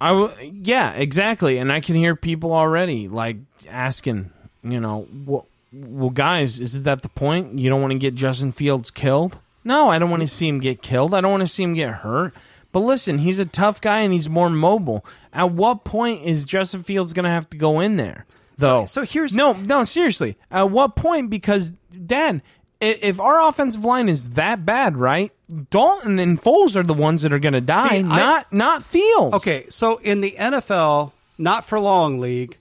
I 0.00 0.10
w- 0.10 0.60
yeah, 0.62 0.92
exactly. 0.92 1.58
And 1.58 1.72
I 1.72 1.80
can 1.80 1.96
hear 1.96 2.14
people 2.14 2.52
already 2.52 3.08
like 3.08 3.38
asking, 3.68 4.30
you 4.62 4.78
know, 4.78 5.08
well, 5.26 5.48
well, 5.72 6.10
guys, 6.10 6.60
isn't 6.60 6.84
that 6.84 7.02
the 7.02 7.08
point? 7.08 7.58
You 7.58 7.70
don't 7.70 7.80
want 7.80 7.92
to 7.92 7.98
get 7.98 8.14
Justin 8.14 8.52
Fields 8.52 8.92
killed? 8.92 9.40
No, 9.64 9.88
I 9.88 9.98
don't 9.98 10.10
want 10.10 10.22
to 10.22 10.28
see 10.28 10.46
him 10.46 10.60
get 10.60 10.80
killed. 10.80 11.12
I 11.12 11.20
don't 11.20 11.32
want 11.32 11.42
to 11.42 11.52
see 11.52 11.64
him 11.64 11.74
get 11.74 11.90
hurt. 11.90 12.34
But 12.72 12.80
listen, 12.80 13.18
he's 13.18 13.38
a 13.38 13.44
tough 13.44 13.80
guy 13.80 14.00
and 14.00 14.12
he's 14.12 14.28
more 14.28 14.48
mobile. 14.50 15.04
At 15.32 15.52
what 15.52 15.84
point 15.84 16.22
is 16.24 16.44
Justin 16.44 16.82
Fields 16.82 17.12
going 17.12 17.24
to 17.24 17.30
have 17.30 17.50
to 17.50 17.56
go 17.56 17.80
in 17.80 17.96
there? 17.96 18.26
Though, 18.58 18.84
so 18.86 19.02
here's- 19.02 19.32
no, 19.32 19.54
no, 19.54 19.84
seriously. 19.84 20.36
At 20.50 20.70
what 20.70 20.94
point? 20.94 21.30
Because 21.30 21.72
Dad, 22.06 22.42
i- 22.82 22.98
if 23.02 23.18
our 23.18 23.48
offensive 23.48 23.84
line 23.84 24.08
is 24.08 24.30
that 24.34 24.64
bad, 24.66 24.96
right? 24.98 25.32
Dalton 25.70 26.18
and 26.18 26.40
Foles 26.40 26.76
are 26.76 26.82
the 26.82 26.94
ones 26.94 27.22
that 27.22 27.32
are 27.32 27.38
going 27.38 27.54
to 27.54 27.60
die, 27.62 27.88
See, 27.88 27.96
I- 27.98 28.02
not 28.02 28.52
not 28.52 28.84
Fields. 28.84 29.34
Okay, 29.36 29.64
so 29.70 29.96
in 29.98 30.20
the 30.20 30.36
NFL, 30.38 31.12
not 31.38 31.64
for 31.64 31.80
long 31.80 32.20
league, 32.20 32.58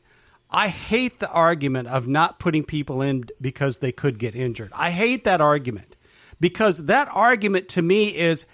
I 0.49 0.69
hate 0.69 1.19
the 1.19 1.29
argument 1.29 1.89
of 1.89 2.07
not 2.07 2.39
putting 2.39 2.63
people 2.63 3.01
in 3.01 3.25
because 3.41 3.77
they 3.79 3.91
could 3.91 4.17
get 4.17 4.35
injured. 4.35 4.71
I 4.73 4.89
hate 4.91 5.23
that 5.25 5.41
argument 5.41 5.95
because 6.39 6.85
that 6.85 7.07
argument 7.13 7.67
to 7.69 7.81
me 7.81 8.07
is 8.15 8.45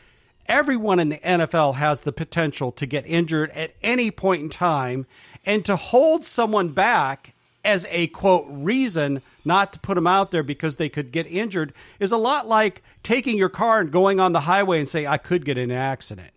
everyone 0.48 1.00
in 1.00 1.10
the 1.10 1.18
NFL 1.18 1.76
has 1.76 2.02
the 2.02 2.12
potential 2.12 2.72
to 2.74 2.86
get 2.86 3.06
injured 3.06 3.52
at 3.52 3.76
any 3.82 4.12
point 4.12 4.44
in 4.44 4.50
time 4.50 5.06
and 5.46 5.64
to 5.66 5.76
hold 5.76 6.26
someone 6.26 6.70
back 6.70 7.34
as 7.64 7.86
a 7.90 8.08
quote 8.08 8.46
reason 8.50 9.22
not 9.44 9.74
to 9.74 9.80
put 9.80 9.96
them 9.96 10.08
out 10.08 10.32
there 10.32 10.44
because 10.44 10.78
they 10.78 10.90
could 10.90 11.12
get 11.12 11.28
injured 11.28 11.74
is 12.00 12.12
a 12.12 12.18
lot 12.18 12.48
like 12.48 12.84
taking 13.04 13.38
your 13.38 13.50
car 13.50 13.80
and 13.80 13.92
going 13.92 14.20
on 14.20 14.34
the 14.34 14.42
highway 14.42 14.80
and 14.80 14.88
say 14.88 15.06
I 15.06 15.18
could 15.18 15.46
get 15.46 15.58
in 15.58 15.72
an 15.72 15.78
accident. 15.78 16.32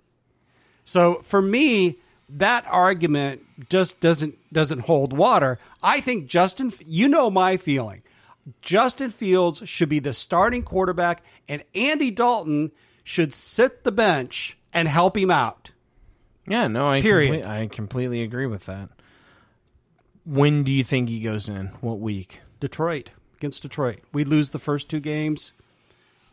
So 0.85 1.17
for 1.23 1.43
me, 1.43 1.97
that 2.31 2.65
argument 2.67 3.43
just 3.69 4.01
doesn't 4.01 4.37
doesn't 4.53 4.81
hold 4.81 5.13
water. 5.13 5.59
I 5.83 6.01
think 6.01 6.29
Justin, 6.29 6.73
you 6.85 7.09
know 7.09 7.31
my 7.31 7.57
feeling. 7.57 8.03
Justin 8.63 9.11
Fields 9.11 9.63
should 9.69 9.91
be 9.91 9.99
the 9.99 10.15
starting 10.15 10.63
quarterback, 10.63 11.23
and 11.49 11.63
Andy 11.75 12.11
Dalton 12.11 12.71
should 13.09 13.33
sit 13.33 13.85
the 13.85 13.91
bench 13.91 14.55
and 14.75 14.87
help 14.87 15.17
him 15.17 15.31
out. 15.31 15.71
Yeah, 16.47 16.69
no, 16.69 16.91
I 16.91 17.01
Period. 17.01 17.43
comple- 17.43 17.49
I 17.49 17.67
completely 17.67 18.23
agree 18.23 18.45
with 18.45 18.67
that. 18.67 18.91
When 20.27 20.63
do 20.63 20.71
you 20.71 20.85
think 20.85 21.09
he 21.09 21.21
goes 21.21 21.49
in? 21.49 21.69
What 21.81 22.01
week? 22.01 22.41
Detroit 22.61 23.09
against 23.39 23.63
Detroit, 23.63 24.01
we 24.13 24.25
lose 24.25 24.51
the 24.51 24.59
first 24.59 24.91
two 24.91 25.01
games, 25.01 25.53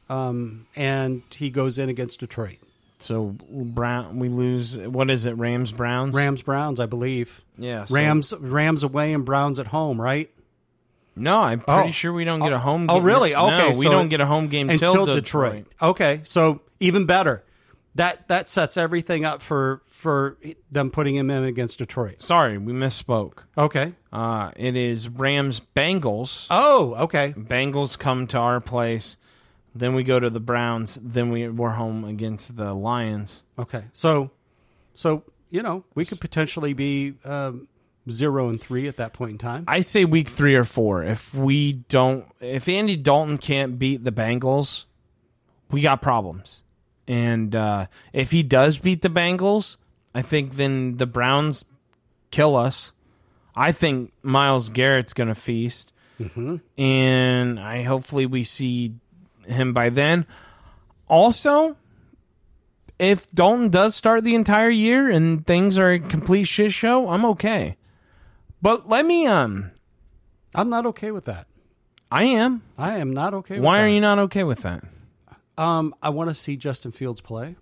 um, 0.09 0.65
and 0.76 1.21
he 1.30 1.49
goes 1.49 1.78
in 1.78 1.88
against 1.88 2.19
Detroit. 2.19 2.57
So 2.99 3.36
Brown, 3.49 4.19
we 4.19 4.28
lose. 4.28 4.78
What 4.78 5.09
is 5.09 5.26
it? 5.26 5.38
Rams, 5.38 5.71
Browns, 5.71 6.13
Rams 6.15 6.41
Browns, 6.41 6.80
I 6.82 6.88
believe. 6.88 7.41
Yeah, 7.57 7.86
so- 7.86 7.95
Rams 7.95 8.34
Rams 8.38 8.84
away 8.84 9.13
and 9.13 9.23
Browns 9.23 9.59
at 9.59 9.67
home, 9.67 10.01
right? 10.01 10.30
No, 11.16 11.41
I'm 11.41 11.59
pretty 11.59 11.89
Oh. 11.89 11.91
sure 11.91 12.11
we 12.13 12.26
don't 12.26 12.41
get 12.41 12.53
a 12.53 12.59
home. 12.59 12.88
Game. 12.88 12.89
Oh, 12.89 12.95
game. 12.99 13.03
really? 13.05 13.32
No, 13.34 13.47
Okay, 13.53 13.70
we 13.78 13.86
so- 13.86 13.91
don't 13.91 14.09
get 14.09 14.22
a 14.22 14.26
home 14.26 14.47
game 14.47 14.70
until 14.70 14.93
till 14.93 15.05
Detroit. 15.05 15.66
Detroit. 15.66 15.68
Okay, 15.91 16.22
so 16.24 16.61
even 16.80 17.05
better. 17.05 17.43
That 17.95 18.28
that 18.28 18.49
sets 18.49 18.76
everything 18.76 19.24
up 19.24 19.41
for 19.41 19.82
for 19.88 20.38
them 20.70 20.91
putting 20.91 21.16
him 21.16 21.30
in 21.30 21.45
against 21.45 21.78
Detroit. 21.78 22.22
Sorry, 22.22 22.57
we 22.57 22.74
misspoke. 22.74 23.39
Okay. 23.57 23.93
Uh, 24.11 24.51
it 24.57 24.76
is 24.76 25.07
Rams, 25.07 25.61
Bengals. 25.76 26.47
Oh, 26.49 26.95
okay. 27.05 27.34
Bengals 27.38 27.97
come 27.97 28.28
to 28.28 28.38
our 28.38 28.59
place. 28.59 29.16
Then 29.74 29.95
we 29.95 30.03
go 30.03 30.20
to 30.20 30.30
the 30.30 30.41
Browns. 30.41 30.99
Then 31.01 31.30
we 31.30 31.47
we're 31.47 31.70
home 31.72 32.03
against 32.03 32.57
the 32.57 32.74
Lions. 32.74 33.43
Okay. 33.57 33.86
So, 33.93 34.32
so 34.93 35.24
you 35.49 35.61
know, 35.63 35.86
we 35.95 36.03
could 36.03 36.20
potentially 36.20 36.74
be 36.74 37.13
um, 37.24 37.70
zero 38.09 38.49
and 38.49 38.61
three 38.61 38.87
at 38.87 38.97
that 38.97 39.13
point 39.13 39.31
in 39.31 39.37
time. 39.37 39.65
I 39.67 39.81
say 39.81 40.05
week 40.05 40.29
three 40.29 40.55
or 40.55 40.63
four. 40.63 41.03
If 41.03 41.33
we 41.33 41.73
don't, 41.73 42.25
if 42.39 42.67
Andy 42.69 42.95
Dalton 42.95 43.37
can't 43.37 43.79
beat 43.79 44.03
the 44.03 44.11
Bengals, 44.11 44.85
we 45.71 45.81
got 45.81 46.01
problems. 46.01 46.61
And 47.07 47.55
uh, 47.55 47.87
if 48.13 48.31
he 48.31 48.43
does 48.43 48.79
beat 48.79 49.01
the 49.01 49.09
Bengals, 49.09 49.77
I 50.13 50.21
think 50.21 50.55
then 50.55 50.97
the 50.97 51.05
Browns 51.05 51.65
kill 52.31 52.55
us. 52.55 52.91
I 53.55 53.71
think 53.71 54.11
Myles 54.21 54.69
Garrett's 54.69 55.13
going 55.13 55.29
to 55.29 55.35
feast, 55.35 55.91
and 56.77 57.59
I 57.59 57.83
hopefully 57.83 58.25
we 58.25 58.43
see 58.43 58.95
him 59.45 59.73
by 59.73 59.89
then. 59.89 60.25
Also, 61.07 61.77
if 62.99 63.29
Dalton 63.31 63.69
does 63.69 63.95
start 63.95 64.23
the 64.23 64.35
entire 64.35 64.69
year 64.69 65.09
and 65.09 65.45
things 65.45 65.77
are 65.77 65.91
a 65.91 65.99
complete 65.99 66.45
shit 66.45 66.71
show, 66.73 67.09
I'm 67.09 67.23
okay. 67.25 67.77
But 68.61 68.89
let 68.89 69.05
me 69.05 69.25
um 69.27 69.71
I'm 70.53 70.69
not 70.69 70.85
okay 70.87 71.11
with 71.11 71.25
that. 71.25 71.47
I 72.11 72.23
am. 72.23 72.61
I 72.77 72.97
am 72.97 73.13
not 73.13 73.33
okay. 73.33 73.59
Why 73.59 73.77
with 73.77 73.83
are 73.83 73.87
that. 73.87 73.93
you 73.93 74.01
not 74.01 74.19
okay 74.19 74.43
with 74.43 74.59
that? 74.61 74.83
Um, 75.57 75.95
I 76.01 76.09
want 76.09 76.29
to 76.29 76.35
see 76.35 76.55
Justin 76.57 76.91
Fields 76.91 77.21
play 77.21 77.55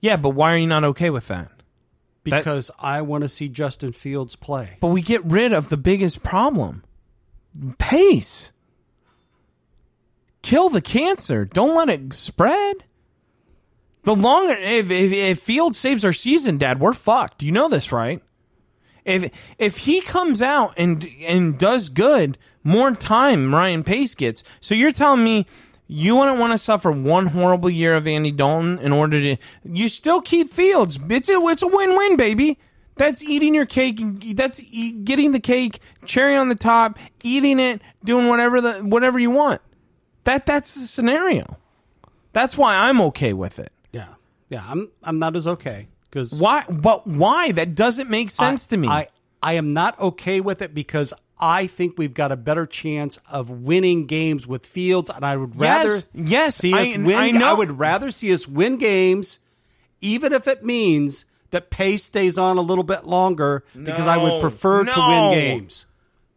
Yeah, 0.00 0.16
but 0.16 0.30
why 0.30 0.52
are 0.52 0.58
you 0.58 0.66
not 0.66 0.84
okay 0.84 1.10
with 1.10 1.28
that? 1.28 1.48
That- 2.24 2.38
because 2.38 2.70
I 2.78 3.02
want 3.02 3.22
to 3.22 3.28
see 3.28 3.48
Justin 3.48 3.92
Fields 3.92 4.34
play. 4.36 4.78
But 4.80 4.88
we 4.88 5.00
get 5.02 5.24
rid 5.24 5.52
of 5.52 5.68
the 5.68 5.76
biggest 5.76 6.22
problem. 6.24 6.82
Pace. 7.78 8.52
Kill 10.42 10.68
the 10.68 10.80
cancer. 10.82 11.44
Don't 11.44 11.76
let 11.76 11.88
it 11.88 12.12
spread. 12.12 12.84
The 14.04 14.14
longer 14.14 14.52
if, 14.54 14.90
if 14.90 15.12
if 15.12 15.40
Fields 15.40 15.78
saves 15.78 16.04
our 16.04 16.12
season, 16.12 16.58
Dad, 16.58 16.78
we're 16.80 16.92
fucked. 16.92 17.42
You 17.42 17.50
know 17.50 17.68
this, 17.68 17.90
right? 17.90 18.22
If 19.06 19.30
if 19.56 19.78
he 19.78 20.00
comes 20.00 20.42
out 20.42 20.74
and 20.76 21.08
and 21.22 21.56
does 21.56 21.88
good, 21.88 22.36
more 22.64 22.90
time 22.90 23.54
Ryan 23.54 23.84
Pace 23.84 24.14
gets. 24.16 24.42
So 24.60 24.74
you're 24.74 24.92
telling 24.92 25.22
me 25.22 25.46
you 25.86 26.16
wouldn't 26.16 26.40
want 26.40 26.52
to 26.52 26.58
suffer 26.58 26.90
one 26.90 27.26
horrible 27.26 27.70
year 27.70 27.94
of 27.94 28.08
Andy 28.08 28.32
Dalton 28.32 28.80
in 28.80 28.92
order 28.92 29.20
to 29.20 29.36
you 29.64 29.88
still 29.88 30.20
keep 30.20 30.50
Fields. 30.50 30.98
It's 31.08 31.28
a 31.28 31.34
it's 31.34 31.62
a 31.62 31.68
win 31.68 31.96
win, 31.96 32.16
baby. 32.16 32.58
That's 32.96 33.22
eating 33.22 33.54
your 33.54 33.66
cake. 33.66 34.00
That's 34.34 34.58
getting 35.04 35.30
the 35.30 35.40
cake, 35.40 35.78
cherry 36.04 36.34
on 36.34 36.48
the 36.48 36.54
top, 36.56 36.98
eating 37.22 37.60
it, 37.60 37.80
doing 38.02 38.26
whatever 38.26 38.60
the 38.60 38.80
whatever 38.80 39.20
you 39.20 39.30
want. 39.30 39.60
That 40.24 40.46
that's 40.46 40.74
the 40.74 40.80
scenario. 40.80 41.58
That's 42.32 42.58
why 42.58 42.74
I'm 42.74 43.00
okay 43.02 43.32
with 43.32 43.60
it. 43.60 43.70
Yeah, 43.92 44.08
yeah. 44.48 44.64
I'm 44.68 44.90
I'm 45.04 45.20
not 45.20 45.36
as 45.36 45.46
okay 45.46 45.86
because 46.16 46.40
Why? 46.40 46.62
But 46.70 47.06
why? 47.06 47.52
That 47.52 47.74
doesn't 47.74 48.08
make 48.08 48.30
sense 48.30 48.66
to 48.68 48.76
me. 48.76 48.88
I 48.88 49.08
I 49.42 49.54
am 49.54 49.72
not 49.74 49.98
okay 50.00 50.40
with 50.40 50.62
it 50.62 50.74
because 50.74 51.12
I 51.38 51.66
think 51.66 51.98
we've 51.98 52.14
got 52.14 52.32
a 52.32 52.36
better 52.36 52.64
chance 52.66 53.18
of 53.30 53.50
winning 53.50 54.06
games 54.06 54.46
with 54.46 54.64
Fields, 54.64 55.10
and 55.10 55.24
I 55.24 55.36
would 55.36 55.60
rather 55.60 56.00
yes, 56.14 56.56
see 56.56 56.72
us 56.72 56.94
I- 56.94 56.98
win. 57.02 57.14
I 57.16 57.30
know. 57.30 57.56
would 57.56 57.78
rather 57.78 58.10
see 58.10 58.32
us 58.32 58.48
win 58.48 58.78
games, 58.78 59.38
even 60.00 60.32
if 60.32 60.48
it 60.48 60.64
means 60.64 61.26
that 61.50 61.70
Pace 61.70 62.02
stays 62.04 62.38
on 62.38 62.56
a 62.56 62.62
little 62.62 62.84
bit 62.84 63.04
longer, 63.04 63.64
because 63.76 64.06
I 64.06 64.16
would 64.16 64.28
No, 64.28 64.40
prefer 64.40 64.84
to 64.84 65.00
win 65.00 65.30
games. 65.32 65.86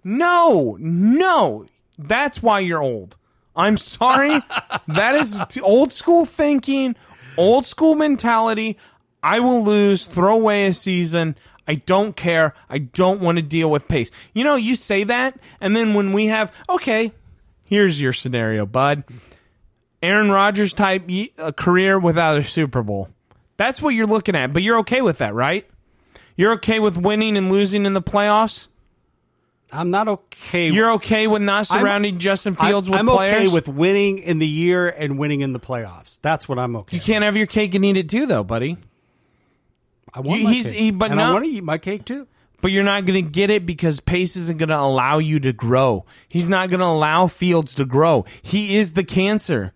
No, 0.04 0.78
no. 0.80 1.66
That's 1.98 2.44
why 2.44 2.60
you're 2.60 2.82
old. 2.82 3.16
I'm 3.56 3.78
sorry. 3.78 4.42
that 4.88 5.16
is 5.16 5.38
old 5.62 5.92
school 5.92 6.26
thinking, 6.26 6.96
old 7.38 7.66
school 7.66 7.96
mentality. 7.96 8.78
I 9.22 9.40
will 9.40 9.64
lose, 9.64 10.06
throw 10.06 10.36
away 10.36 10.68
a 10.68 10.74
season. 10.74 11.36
I 11.68 11.76
don't 11.76 12.16
care. 12.16 12.54
I 12.70 12.80
don't 12.80 13.22
want 13.22 13.38
to 13.38 13.42
deal 13.42 13.70
with 13.70 13.88
Pace. 13.88 14.10
You 14.34 14.44
know, 14.44 14.56
you 14.56 14.76
say 14.76 15.04
that, 15.04 15.40
and 15.62 15.76
then 15.76 15.94
when 15.94 16.14
we 16.14 16.28
have, 16.28 16.52
okay, 16.68 17.12
here's 17.66 18.02
your 18.02 18.14
scenario, 18.14 18.66
bud. 18.66 19.04
Aaron 20.02 20.32
Rodgers 20.32 20.74
type 20.74 21.10
a 21.38 21.54
career 21.54 22.00
without 22.00 22.38
a 22.38 22.44
Super 22.44 22.82
Bowl. 22.82 23.10
That's 23.58 23.82
what 23.82 23.90
you're 23.90 24.08
looking 24.08 24.36
at, 24.36 24.54
but 24.54 24.64
you're 24.64 24.80
okay 24.80 25.02
with 25.02 25.18
that, 25.18 25.34
right? 25.34 25.68
You're 26.38 26.54
okay 26.54 26.80
with 26.80 26.98
winning 26.98 27.36
and 27.36 27.52
losing 27.52 27.86
in 27.86 27.94
the 27.94 28.02
playoffs? 28.02 28.68
I'm 29.72 29.92
not 29.92 30.08
okay. 30.08 30.70
You're 30.72 30.94
okay 30.94 31.28
with 31.28 31.42
not 31.42 31.70
I'm- 31.70 31.82
surrounding 31.82 32.18
Justin 32.18 32.56
Fields 32.56 32.88
I'm, 32.88 32.94
with 32.94 33.00
I'm 33.02 33.08
players? 33.08 33.36
okay 33.36 33.48
with 33.50 33.68
winning 33.68 34.20
in 34.20 34.40
the 34.40 34.48
year 34.48 34.88
and 34.88 35.20
winning 35.20 35.42
in 35.42 35.54
the 35.54 35.60
playoffs. 35.60 36.20
That's 36.22 36.50
what 36.50 36.58
I'm 36.58 36.76
okay. 36.78 36.96
With. 36.98 37.08
You 37.08 37.14
can't 37.14 37.24
have 37.24 37.38
your 37.38 37.46
cake 37.46 37.76
and 37.76 37.86
eat 37.86 37.98
it 37.98 38.10
too, 38.10 38.26
though, 38.26 38.44
buddy. 38.44 38.78
I 40.14 40.20
want 40.22 40.44
my 40.44 40.52
he's- 40.54 40.68
cake. 40.68 40.76
he- 40.76 40.92
but 40.92 41.12
and 41.12 41.18
no- 41.20 41.30
I 41.30 41.34
want 41.34 41.46
to 41.46 41.52
eat 41.52 41.64
my 41.64 41.78
cake 41.78 42.06
too. 42.06 42.28
But 42.62 42.72
you're 42.72 42.84
not 42.84 43.06
going 43.06 43.24
to 43.24 43.32
get 43.32 43.50
it 43.50 43.66
because 43.66 44.02
Pace 44.02 44.36
isn't 44.36 44.58
going 44.58 44.68
to 44.68 44.78
allow 44.78 45.20
you 45.20 45.40
to 45.40 45.54
grow. 45.54 46.06
He's 46.28 46.50
not 46.50 46.70
going 46.70 46.82
to 46.82 46.88
allow 46.88 47.28
Fields 47.28 47.74
to 47.76 47.86
grow. 47.86 48.26
He 48.42 48.76
is 48.76 48.94
the 48.94 49.06
cancer. 49.06 49.72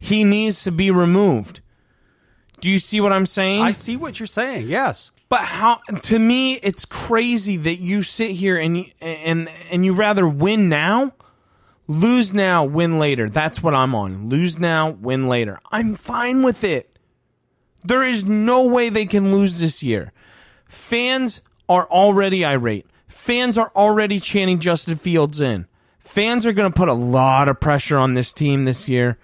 He 0.00 0.24
needs 0.24 0.64
to 0.64 0.72
be 0.72 0.90
removed. 0.90 1.60
Do 2.60 2.68
you 2.68 2.80
see 2.80 3.00
what 3.00 3.12
I'm 3.12 3.26
saying? 3.26 3.60
I 3.60 3.70
see 3.72 3.96
what 3.96 4.18
you're 4.18 4.26
saying. 4.26 4.66
Yes. 4.66 5.12
But 5.28 5.42
how? 5.42 5.80
To 6.02 6.18
me, 6.18 6.54
it's 6.54 6.84
crazy 6.84 7.56
that 7.58 7.76
you 7.76 8.02
sit 8.02 8.32
here 8.32 8.56
and 8.58 8.78
you, 8.78 8.84
and 9.00 9.48
and 9.70 9.84
you 9.84 9.94
rather 9.94 10.26
win 10.26 10.68
now, 10.68 11.12
lose 11.86 12.32
now, 12.32 12.64
win 12.64 12.98
later. 12.98 13.28
That's 13.28 13.62
what 13.62 13.74
I'm 13.74 13.94
on. 13.94 14.28
Lose 14.30 14.58
now, 14.58 14.90
win 14.90 15.28
later. 15.28 15.60
I'm 15.70 15.94
fine 15.94 16.42
with 16.42 16.64
it. 16.64 16.95
There 17.86 18.02
is 18.02 18.24
no 18.24 18.66
way 18.66 18.88
they 18.88 19.06
can 19.06 19.32
lose 19.32 19.58
this 19.58 19.82
year. 19.82 20.12
Fans 20.66 21.40
are 21.68 21.86
already 21.86 22.44
irate. 22.44 22.86
Fans 23.06 23.56
are 23.56 23.70
already 23.76 24.20
chanting 24.20 24.58
Justin 24.58 24.96
Fields 24.96 25.40
in. 25.40 25.66
Fans 25.98 26.46
are 26.46 26.52
going 26.52 26.70
to 26.70 26.76
put 26.76 26.88
a 26.88 26.94
lot 26.94 27.48
of 27.48 27.60
pressure 27.60 27.96
on 27.96 28.14
this 28.14 28.32
team 28.32 28.64
this 28.64 28.88
year. 28.88 29.18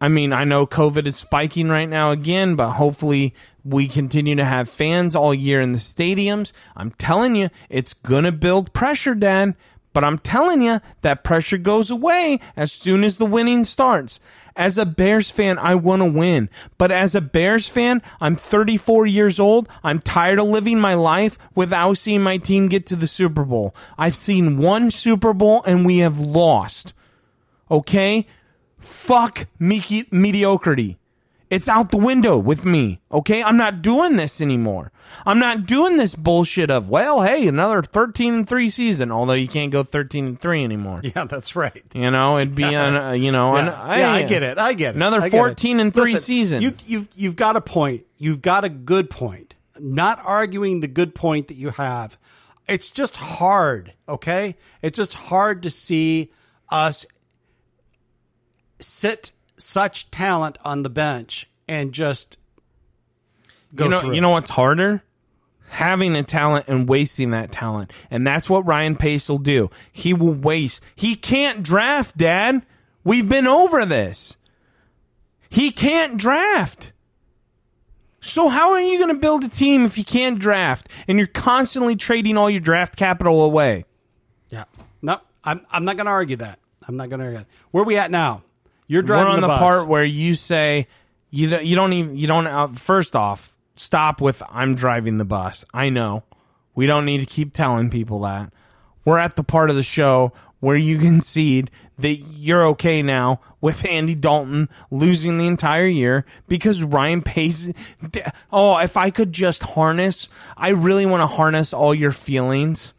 I 0.00 0.08
mean, 0.08 0.32
I 0.32 0.44
know 0.44 0.66
COVID 0.66 1.06
is 1.06 1.16
spiking 1.16 1.68
right 1.68 1.88
now 1.88 2.10
again, 2.10 2.54
but 2.54 2.72
hopefully 2.72 3.34
we 3.64 3.88
continue 3.88 4.36
to 4.36 4.44
have 4.44 4.68
fans 4.68 5.16
all 5.16 5.34
year 5.34 5.60
in 5.60 5.72
the 5.72 5.78
stadiums. 5.78 6.52
I'm 6.76 6.90
telling 6.90 7.34
you, 7.34 7.48
it's 7.70 7.94
going 7.94 8.24
to 8.24 8.32
build 8.32 8.74
pressure, 8.74 9.14
Dan. 9.14 9.56
But 9.96 10.04
I'm 10.04 10.18
telling 10.18 10.60
you, 10.60 10.82
that 11.00 11.24
pressure 11.24 11.56
goes 11.56 11.90
away 11.90 12.38
as 12.54 12.70
soon 12.70 13.02
as 13.02 13.16
the 13.16 13.24
winning 13.24 13.64
starts. 13.64 14.20
As 14.54 14.76
a 14.76 14.84
Bears 14.84 15.30
fan, 15.30 15.56
I 15.58 15.74
want 15.74 16.02
to 16.02 16.12
win. 16.12 16.50
But 16.76 16.92
as 16.92 17.14
a 17.14 17.22
Bears 17.22 17.66
fan, 17.66 18.02
I'm 18.20 18.36
34 18.36 19.06
years 19.06 19.40
old. 19.40 19.70
I'm 19.82 20.00
tired 20.00 20.38
of 20.38 20.48
living 20.48 20.78
my 20.78 20.92
life 20.92 21.38
without 21.54 21.96
seeing 21.96 22.22
my 22.22 22.36
team 22.36 22.68
get 22.68 22.84
to 22.88 22.96
the 22.96 23.06
Super 23.06 23.42
Bowl. 23.42 23.74
I've 23.96 24.16
seen 24.16 24.58
one 24.58 24.90
Super 24.90 25.32
Bowl 25.32 25.62
and 25.66 25.86
we 25.86 26.00
have 26.00 26.20
lost. 26.20 26.92
Okay? 27.70 28.26
Fuck 28.78 29.46
me- 29.58 30.04
mediocrity. 30.10 30.98
It's 31.48 31.68
out 31.68 31.90
the 31.90 31.96
window 31.96 32.38
with 32.38 32.64
me. 32.64 33.00
Okay? 33.10 33.42
I'm 33.42 33.56
not 33.56 33.80
doing 33.82 34.16
this 34.16 34.40
anymore. 34.40 34.90
I'm 35.24 35.38
not 35.38 35.66
doing 35.66 35.96
this 35.96 36.14
bullshit 36.14 36.70
of, 36.70 36.90
well, 36.90 37.22
hey, 37.22 37.46
another 37.46 37.82
13 37.82 38.34
and 38.34 38.48
3 38.48 38.68
season, 38.70 39.12
although 39.12 39.34
you 39.34 39.46
can't 39.46 39.70
go 39.70 39.82
13 39.84 40.26
and 40.26 40.40
3 40.40 40.64
anymore. 40.64 41.00
Yeah, 41.04 41.24
that's 41.24 41.54
right. 41.54 41.84
You 41.94 42.10
know, 42.10 42.38
it'd 42.38 42.56
be 42.56 42.64
on, 42.64 42.96
uh, 42.96 43.12
you 43.12 43.30
know, 43.30 43.56
Yeah, 43.56 43.96
yeah, 43.96 44.12
I 44.12 44.22
get 44.24 44.42
it. 44.42 44.58
I 44.58 44.72
get 44.72 44.90
it. 44.90 44.96
Another 44.96 45.18
I 45.18 45.28
get 45.28 45.36
it. 45.36 45.38
14 45.38 45.80
and 45.80 45.94
3 45.94 46.02
Listen, 46.12 46.20
season. 46.20 46.62
You, 46.62 46.74
you've, 46.84 47.08
you've 47.14 47.36
got 47.36 47.54
a 47.54 47.60
point. 47.60 48.04
You've 48.18 48.42
got 48.42 48.64
a 48.64 48.68
good 48.68 49.08
point. 49.08 49.54
Not 49.78 50.20
arguing 50.24 50.80
the 50.80 50.88
good 50.88 51.14
point 51.14 51.48
that 51.48 51.56
you 51.56 51.70
have. 51.70 52.18
It's 52.66 52.90
just 52.90 53.16
hard, 53.16 53.92
okay? 54.08 54.56
It's 54.82 54.96
just 54.96 55.14
hard 55.14 55.62
to 55.62 55.70
see 55.70 56.32
us 56.68 57.06
sit 58.80 59.30
such 59.58 60.10
talent 60.10 60.58
on 60.64 60.82
the 60.82 60.90
bench 60.90 61.48
and 61.68 61.92
just 61.92 62.38
go 63.74 63.84
you 63.84 63.90
know, 63.90 64.00
through 64.00 64.14
you 64.14 64.20
know 64.20 64.30
what's 64.30 64.50
harder? 64.50 65.02
Having 65.68 66.14
a 66.14 66.22
talent 66.22 66.66
and 66.68 66.88
wasting 66.88 67.30
that 67.30 67.50
talent. 67.50 67.90
And 68.10 68.26
that's 68.26 68.48
what 68.48 68.66
Ryan 68.66 68.96
Pace 68.96 69.28
will 69.28 69.38
do. 69.38 69.70
He 69.92 70.14
will 70.14 70.32
waste. 70.32 70.80
He 70.94 71.16
can't 71.16 71.62
draft, 71.62 72.16
Dad. 72.16 72.64
We've 73.02 73.28
been 73.28 73.46
over 73.46 73.84
this. 73.84 74.36
He 75.48 75.70
can't 75.70 76.16
draft. 76.16 76.92
So 78.20 78.48
how 78.48 78.72
are 78.72 78.80
you 78.80 78.98
going 78.98 79.14
to 79.14 79.20
build 79.20 79.44
a 79.44 79.48
team 79.48 79.84
if 79.84 79.96
you 79.96 80.04
can't 80.04 80.38
draft 80.38 80.88
and 81.06 81.18
you're 81.18 81.28
constantly 81.28 81.94
trading 81.94 82.36
all 82.36 82.50
your 82.50 82.60
draft 82.60 82.96
capital 82.96 83.42
away? 83.42 83.84
Yeah. 84.50 84.64
No, 85.02 85.20
I'm, 85.44 85.64
I'm 85.70 85.84
not 85.84 85.96
going 85.96 86.06
to 86.06 86.12
argue 86.12 86.36
that. 86.36 86.58
I'm 86.88 86.96
not 86.96 87.08
going 87.08 87.20
to 87.20 87.26
argue 87.26 87.38
that. 87.40 87.46
Where 87.70 87.84
we 87.84 87.96
at 87.96 88.10
now? 88.10 88.42
You're 88.86 89.02
driving 89.02 89.26
We're 89.26 89.34
on 89.34 89.40
the, 89.40 89.48
bus. 89.48 89.58
part 89.58 89.88
where 89.88 90.04
you 90.04 90.34
say 90.34 90.86
you 91.30 91.50
don't, 91.50 91.64
you 91.64 91.76
don't 91.76 91.92
even 91.92 92.16
you 92.16 92.26
don't. 92.26 92.46
Uh, 92.46 92.68
first 92.68 93.16
off, 93.16 93.54
stop 93.74 94.20
with 94.20 94.42
I'm 94.48 94.74
driving 94.74 95.18
the 95.18 95.24
bus. 95.24 95.64
I 95.74 95.88
know 95.88 96.24
we 96.74 96.86
don't 96.86 97.04
need 97.04 97.18
to 97.18 97.26
keep 97.26 97.52
telling 97.52 97.90
people 97.90 98.20
that. 98.20 98.52
We're 99.04 99.18
at 99.18 99.36
the 99.36 99.44
part 99.44 99.70
of 99.70 99.76
the 99.76 99.82
show 99.82 100.32
where 100.60 100.76
you 100.76 100.98
concede 101.00 101.70
that 101.96 102.16
you're 102.16 102.66
okay 102.66 103.02
now 103.02 103.40
with 103.60 103.84
Andy 103.86 104.14
Dalton 104.14 104.68
losing 104.90 105.38
the 105.38 105.46
entire 105.46 105.86
year 105.86 106.24
because 106.46 106.82
Ryan 106.82 107.22
Pace. 107.22 107.72
Oh, 108.52 108.78
if 108.78 108.96
I 108.96 109.10
could 109.10 109.32
just 109.32 109.62
harness, 109.62 110.28
I 110.56 110.70
really 110.70 111.06
want 111.06 111.22
to 111.22 111.26
harness 111.26 111.72
all 111.72 111.94
your 111.94 112.12
feelings 112.12 112.94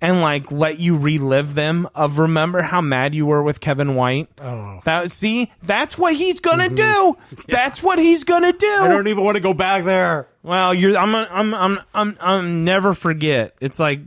and 0.00 0.20
like 0.20 0.50
let 0.50 0.78
you 0.78 0.96
relive 0.96 1.54
them 1.54 1.88
of 1.94 2.18
remember 2.18 2.62
how 2.62 2.80
mad 2.80 3.14
you 3.14 3.26
were 3.26 3.42
with 3.42 3.60
Kevin 3.60 3.94
White. 3.94 4.28
Oh, 4.40 4.80
that 4.84 5.10
see, 5.12 5.52
that's 5.62 5.98
what 5.98 6.14
he's 6.16 6.40
gonna 6.40 6.68
mm-hmm. 6.68 7.16
do. 7.34 7.44
That's 7.48 7.82
what 7.82 7.98
he's 7.98 8.24
gonna 8.24 8.52
do. 8.52 8.78
I 8.80 8.88
don't 8.88 9.08
even 9.08 9.24
want 9.24 9.36
to 9.36 9.42
go 9.42 9.54
back 9.54 9.84
there. 9.84 10.28
well, 10.42 10.72
you're. 10.74 10.96
I'm. 10.96 11.14
I'm. 11.14 11.54
I'm. 11.54 11.78
I'm. 11.94 12.16
I'm. 12.20 12.64
Never 12.64 12.94
forget. 12.94 13.54
It's 13.60 13.78
like 13.78 14.00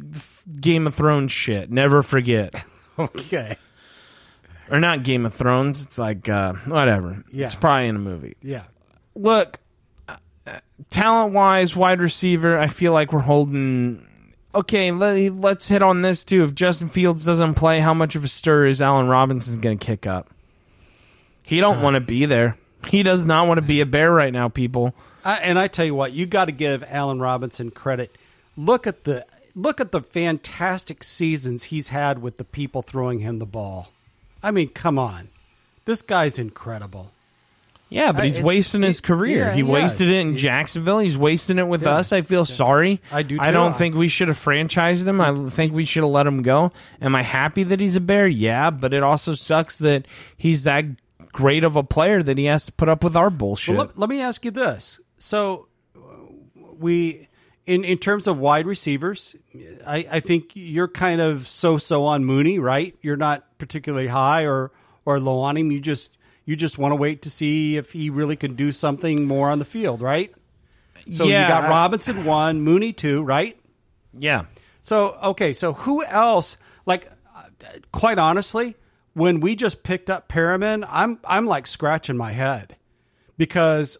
Game 0.59 0.87
of 0.87 0.95
Thrones 0.95 1.31
shit. 1.31 1.71
Never 1.71 2.03
forget. 2.03 2.63
Okay. 2.99 3.57
or 4.69 4.79
not 4.79 5.01
Game 5.01 5.25
of 5.25 5.33
Thrones. 5.33 5.83
It's 5.83 5.97
like 5.97 6.29
uh, 6.29 6.53
whatever. 6.67 7.23
Yeah. 7.31 7.45
It's 7.45 7.55
probably 7.55 7.87
in 7.87 7.95
a 7.95 7.99
movie. 7.99 8.35
Yeah. 8.39 8.65
Look, 9.15 9.59
uh, 10.07 10.17
uh, 10.45 10.59
talent 10.91 11.33
wise, 11.33 11.75
wide 11.75 11.99
receiver. 11.99 12.57
I 12.59 12.67
feel 12.67 12.93
like 12.93 13.11
we're 13.11 13.21
holding. 13.21 14.07
Okay, 14.55 14.91
let, 14.91 15.33
let's 15.35 15.67
hit 15.67 15.81
on 15.81 16.01
this 16.01 16.23
too. 16.23 16.43
If 16.43 16.53
Justin 16.53 16.89
Fields 16.89 17.25
doesn't 17.25 17.55
play, 17.55 17.79
how 17.79 17.93
much 17.93 18.15
of 18.15 18.23
a 18.23 18.27
stir 18.27 18.67
is 18.67 18.81
Allen 18.81 19.07
Robinson 19.07 19.59
going 19.59 19.79
to 19.79 19.85
kick 19.85 20.05
up? 20.05 20.29
He 21.43 21.59
don't 21.59 21.81
want 21.81 21.95
to 21.95 21.99
be 22.01 22.25
there. 22.25 22.57
He 22.87 23.03
does 23.03 23.25
not 23.25 23.47
want 23.47 23.57
to 23.57 23.65
be 23.65 23.81
a 23.81 23.85
bear 23.85 24.11
right 24.11 24.31
now, 24.31 24.49
people. 24.49 24.93
I, 25.25 25.37
and 25.37 25.57
I 25.57 25.67
tell 25.67 25.85
you 25.85 25.95
what, 25.95 26.11
you 26.11 26.25
got 26.25 26.45
to 26.45 26.51
give 26.51 26.83
Allen 26.87 27.19
Robinson 27.19 27.71
credit. 27.71 28.15
Look 28.55 28.85
at 28.85 29.05
the 29.05 29.25
look 29.55 29.79
at 29.79 29.91
the 29.91 30.01
fantastic 30.01 31.03
seasons 31.03 31.65
he's 31.65 31.87
had 31.87 32.21
with 32.21 32.37
the 32.37 32.43
people 32.43 32.81
throwing 32.81 33.19
him 33.19 33.39
the 33.39 33.45
ball. 33.45 33.89
I 34.43 34.51
mean, 34.51 34.69
come 34.69 34.99
on, 34.99 35.29
this 35.85 36.01
guy's 36.01 36.37
incredible. 36.37 37.12
Yeah, 37.93 38.11
but 38.11 38.23
he's 38.23 38.35
it's- 38.35 38.45
wasting 38.45 38.81
his 38.81 38.99
it- 38.99 39.03
career. 39.03 39.37
yeah, 39.45 39.53
he 39.53 39.61
wasted 39.63 40.07
it 40.09 40.15
in 40.17 40.35
Jacksonville. 40.35 40.99
He's 40.99 41.17
wasting 41.17 41.59
it 41.59 41.67
with 41.67 41.83
Yeah. 41.83 41.91
us. 41.91 42.11
I 42.11 42.21
feel 42.21 42.43
sorry. 42.45 43.01
I 43.11 43.21
do 43.23 43.37
I 43.39 43.47
too. 43.47 43.51
don't 43.53 43.77
think 43.77 43.95
we 43.95 44.07
should 44.07 44.27
have 44.29 44.37
franchised 44.37 45.05
him. 45.07 45.21
I 45.21 45.49
think 45.49 45.73
we 45.73 45.85
should 45.85 46.03
have 46.03 46.11
let 46.11 46.25
him 46.25 46.41
go. 46.41 46.71
Am 47.01 47.13
I 47.15 47.21
happy 47.21 47.63
that 47.63 47.79
he's 47.79 47.95
a 47.95 48.01
bear? 48.01 48.27
Yeah, 48.27 48.71
but 48.71 48.93
it 48.93 49.03
also 49.03 49.33
sucks 49.33 49.77
that 49.79 50.07
he's 50.35 50.63
that 50.63 50.85
great 51.31 51.63
of 51.63 51.75
a 51.75 51.83
player 51.83 52.23
that 52.23 52.37
he 52.37 52.45
has 52.45 52.65
to 52.65 52.71
put 52.71 52.89
up 52.89 53.03
with 53.03 53.15
our 53.15 53.29
bullshit. 53.29 53.75
Well, 53.75 53.85
let, 53.87 53.97
let 53.97 54.09
me 54.09 54.21
ask 54.21 54.43
you 54.45 54.51
this: 54.51 54.99
so 55.19 55.67
uh, 55.95 55.99
we, 56.79 57.27
in 57.65 57.83
in 57.83 57.97
terms 57.97 58.27
of 58.27 58.37
wide 58.39 58.65
receivers, 58.65 59.35
I, 59.85 60.05
I 60.11 60.19
think 60.19 60.51
you're 60.55 60.87
kind 60.87 61.21
of 61.21 61.47
so 61.47 61.77
so 61.77 62.05
on 62.05 62.25
Mooney, 62.25 62.57
right? 62.59 62.95
You're 63.01 63.17
not 63.17 63.45
particularly 63.59 64.07
high 64.07 64.43
or 64.45 64.71
or 65.05 65.19
low 65.19 65.39
on 65.41 65.57
him. 65.57 65.71
You 65.71 65.79
just 65.79 66.17
you 66.45 66.55
just 66.55 66.77
want 66.77 66.91
to 66.91 66.95
wait 66.95 67.21
to 67.23 67.29
see 67.29 67.77
if 67.77 67.91
he 67.91 68.09
really 68.09 68.35
can 68.35 68.55
do 68.55 68.71
something 68.71 69.25
more 69.25 69.49
on 69.49 69.59
the 69.59 69.65
field, 69.65 70.01
right? 70.01 70.33
So 71.11 71.25
Yeah, 71.25 71.41
you 71.43 71.47
got 71.47 71.63
I- 71.65 71.69
Robinson 71.69 72.25
one, 72.25 72.61
Mooney 72.61 72.93
two, 72.93 73.21
right? 73.23 73.57
yeah. 74.17 74.45
So 74.81 75.17
okay, 75.23 75.53
so 75.53 75.73
who 75.73 76.03
else? 76.03 76.57
Like, 76.85 77.09
quite 77.93 78.17
honestly, 78.19 78.75
when 79.13 79.39
we 79.39 79.55
just 79.55 79.83
picked 79.83 80.09
up 80.09 80.27
Perriman, 80.27 80.85
I'm 80.89 81.19
I'm 81.25 81.45
like 81.45 81.67
scratching 81.67 82.17
my 82.17 82.31
head 82.33 82.75
because 83.37 83.97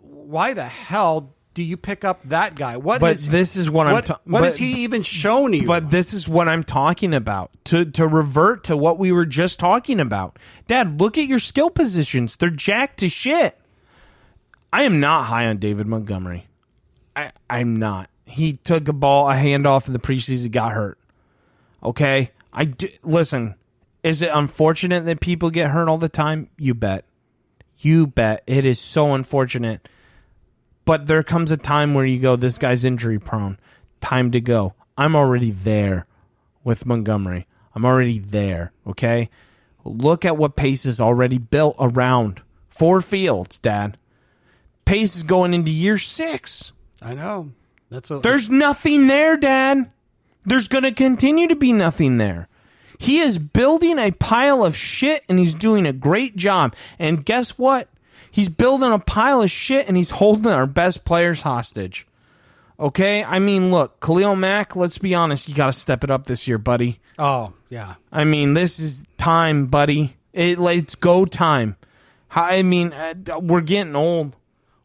why 0.00 0.54
the 0.54 0.64
hell 0.64 1.33
do 1.54 1.62
you 1.62 1.76
pick 1.76 2.04
up 2.04 2.20
that 2.24 2.54
guy? 2.56 2.76
What 2.76 3.00
But 3.00 3.12
is- 3.12 3.28
this 3.28 3.56
is 3.56 3.70
what 3.70 3.86
I'm 3.86 3.92
what, 3.94 4.06
ta- 4.06 4.20
what 4.24 4.40
but- 4.40 4.44
has 4.46 4.56
he 4.56 4.82
even 4.82 5.02
shown 5.02 5.52
you? 5.52 5.66
But 5.66 5.90
this 5.90 6.12
is 6.12 6.28
what 6.28 6.48
I'm 6.48 6.64
talking 6.64 7.14
about. 7.14 7.50
To 7.66 7.84
to 7.84 8.06
revert 8.06 8.64
to 8.64 8.76
what 8.76 8.98
we 8.98 9.12
were 9.12 9.26
just 9.26 9.58
talking 9.58 10.00
about. 10.00 10.38
Dad, 10.66 11.00
look 11.00 11.16
at 11.16 11.26
your 11.26 11.38
skill 11.38 11.70
positions. 11.70 12.36
They're 12.36 12.50
jacked 12.50 12.98
to 13.00 13.08
shit. 13.08 13.56
I 14.72 14.82
am 14.82 14.98
not 15.00 15.24
high 15.26 15.46
on 15.46 15.58
David 15.58 15.86
Montgomery. 15.86 16.48
I 17.14 17.30
I'm 17.48 17.76
not. 17.76 18.10
He 18.26 18.54
took 18.54 18.88
a 18.88 18.92
ball, 18.92 19.30
a 19.30 19.34
handoff 19.34 19.86
in 19.86 19.92
the 19.92 19.98
preseason, 20.00 20.50
got 20.50 20.72
hurt. 20.72 20.98
Okay? 21.82 22.30
I 22.52 22.64
do, 22.64 22.88
listen, 23.02 23.54
is 24.02 24.22
it 24.22 24.30
unfortunate 24.32 25.04
that 25.04 25.20
people 25.20 25.50
get 25.50 25.70
hurt 25.70 25.88
all 25.88 25.98
the 25.98 26.08
time? 26.08 26.48
You 26.56 26.74
bet. 26.74 27.04
You 27.78 28.06
bet. 28.06 28.42
It 28.46 28.64
is 28.64 28.80
so 28.80 29.14
unfortunate. 29.14 29.86
But 30.84 31.06
there 31.06 31.22
comes 31.22 31.50
a 31.50 31.56
time 31.56 31.94
where 31.94 32.04
you 32.04 32.20
go, 32.20 32.36
this 32.36 32.58
guy's 32.58 32.84
injury 32.84 33.18
prone. 33.18 33.58
Time 34.00 34.30
to 34.32 34.40
go. 34.40 34.74
I'm 34.96 35.16
already 35.16 35.50
there 35.50 36.06
with 36.62 36.86
Montgomery. 36.86 37.46
I'm 37.74 37.84
already 37.84 38.18
there. 38.18 38.72
Okay. 38.86 39.30
Look 39.84 40.24
at 40.24 40.36
what 40.36 40.56
Pace 40.56 40.84
has 40.84 41.00
already 41.00 41.38
built 41.38 41.76
around 41.78 42.40
for 42.68 43.00
Fields, 43.00 43.58
Dad. 43.58 43.98
Pace 44.84 45.16
is 45.16 45.22
going 45.22 45.54
into 45.54 45.70
year 45.70 45.98
six. 45.98 46.72
I 47.00 47.14
know 47.14 47.52
that's 47.90 48.10
a, 48.10 48.18
There's 48.18 48.50
nothing 48.50 49.06
there, 49.06 49.36
Dad. 49.36 49.90
There's 50.44 50.68
going 50.68 50.84
to 50.84 50.92
continue 50.92 51.48
to 51.48 51.56
be 51.56 51.72
nothing 51.72 52.18
there. 52.18 52.48
He 52.98 53.20
is 53.20 53.38
building 53.38 53.98
a 53.98 54.12
pile 54.12 54.64
of 54.64 54.76
shit 54.76 55.24
and 55.28 55.38
he's 55.38 55.54
doing 55.54 55.86
a 55.86 55.92
great 55.92 56.36
job. 56.36 56.76
And 56.98 57.24
guess 57.24 57.58
what? 57.58 57.88
He's 58.34 58.48
building 58.48 58.90
a 58.90 58.98
pile 58.98 59.42
of 59.42 59.50
shit 59.52 59.86
and 59.86 59.96
he's 59.96 60.10
holding 60.10 60.50
our 60.50 60.66
best 60.66 61.04
players 61.04 61.42
hostage. 61.42 62.04
Okay? 62.80 63.22
I 63.22 63.38
mean, 63.38 63.70
look, 63.70 64.00
Khalil 64.00 64.34
Mack, 64.34 64.74
let's 64.74 64.98
be 64.98 65.14
honest, 65.14 65.48
you 65.48 65.54
got 65.54 65.66
to 65.66 65.72
step 65.72 66.02
it 66.02 66.10
up 66.10 66.26
this 66.26 66.48
year, 66.48 66.58
buddy. 66.58 66.98
oh 67.16 67.52
yeah. 67.68 67.94
I 68.10 68.24
mean, 68.24 68.54
this 68.54 68.80
is 68.80 69.06
time, 69.18 69.66
buddy. 69.66 70.16
It, 70.32 70.58
it's 70.58 70.96
go 70.96 71.26
time. 71.26 71.76
I 72.28 72.64
mean, 72.64 72.92
uh, 72.92 73.38
we're 73.38 73.60
getting 73.60 73.94
old. 73.94 74.34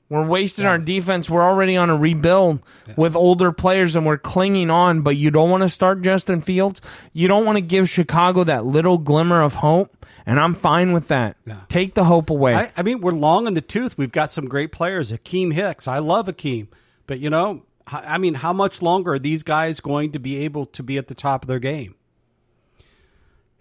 We're 0.09 0.25
wasting 0.27 0.65
our 0.65 0.79
defense. 0.79 1.29
We're 1.29 1.43
already 1.43 1.77
on 1.77 1.91
a 1.91 1.95
rebuild 1.95 2.61
with 2.97 3.15
older 3.15 3.51
players 3.51 3.95
and 3.95 4.05
we're 4.07 4.17
clinging 4.17 4.71
on, 4.71 5.01
but 5.01 5.15
you 5.15 5.29
don't 5.29 5.51
want 5.51 5.61
to 5.61 5.69
start 5.69 6.01
Justin 6.01 6.41
Fields. 6.41 6.81
You 7.13 7.27
don't 7.27 7.45
want 7.45 7.57
to 7.57 7.61
give 7.61 7.87
Chicago 7.87 8.43
that 8.43 8.65
little 8.65 8.97
glimmer 8.97 9.43
of 9.43 9.55
hope, 9.55 10.05
and 10.25 10.39
I'm 10.39 10.55
fine 10.55 10.93
with 10.93 11.09
that. 11.09 11.37
Take 11.67 11.93
the 11.93 12.05
hope 12.05 12.31
away. 12.31 12.55
I, 12.55 12.71
I 12.75 12.81
mean, 12.81 13.01
we're 13.01 13.11
long 13.11 13.45
in 13.45 13.53
the 13.53 13.61
tooth. 13.61 13.99
We've 13.99 14.11
got 14.11 14.31
some 14.31 14.47
great 14.47 14.71
players. 14.71 15.11
Akiem 15.11 15.53
Hicks. 15.53 15.87
I 15.87 15.99
love 15.99 16.25
Akiem. 16.25 16.69
But, 17.05 17.19
you 17.19 17.29
know, 17.29 17.63
I 17.85 18.17
mean, 18.17 18.33
how 18.35 18.53
much 18.53 18.81
longer 18.81 19.13
are 19.13 19.19
these 19.19 19.43
guys 19.43 19.79
going 19.79 20.11
to 20.13 20.19
be 20.19 20.37
able 20.37 20.65
to 20.67 20.81
be 20.81 20.97
at 20.97 21.07
the 21.07 21.15
top 21.15 21.43
of 21.43 21.47
their 21.47 21.59
game? 21.59 21.95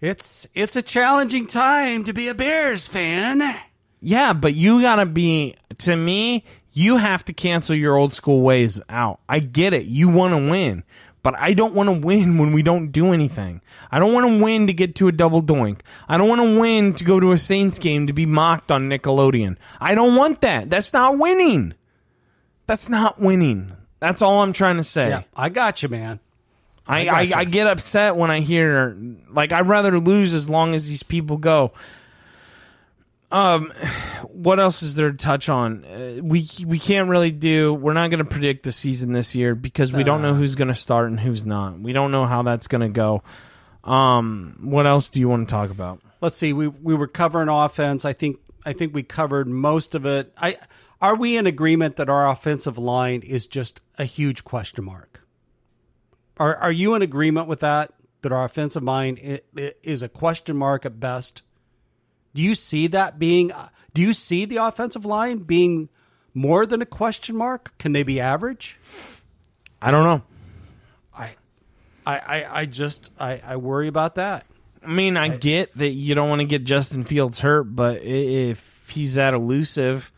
It's 0.01 0.47
it's 0.53 0.75
a 0.75 0.81
challenging 0.81 1.45
time 1.45 2.05
to 2.05 2.13
be 2.13 2.29
a 2.29 2.33
Bears 2.33 2.87
fan. 2.87 3.59
Yeah, 4.01 4.33
but 4.33 4.55
you 4.55 4.81
gotta 4.81 5.05
be 5.05 5.55
to 5.79 5.95
me. 5.95 6.43
You 6.71 6.97
have 6.97 7.25
to 7.25 7.33
cancel 7.33 7.75
your 7.75 7.97
old 7.97 8.13
school 8.13 8.41
ways 8.41 8.79
out. 8.89 9.19
I 9.27 9.39
get 9.39 9.73
it. 9.73 9.85
You 9.85 10.07
want 10.07 10.33
to 10.33 10.49
win, 10.49 10.83
but 11.23 11.37
I 11.37 11.53
don't 11.53 11.73
want 11.73 11.89
to 11.89 11.99
win 11.99 12.37
when 12.37 12.53
we 12.53 12.61
don't 12.61 12.91
do 12.91 13.11
anything. 13.11 13.61
I 13.91 13.99
don't 13.99 14.13
want 14.13 14.27
to 14.27 14.43
win 14.43 14.67
to 14.67 14.73
get 14.73 14.95
to 14.95 15.07
a 15.07 15.11
double 15.11 15.41
doink. 15.41 15.79
I 16.07 16.17
don't 16.17 16.29
want 16.29 16.41
to 16.41 16.59
win 16.59 16.93
to 16.93 17.03
go 17.03 17.19
to 17.19 17.31
a 17.31 17.37
Saints 17.37 17.79
game 17.79 18.07
to 18.07 18.13
be 18.13 18.25
mocked 18.25 18.71
on 18.71 18.87
Nickelodeon. 18.87 19.57
I 19.81 19.95
don't 19.95 20.15
want 20.15 20.41
that. 20.41 20.69
That's 20.69 20.93
not 20.93 21.17
winning. 21.17 21.73
That's 22.67 22.87
not 22.87 23.19
winning. 23.19 23.75
That's 23.99 24.21
all 24.21 24.41
I'm 24.41 24.53
trying 24.53 24.77
to 24.77 24.83
say. 24.83 25.09
Yeah, 25.09 25.23
I 25.35 25.49
got 25.49 25.81
you, 25.83 25.89
man. 25.89 26.19
I, 26.87 27.07
I 27.07 27.21
I. 27.21 27.31
I 27.35 27.43
get 27.45 27.67
upset 27.67 28.15
when 28.15 28.31
I 28.31 28.39
hear 28.39 28.95
like 29.29 29.51
I'd 29.51 29.67
rather 29.67 29.99
lose 29.99 30.33
as 30.33 30.49
long 30.49 30.73
as 30.73 30.87
these 30.87 31.03
people 31.03 31.37
go. 31.37 31.73
Um, 33.31 33.71
what 34.23 34.59
else 34.59 34.81
is 34.81 34.95
there 34.95 35.11
to 35.11 35.17
touch 35.17 35.49
on? 35.49 35.85
Uh, 35.85 36.19
we 36.23 36.47
we 36.65 36.79
can't 36.79 37.09
really 37.09 37.31
do. 37.31 37.73
We're 37.73 37.93
not 37.93 38.09
going 38.09 38.23
to 38.23 38.29
predict 38.29 38.63
the 38.63 38.71
season 38.71 39.11
this 39.11 39.35
year 39.35 39.53
because 39.53 39.93
we 39.93 40.03
don't 40.03 40.21
know 40.21 40.33
who's 40.33 40.55
going 40.55 40.69
to 40.69 40.75
start 40.75 41.09
and 41.09 41.19
who's 41.19 41.45
not. 41.45 41.79
We 41.79 41.93
don't 41.93 42.11
know 42.11 42.25
how 42.25 42.41
that's 42.41 42.67
going 42.67 42.81
to 42.81 42.89
go. 42.89 43.21
Um, 43.83 44.57
what 44.61 44.87
else 44.87 45.09
do 45.09 45.19
you 45.19 45.29
want 45.29 45.47
to 45.47 45.51
talk 45.51 45.69
about? 45.69 46.01
Let's 46.21 46.37
see. 46.37 46.53
We 46.53 46.67
we 46.67 46.95
were 46.95 47.07
covering 47.07 47.49
offense. 47.49 48.03
I 48.03 48.13
think 48.13 48.39
I 48.65 48.73
think 48.73 48.93
we 48.93 49.03
covered 49.03 49.47
most 49.47 49.93
of 49.93 50.05
it. 50.05 50.33
I 50.37 50.57
are 51.01 51.15
we 51.15 51.37
in 51.37 51.47
agreement 51.47 51.95
that 51.97 52.09
our 52.09 52.29
offensive 52.29 52.77
line 52.77 53.21
is 53.21 53.47
just 53.47 53.81
a 53.97 54.05
huge 54.05 54.43
question 54.43 54.85
mark? 54.85 55.21
Are 56.37 56.55
are 56.55 56.71
you 56.71 56.95
in 56.95 57.01
agreement 57.01 57.47
with 57.47 57.59
that? 57.59 57.93
That 58.21 58.31
our 58.31 58.43
offensive 58.43 58.83
line 58.83 59.39
is 59.55 60.01
a 60.01 60.09
question 60.09 60.57
mark 60.57 60.85
at 60.85 60.99
best. 60.99 61.43
Do 62.39 62.45
you 62.45 62.55
see 62.55 62.87
that 62.87 63.19
being? 63.19 63.51
Uh, 63.51 63.67
do 63.93 64.01
you 64.01 64.13
see 64.13 64.45
the 64.45 64.63
offensive 64.63 65.03
line 65.03 65.39
being 65.39 65.89
more 66.33 66.65
than 66.65 66.81
a 66.81 66.85
question 66.85 67.35
mark? 67.35 67.77
Can 67.77 67.91
they 67.91 68.03
be 68.03 68.21
average? 68.21 68.77
I 69.81 69.91
don't 69.91 70.05
know. 70.05 70.23
I, 71.13 71.35
I, 72.05 72.17
I, 72.17 72.59
I 72.61 72.65
just 72.65 73.11
I, 73.19 73.41
I 73.45 73.57
worry 73.57 73.89
about 73.89 74.15
that. 74.15 74.45
I 74.81 74.87
mean, 74.87 75.17
I 75.17 75.35
get 75.35 75.77
that 75.79 75.89
you 75.89 76.15
don't 76.15 76.29
want 76.29 76.39
to 76.39 76.45
get 76.45 76.63
Justin 76.63 77.03
Fields 77.03 77.41
hurt, 77.41 77.63
but 77.63 78.03
if 78.03 78.89
he's 78.89 79.15
that 79.15 79.33
elusive, 79.33 80.09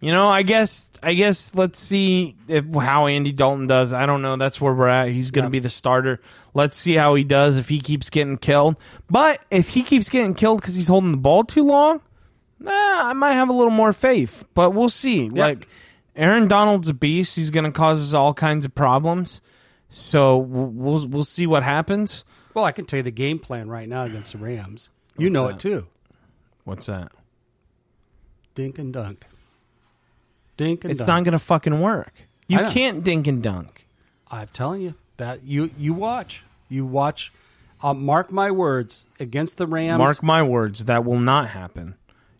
you 0.00 0.12
know, 0.12 0.28
I 0.28 0.42
guess 0.42 0.90
I 1.02 1.14
guess 1.14 1.54
let's 1.54 1.78
see 1.78 2.36
if 2.46 2.64
how 2.74 3.06
Andy 3.06 3.32
Dalton 3.32 3.66
does. 3.66 3.92
I 3.92 4.06
don't 4.06 4.22
know. 4.22 4.36
That's 4.36 4.60
where 4.60 4.72
we're 4.72 4.88
at. 4.88 5.08
He's 5.08 5.30
going 5.30 5.44
to 5.44 5.46
Yeah. 5.48 5.50
be 5.52 5.58
the 5.60 5.70
starter. 5.70 6.20
Let's 6.54 6.76
see 6.76 6.94
how 6.94 7.14
he 7.14 7.24
does 7.24 7.56
if 7.56 7.68
he 7.68 7.80
keeps 7.80 8.08
getting 8.10 8.38
killed. 8.38 8.76
But 9.10 9.44
if 9.50 9.70
he 9.70 9.82
keeps 9.82 10.08
getting 10.08 10.34
killed 10.34 10.60
because 10.60 10.74
he's 10.76 10.88
holding 10.88 11.12
the 11.12 11.18
ball 11.18 11.44
too 11.44 11.64
long, 11.64 12.00
nah, 12.58 12.70
I 12.72 13.12
might 13.12 13.32
have 13.32 13.48
a 13.48 13.52
little 13.52 13.70
more 13.72 13.92
faith. 13.92 14.44
But 14.54 14.70
we'll 14.72 14.88
see. 14.88 15.28
Like 15.30 15.68
Aaron 16.16 16.48
Donald's 16.48 16.88
a 16.88 16.94
beast. 16.94 17.36
He's 17.36 17.50
going 17.50 17.64
to 17.64 17.72
cause 17.72 18.00
us 18.02 18.14
all 18.14 18.34
kinds 18.34 18.64
of 18.64 18.74
problems. 18.74 19.40
So 19.90 20.36
we'll 20.38 20.66
we'll, 20.68 21.08
we'll 21.08 21.24
see 21.24 21.46
what 21.46 21.62
happens. 21.62 22.24
Well, 22.54 22.64
I 22.64 22.72
can 22.72 22.86
tell 22.86 22.98
you 22.98 23.02
the 23.04 23.10
game 23.10 23.38
plan 23.38 23.68
right 23.68 23.88
now 23.88 24.04
against 24.04 24.32
the 24.32 24.38
Rams. 24.38 24.90
You 25.16 25.26
What's 25.26 25.32
know 25.34 25.46
that? 25.48 25.54
it 25.54 25.58
too. 25.60 25.86
What's 26.64 26.86
that? 26.86 27.12
Dink 28.54 28.78
and 28.78 28.92
dunk. 28.92 29.24
Dink 30.58 30.84
and 30.84 30.90
It's 30.90 30.98
dunk. 30.98 31.08
not 31.08 31.24
going 31.24 31.32
to 31.32 31.38
fucking 31.38 31.80
work. 31.80 32.12
You 32.48 32.58
can't 32.66 33.02
dink 33.02 33.26
and 33.26 33.42
dunk. 33.42 33.86
I'm 34.30 34.48
telling 34.52 34.82
you 34.82 34.94
that 35.16 35.42
you 35.44 35.70
you 35.78 35.94
watch 35.94 36.42
you 36.68 36.84
watch. 36.84 37.32
Uh, 37.82 37.94
mark 37.94 38.32
my 38.32 38.50
words 38.50 39.06
against 39.20 39.56
the 39.56 39.66
Rams. 39.66 39.98
Mark 39.98 40.22
my 40.22 40.42
words, 40.42 40.84
that 40.86 41.04
will 41.04 41.20
not 41.20 41.48
happen. 41.50 41.94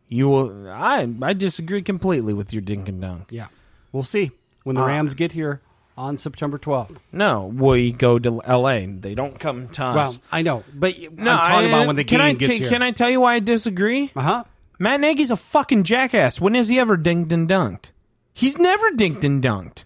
You 0.08 0.28
will. 0.28 0.68
I 0.68 1.08
I 1.22 1.32
disagree 1.32 1.80
completely 1.82 2.34
with 2.34 2.52
your 2.52 2.60
dink 2.62 2.88
and 2.88 3.00
dunk. 3.00 3.26
Yeah, 3.30 3.46
we'll 3.92 4.02
see 4.02 4.32
when 4.64 4.74
the 4.76 4.82
Ah. 4.82 4.86
Rams 4.86 5.14
get 5.14 5.32
here 5.32 5.60
on 5.96 6.18
September 6.18 6.58
12th. 6.58 6.96
No, 7.12 7.46
we 7.46 7.92
go 7.92 8.18
to 8.18 8.40
L.A. 8.44 8.86
They 8.86 9.14
don't 9.14 9.38
come 9.38 9.68
to 9.70 9.84
us. 9.84 9.94
Well, 10.18 10.22
I 10.32 10.42
know, 10.42 10.64
but 10.74 10.96
no, 11.12 11.30
I'm 11.32 11.38
talking 11.38 11.66
I- 11.66 11.68
about 11.68 11.86
when 11.86 11.96
the 11.96 12.04
can 12.04 12.18
game 12.18 12.26
I 12.26 12.32
gets 12.32 12.52
ta- 12.54 12.58
here. 12.58 12.68
Can 12.70 12.82
I 12.82 12.90
tell 12.90 13.10
you 13.10 13.20
why 13.20 13.34
I 13.34 13.38
disagree? 13.40 14.10
Uh 14.16 14.20
huh. 14.22 14.44
Matt 14.80 15.00
Nagy's 15.00 15.30
a 15.30 15.36
fucking 15.36 15.84
jackass. 15.84 16.40
When 16.40 16.54
has 16.54 16.68
he 16.68 16.78
ever 16.80 16.96
dinked 16.96 17.30
and 17.32 17.48
dunked? 17.48 17.90
He's 18.38 18.56
never 18.56 18.92
dinked 18.92 19.24
and 19.24 19.42
dunked. 19.42 19.82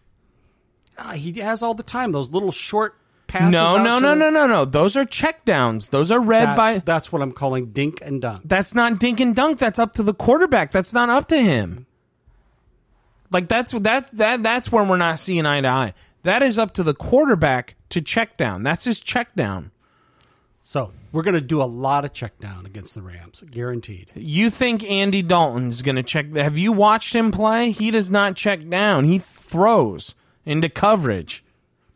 Uh, 0.99 1.13
he 1.13 1.33
has 1.41 1.63
all 1.63 1.73
the 1.73 1.83
time 1.83 2.13
those 2.13 2.29
little 2.29 2.53
short 2.53 2.95
passes. 3.27 3.51
No, 3.51 3.83
no, 3.83 3.99
no, 3.99 4.13
no, 4.13 4.29
no, 4.29 4.47
no. 4.47 4.67
Those 4.67 4.95
are 4.95 5.07
check 5.07 5.47
downs. 5.47 5.89
Those 5.89 6.11
are 6.11 6.21
read 6.21 6.49
That's, 6.49 6.57
by. 6.59 6.79
that's 6.81 7.11
what 7.11 7.23
I'm 7.23 7.33
calling 7.33 7.73
dink 7.73 8.01
and 8.03 8.21
dunk. 8.21 8.43
That's 8.45 8.75
not 8.75 8.99
dink 8.99 9.21
and 9.21 9.35
dunk. 9.35 9.59
That's 9.59 9.79
up 9.79 9.95
to 9.95 10.03
the 10.03 10.13
quarterback. 10.13 10.71
That's 10.71 10.93
not 10.93 11.09
up 11.09 11.29
to 11.29 11.43
him. 11.43 11.87
Like 13.31 13.49
that's 13.49 13.73
that's 13.73 14.11
that 14.11 14.43
that's 14.43 14.71
where 14.71 14.85
we're 14.85 14.99
not 14.99 15.19
seeing 15.19 15.47
eye 15.47 15.63
to 15.63 15.69
eye. 15.69 15.95
That 16.23 16.43
is 16.43 16.59
up 16.59 16.73
to 16.75 16.83
the 16.83 16.93
quarterback 16.93 17.77
to 17.89 18.03
check 18.03 18.37
down. 18.37 18.65
That's 18.65 18.85
his 18.85 19.01
check 19.01 19.35
down. 19.35 19.71
So 20.61 20.93
we're 21.13 21.23
going 21.23 21.35
to 21.35 21.41
do 21.41 21.63
a 21.63 21.65
lot 21.65 22.05
of 22.05 22.13
check 22.13 22.39
down 22.39 22.65
against 22.65 22.95
the 22.95 23.03
Rams, 23.03 23.45
guaranteed. 23.51 24.11
You 24.15 24.49
think 24.49 24.83
Andy 24.91 25.23
Dalton's 25.23 25.83
going 25.83 25.97
to 25.97 26.03
check? 26.03 26.35
Have 26.35 26.57
you 26.57 26.73
watched 26.73 27.15
him 27.15 27.31
play? 27.31 27.71
He 27.71 27.91
does 27.91 28.11
not 28.11 28.35
check 28.35 28.69
down. 28.69 29.05
He 29.05 29.19
throws 29.19 30.15
into 30.47 30.69
coverage. 30.69 31.45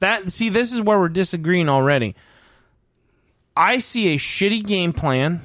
That 0.01 0.31
see, 0.31 0.51
this 0.51 0.73
is 0.73 0.83
where 0.83 0.99
we're 0.99 1.09
disagreeing 1.09 1.69
already. 1.69 2.15
I 3.57 3.79
see 3.79 4.15
a 4.15 4.19
shitty 4.19 4.65
game 4.65 4.93
plan 4.93 5.41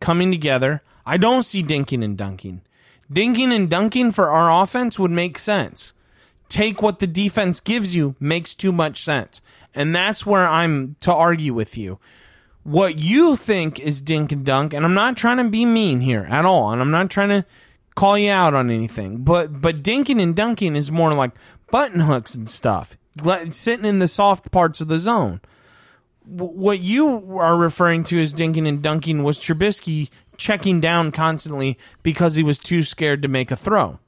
coming 0.00 0.30
together. 0.30 0.82
I 1.06 1.16
don't 1.16 1.44
see 1.44 1.62
dinking 1.62 2.04
and 2.04 2.16
dunking. 2.16 2.60
Dinking 3.10 3.56
and 3.56 3.70
dunking 3.70 4.12
for 4.12 4.28
our 4.28 4.62
offense 4.62 4.98
would 4.98 5.10
make 5.10 5.38
sense. 5.38 5.94
Take 6.50 6.82
what 6.82 6.98
the 6.98 7.06
defense 7.06 7.60
gives 7.60 7.96
you 7.96 8.14
makes 8.20 8.54
too 8.54 8.72
much 8.72 9.02
sense. 9.02 9.40
And 9.74 9.94
that's 9.94 10.26
where 10.26 10.46
I'm 10.46 10.96
to 11.00 11.12
argue 11.12 11.54
with 11.54 11.78
you 11.78 11.98
what 12.68 12.98
you 12.98 13.34
think 13.34 13.80
is 13.80 14.02
dink 14.02 14.30
and 14.30 14.44
dunk, 14.44 14.74
and 14.74 14.84
I'm 14.84 14.92
not 14.92 15.16
trying 15.16 15.38
to 15.38 15.48
be 15.48 15.64
mean 15.64 16.02
here 16.02 16.26
at 16.28 16.44
all, 16.44 16.70
and 16.70 16.82
I'm 16.82 16.90
not 16.90 17.08
trying 17.08 17.30
to 17.30 17.46
call 17.96 18.18
you 18.18 18.30
out 18.30 18.52
on 18.52 18.70
anything, 18.70 19.24
but 19.24 19.60
but 19.60 19.82
dinking 19.82 20.22
and 20.22 20.36
dunking 20.36 20.76
is 20.76 20.92
more 20.92 21.14
like 21.14 21.32
button 21.70 22.00
hooks 22.00 22.34
and 22.34 22.48
stuff, 22.48 22.98
sitting 23.48 23.86
in 23.86 24.00
the 24.00 24.08
soft 24.08 24.50
parts 24.50 24.82
of 24.82 24.88
the 24.88 24.98
zone. 24.98 25.40
What 26.26 26.80
you 26.80 27.38
are 27.38 27.56
referring 27.56 28.04
to 28.04 28.20
as 28.20 28.34
dinking 28.34 28.68
and 28.68 28.82
dunking 28.82 29.22
was 29.22 29.40
Trubisky 29.40 30.10
checking 30.36 30.78
down 30.78 31.10
constantly 31.10 31.78
because 32.02 32.34
he 32.34 32.42
was 32.42 32.58
too 32.58 32.82
scared 32.82 33.22
to 33.22 33.28
make 33.28 33.50
a 33.50 33.56
throw. 33.56 33.98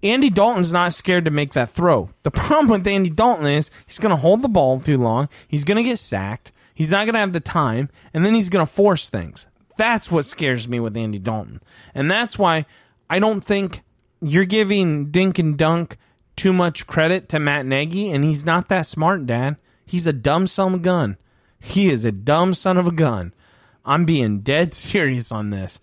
Andy 0.00 0.30
Dalton's 0.30 0.72
not 0.72 0.94
scared 0.94 1.24
to 1.24 1.32
make 1.32 1.54
that 1.54 1.70
throw. 1.70 2.10
The 2.22 2.30
problem 2.30 2.68
with 2.68 2.86
Andy 2.86 3.10
Dalton 3.10 3.46
is 3.46 3.68
he's 3.86 3.98
going 3.98 4.10
to 4.10 4.16
hold 4.16 4.42
the 4.42 4.48
ball 4.48 4.78
too 4.78 4.96
long. 4.96 5.28
He's 5.48 5.64
going 5.64 5.76
to 5.76 5.82
get 5.82 5.98
sacked. 5.98 6.52
He's 6.82 6.90
not 6.90 7.04
going 7.04 7.14
to 7.14 7.20
have 7.20 7.32
the 7.32 7.38
time, 7.38 7.90
and 8.12 8.26
then 8.26 8.34
he's 8.34 8.48
going 8.48 8.66
to 8.66 8.72
force 8.72 9.08
things. 9.08 9.46
That's 9.78 10.10
what 10.10 10.26
scares 10.26 10.66
me 10.66 10.80
with 10.80 10.96
Andy 10.96 11.20
Dalton. 11.20 11.60
And 11.94 12.10
that's 12.10 12.36
why 12.36 12.66
I 13.08 13.20
don't 13.20 13.40
think 13.40 13.84
you're 14.20 14.44
giving 14.44 15.12
Dink 15.12 15.38
and 15.38 15.56
Dunk 15.56 15.96
too 16.34 16.52
much 16.52 16.88
credit 16.88 17.28
to 17.28 17.38
Matt 17.38 17.66
Nagy, 17.66 18.10
and 18.10 18.24
he's 18.24 18.44
not 18.44 18.66
that 18.66 18.86
smart, 18.86 19.26
Dad. 19.26 19.58
He's 19.86 20.08
a 20.08 20.12
dumb 20.12 20.48
son 20.48 20.74
of 20.74 20.80
a 20.80 20.82
gun. 20.82 21.18
He 21.60 21.88
is 21.88 22.04
a 22.04 22.10
dumb 22.10 22.52
son 22.52 22.76
of 22.76 22.88
a 22.88 22.92
gun. 22.92 23.32
I'm 23.84 24.04
being 24.04 24.40
dead 24.40 24.74
serious 24.74 25.30
on 25.30 25.50
this. 25.50 25.78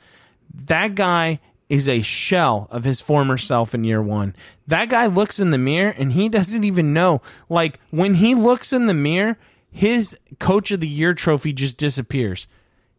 That 0.53 0.95
guy 0.95 1.39
is 1.69 1.87
a 1.87 2.01
shell 2.01 2.67
of 2.71 2.83
his 2.83 2.99
former 2.99 3.37
self 3.37 3.73
in 3.73 3.85
year 3.85 4.01
one. 4.01 4.35
That 4.67 4.89
guy 4.89 5.05
looks 5.05 5.39
in 5.39 5.51
the 5.51 5.57
mirror 5.57 5.95
and 5.97 6.11
he 6.11 6.27
doesn't 6.27 6.65
even 6.65 6.91
know. 6.91 7.21
Like, 7.47 7.79
when 7.89 8.15
he 8.15 8.35
looks 8.35 8.73
in 8.73 8.87
the 8.87 8.93
mirror, 8.93 9.37
his 9.71 10.17
coach 10.39 10.71
of 10.71 10.79
the 10.79 10.87
year 10.87 11.13
trophy 11.13 11.53
just 11.53 11.77
disappears. 11.77 12.47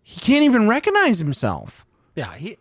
He 0.03 0.21
can't 0.21 0.45
even 0.45 0.68
recognize 0.68 1.18
himself. 1.18 1.85
Yeah, 2.16 2.35
he. 2.35 2.57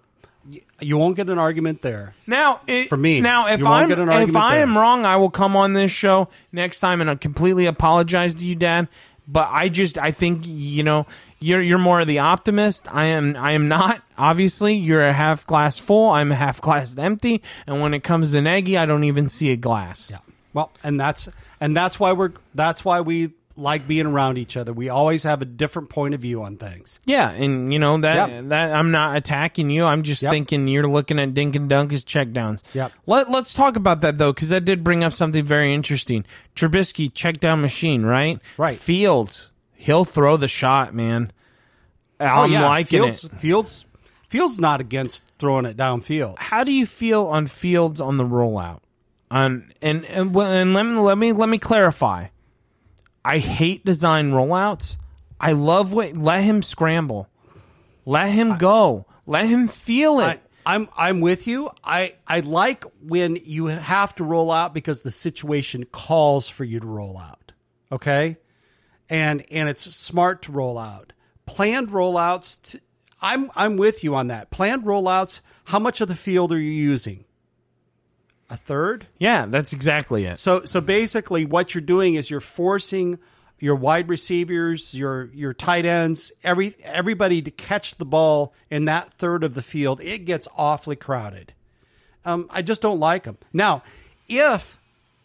you- 0.82 0.98
won't 0.98 1.16
get 1.16 1.30
an 1.30 1.38
argument 1.40 1.82
there. 1.82 2.16
Now, 2.28 2.62
it, 2.68 2.90
For 2.90 2.98
me, 2.98 3.22
now 3.22 3.48
if 3.48 3.66
I'm 3.66 3.92
if 3.92 4.36
I 4.36 4.56
there. 4.56 4.64
am 4.64 4.78
wrong, 4.78 5.06
I 5.06 5.18
will 5.18 5.30
come 5.30 5.56
on 5.56 5.74
this 5.74 5.92
show 5.92 6.30
next 6.52 6.80
time 6.80 7.02
and 7.02 7.10
I 7.10 7.16
completely 7.16 7.66
apologize 7.66 8.36
to 8.36 8.46
you, 8.46 8.56
Dad. 8.56 8.88
But 9.28 9.50
I 9.52 9.70
just 9.70 9.98
I 9.98 10.12
think 10.12 10.42
you 10.46 10.82
know 10.84 11.06
you're 11.40 11.62
you're 11.62 11.78
more 11.78 12.02
of 12.02 12.08
the 12.08 12.20
optimist. 12.20 12.92
I 12.94 13.06
am 13.06 13.36
I 13.36 13.52
am 13.52 13.68
not. 13.68 14.02
Obviously, 14.18 14.76
you're 14.76 15.06
a 15.06 15.14
half 15.14 15.46
glass 15.46 15.78
full. 15.78 16.10
I'm 16.10 16.32
a 16.32 16.36
half 16.36 16.60
glass 16.68 16.98
empty. 16.98 17.44
And 17.68 17.80
when 17.82 17.94
it 17.94 18.04
comes 18.04 18.32
to 18.32 18.42
Nagy, 18.42 18.76
I 18.78 18.86
don't 18.88 19.04
even 19.04 19.30
see 19.30 19.52
a 19.52 19.56
glass. 19.56 20.10
Yeah. 20.10 20.18
Well, 20.54 20.72
and 20.84 21.00
that's 21.00 21.30
and 21.62 21.78
that's 21.78 22.00
why 22.00 22.12
we're 22.12 22.32
that's 22.56 22.84
why 22.84 23.02
we 23.02 23.30
like 23.60 23.88
being 23.88 24.06
around 24.08 24.38
each 24.38 24.56
other. 24.58 24.72
We 24.74 24.90
always 24.90 25.24
have 25.24 25.42
a 25.42 25.46
different 25.46 25.90
point 25.90 26.14
of 26.14 26.22
view 26.22 26.42
on 26.44 26.58
things. 26.58 27.00
Yeah, 27.06 27.30
and 27.32 27.72
you 27.72 27.80
know 27.80 27.98
that 28.00 28.30
Yep. 28.30 28.50
that 28.50 28.74
I'm 28.74 28.92
not 28.92 29.18
attacking 29.18 29.70
you. 29.70 29.86
I'm 29.86 30.04
just 30.04 30.22
Yep. 30.24 30.32
thinking 30.32 30.68
you're 30.68 30.88
looking 30.88 31.20
at 31.20 31.34
dink 31.34 31.56
and 31.56 31.70
dunk 31.70 31.94
as 31.94 32.04
checkdowns. 32.04 32.62
Yep. 32.74 32.92
Let 33.06 33.30
Let's 33.30 33.54
talk 33.54 33.76
about 33.76 34.02
that 34.02 34.18
though, 34.18 34.34
because 34.34 34.50
that 34.50 34.66
did 34.66 34.84
bring 34.84 35.04
up 35.04 35.14
something 35.14 35.44
very 35.44 35.74
interesting. 35.74 36.26
Trubisky 36.56 37.14
check 37.14 37.40
down 37.40 37.62
machine, 37.62 38.04
right? 38.04 38.40
Right. 38.58 38.78
Fields, 38.78 39.52
he'll 39.76 40.06
throw 40.06 40.38
the 40.38 40.48
shot, 40.48 40.94
man. 40.94 41.32
Oh, 42.20 42.26
I'm 42.26 42.40
oh, 42.40 42.46
yeah. 42.46 42.66
liking 42.68 43.02
Fields, 43.02 43.24
it. 43.24 43.32
Fields, 43.32 43.86
Fields 44.30 44.60
not 44.60 44.80
against 44.82 45.24
throwing 45.40 45.66
it 45.66 45.76
downfield. 45.78 46.38
How 46.38 46.64
do 46.64 46.72
you 46.72 46.86
feel 46.86 47.26
on 47.28 47.48
Fields 47.48 48.00
on 48.02 48.18
the 48.18 48.24
rollout? 48.24 48.80
On 49.32 49.72
and 49.82 50.06
and, 50.06 50.34
and 50.34 50.36
let 50.36 50.86
me 50.86 51.00
let 51.00 51.18
me 51.18 51.32
let 51.34 51.50
me 51.50 51.58
clarify. 51.58 52.28
I 53.30 53.38
hate 53.38 53.86
design 53.86 54.32
rollouts. 54.32 54.98
I 55.40 55.52
love 55.52 55.94
what 55.94 56.18
let 56.18 56.44
him 56.44 56.64
scramble. 56.64 57.30
Let 58.04 58.32
him 58.32 58.58
go. 58.58 59.06
Let 59.28 59.46
him 59.46 59.68
feel 59.68 60.20
it. 60.20 60.42
I, 60.66 60.74
I'm 60.74 60.90
I'm 60.98 61.22
with 61.22 61.46
you. 61.46 61.70
I 61.84 62.16
I 62.28 62.40
like 62.40 62.86
when 63.04 63.38
you 63.44 63.68
have 63.68 64.16
to 64.16 64.24
roll 64.24 64.52
out 64.52 64.74
because 64.74 65.04
the 65.04 65.12
situation 65.12 65.86
calls 65.92 66.50
for 66.50 66.64
you 66.64 66.80
to 66.80 66.88
roll 66.88 67.20
out. 67.20 67.52
Okay, 67.92 68.38
and 69.12 69.46
and 69.52 69.70
it's 69.70 69.84
smart 69.84 70.42
to 70.44 70.52
roll 70.52 70.80
out. 70.80 71.14
Planned 71.46 71.90
rollouts. 71.90 72.60
T- 72.64 72.80
I'm 73.22 73.52
I'm 73.56 73.78
with 73.78 74.04
you 74.04 74.16
on 74.16 74.26
that. 74.30 74.50
Planned 74.50 74.86
rollouts. 74.86 75.42
How 75.66 75.78
much 75.78 76.02
of 76.02 76.08
the 76.08 76.16
field 76.16 76.52
are 76.52 76.60
you 76.60 76.72
using? 76.72 77.26
A 78.52 78.58
third. 78.58 79.06
yeah, 79.20 79.46
that's 79.46 79.74
exactly 79.74 80.26
it. 80.26 80.40
So 80.40 80.66
so 80.66 80.82
basically, 80.82 81.46
what 81.46 81.76
you're 81.76 81.82
doing 81.82 82.16
is 82.16 82.32
you're 82.32 82.40
forcing 82.40 83.20
your 83.60 83.76
wide 83.76 84.10
receivers, 84.10 84.94
your 84.94 85.26
your 85.34 85.54
tight 85.54 85.86
ends, 85.86 86.32
every 86.44 86.76
everybody 86.84 87.42
to 87.44 87.52
catch 87.52 87.96
the 87.96 88.06
ball 88.06 88.54
in 88.70 88.86
that 88.86 89.14
third 89.14 89.44
of 89.44 89.54
the 89.54 89.62
field. 89.62 90.02
It 90.02 90.26
gets 90.26 90.48
awfully 90.58 90.96
crowded. 90.96 91.54
Um, 92.26 92.48
I 92.50 92.62
just 92.62 92.82
don't 92.82 93.00
like 93.00 93.24
them. 93.24 93.38
Now, 93.54 93.84
if 94.28 94.80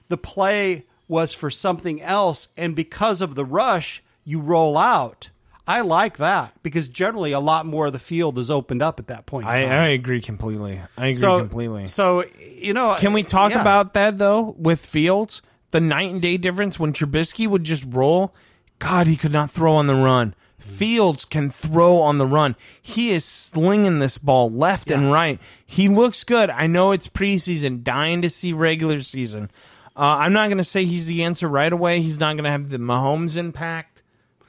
the 0.09 0.17
play 0.17 0.85
was 1.09 1.33
for 1.33 1.51
something 1.51 2.01
else, 2.03 2.49
and 2.57 2.75
because 2.75 3.21
of 3.21 3.35
the 3.35 3.45
rush, 3.45 4.03
you 4.25 4.41
roll 4.41 4.77
out. 4.77 5.31
I 5.67 5.81
like 5.81 6.19
that 6.19 6.53
because 6.63 6.89
generally 6.89 7.33
a 7.33 7.41
lot 7.41 7.65
more 7.65 7.87
of 7.87 7.93
the 7.93 7.99
field 7.99 8.39
is 8.39 8.51
opened 8.51 8.83
up 8.83 9.01
at 9.01 9.07
that 9.07 9.25
point. 9.25 9.47
I. 9.47 9.65
I 9.65 9.87
agree 9.89 10.21
completely. 10.21 10.81
I 10.99 11.07
agree 11.07 11.15
so 11.15 11.39
completely. 11.39 11.87
So 11.87 12.25
you 12.39 12.75
know, 12.75 12.97
Can 12.99 13.13
we 13.13 13.23
talk 13.23 13.53
yeah. 13.53 13.61
about 13.61 13.95
that 13.95 14.19
though 14.19 14.55
with 14.59 14.85
Fields? 14.85 15.43
The 15.71 15.81
night 15.81 16.13
and 16.13 16.23
day 16.23 16.37
difference 16.37 16.79
when 16.79 16.93
Trubisky 16.93 17.49
would 17.49 17.65
just 17.65 17.85
roll. 17.89 18.35
God, 18.79 19.07
he 19.07 19.17
could 19.17 19.33
not 19.33 19.51
throw 19.51 19.75
on 19.75 19.87
the 19.87 19.95
run. 19.95 20.35
Fields 20.59 21.25
can 21.25 21.51
throw 21.51 21.99
on 21.99 22.19
the 22.19 22.27
run. 22.27 22.55
He 22.81 23.11
is 23.11 23.25
slinging 23.25 23.99
this 23.99 24.17
ball 24.17 24.51
left 24.51 24.91
and 24.91 25.13
right. 25.13 25.41
He 25.67 25.89
looks 25.89 26.25
good. 26.25 26.49
I 26.49 26.67
know 26.69 26.93
it's 26.93 27.09
preseason, 27.09 27.83
dying 27.83 28.23
to 28.23 28.31
see 28.31 28.53
regular 28.53 29.03
season. 29.03 29.51
Uh, 29.97 30.19
I'm 30.21 30.33
not 30.33 30.47
going 30.47 30.59
to 30.59 30.65
say 30.65 30.85
he's 30.85 31.07
the 31.07 31.25
answer 31.25 31.49
right 31.49 31.73
away. 31.73 32.01
He's 32.01 32.19
not 32.19 32.35
going 32.35 32.45
to 32.45 32.51
have 32.51 32.71
the 32.71 32.79
Mahomes 32.79 33.37
impact 33.37 33.94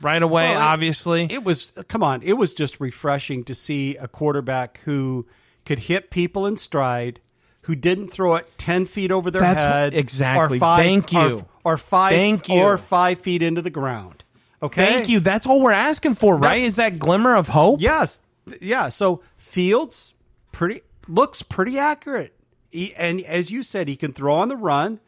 right 0.01 0.21
away, 0.21 0.49
Well, 0.51 0.61
obviously. 0.61 1.27
It 1.29 1.43
was 1.43 1.71
come 1.87 2.03
on, 2.03 2.21
it 2.23 2.33
was 2.33 2.53
just 2.53 2.79
refreshing 2.79 3.43
to 3.45 3.55
see 3.55 3.95
a 3.97 4.07
quarterback 4.07 4.79
who 4.85 5.25
could 5.65 5.79
hit 5.79 6.09
people 6.11 6.45
in 6.45 6.57
stride, 6.57 7.19
who 7.63 7.75
didn't 7.75 8.09
throw 8.09 8.35
it 8.35 8.47
ten 8.57 8.85
feet 8.85 9.11
over 9.11 9.31
their 9.31 9.41
That's 9.41 9.63
what- 9.63 9.71
head, 9.73 9.93
exactly. 9.93 10.57
Or 10.57 10.59
five, 10.59 10.79
Thank 10.83 11.11
you. 11.13 11.19
or, 11.63 11.73
or 11.73 11.77
five, 11.77 12.11
Thank 12.13 12.49
you. 12.49 12.61
or 12.61 12.77
five 12.77 13.19
feet 13.19 13.41
into 13.41 13.61
the 13.61 13.69
ground. 13.71 14.23
Okay, 14.63 14.85
Thank 14.85 15.09
you. 15.09 15.19
That's 15.19 15.45
all 15.45 15.61
we're 15.61 15.71
asking 15.71 16.13
for, 16.15 16.35
right? 16.35 16.41
That's- 16.55 16.63
Is 16.67 16.75
that 16.77 16.99
glimmer 16.99 17.35
of 17.35 17.49
hope? 17.49 17.81
Yes, 17.81 18.21
yeah. 18.61 18.89
So 18.89 19.21
Fields 19.37 20.13
pretty 20.51 20.81
looks 21.07 21.41
pretty 21.43 21.77
accurate, 21.77 22.33
he, 22.71 22.93
and 22.95 23.21
as 23.21 23.51
you 23.51 23.63
said, 23.63 23.87
he 23.87 23.95
can 23.95 24.11
throw 24.13 24.35
on 24.35 24.47
the 24.49 24.55
run. 24.55 24.99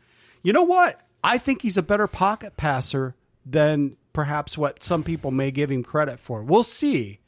You 0.44 0.54
know 0.54 0.64
what? 0.64 1.00
I 1.24 1.38
think 1.40 1.62
he's 1.64 1.76
a 1.78 1.82
better 1.82 2.08
pocket 2.08 2.56
passer 2.56 3.16
than 3.46 3.98
perhaps 4.18 4.58
what 4.58 4.84
some 4.84 5.04
people 5.04 5.30
may 5.30 5.52
give 5.52 5.70
him 5.70 5.84
credit 5.84 6.20
for. 6.20 6.42
We'll 6.42 6.64
see. 6.64 7.20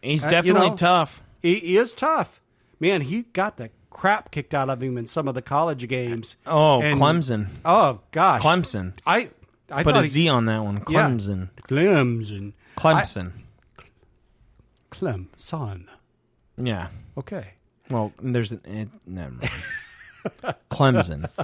He's 0.00 0.22
Uh, 0.24 0.28
you 0.28 0.30
definitely 0.30 0.70
know, 0.70 0.76
tough. 0.76 1.22
He, 1.42 1.56
he 1.56 1.76
is 1.76 1.92
tough, 1.92 2.40
man. 2.80 3.02
He 3.02 3.24
got 3.24 3.58
the 3.58 3.68
crap 3.90 4.30
kicked 4.30 4.54
out 4.54 4.70
of 4.70 4.82
him 4.82 4.96
in 4.96 5.06
some 5.06 5.28
of 5.28 5.34
the 5.34 5.42
college 5.42 5.86
games. 5.88 6.36
Oh, 6.46 6.80
And- 6.80 6.98
Clemson. 6.98 7.48
Oh 7.66 8.00
gosh, 8.12 8.40
Clemson. 8.40 8.94
I 9.06 9.28
I 9.70 9.82
Put 9.82 9.94
a 9.96 10.00
he- 10.02 10.08
Z 10.08 10.28
on 10.30 10.46
that 10.46 10.64
one. 10.64 10.76
yeah. 10.88 11.10
Clemson. 11.10 11.50
Clemson. 11.68 12.52
Clemson. 12.78 13.32
I- 13.76 13.84
Clemson. 14.90 15.84
yeah. 16.56 16.88
Okay. 17.18 17.52
Well, 17.90 18.12
there's 18.22 18.52
an. 18.52 18.60
It, 18.64 18.88
never 19.06 19.32
mind. 19.32 19.50
Clemson. 20.70 21.28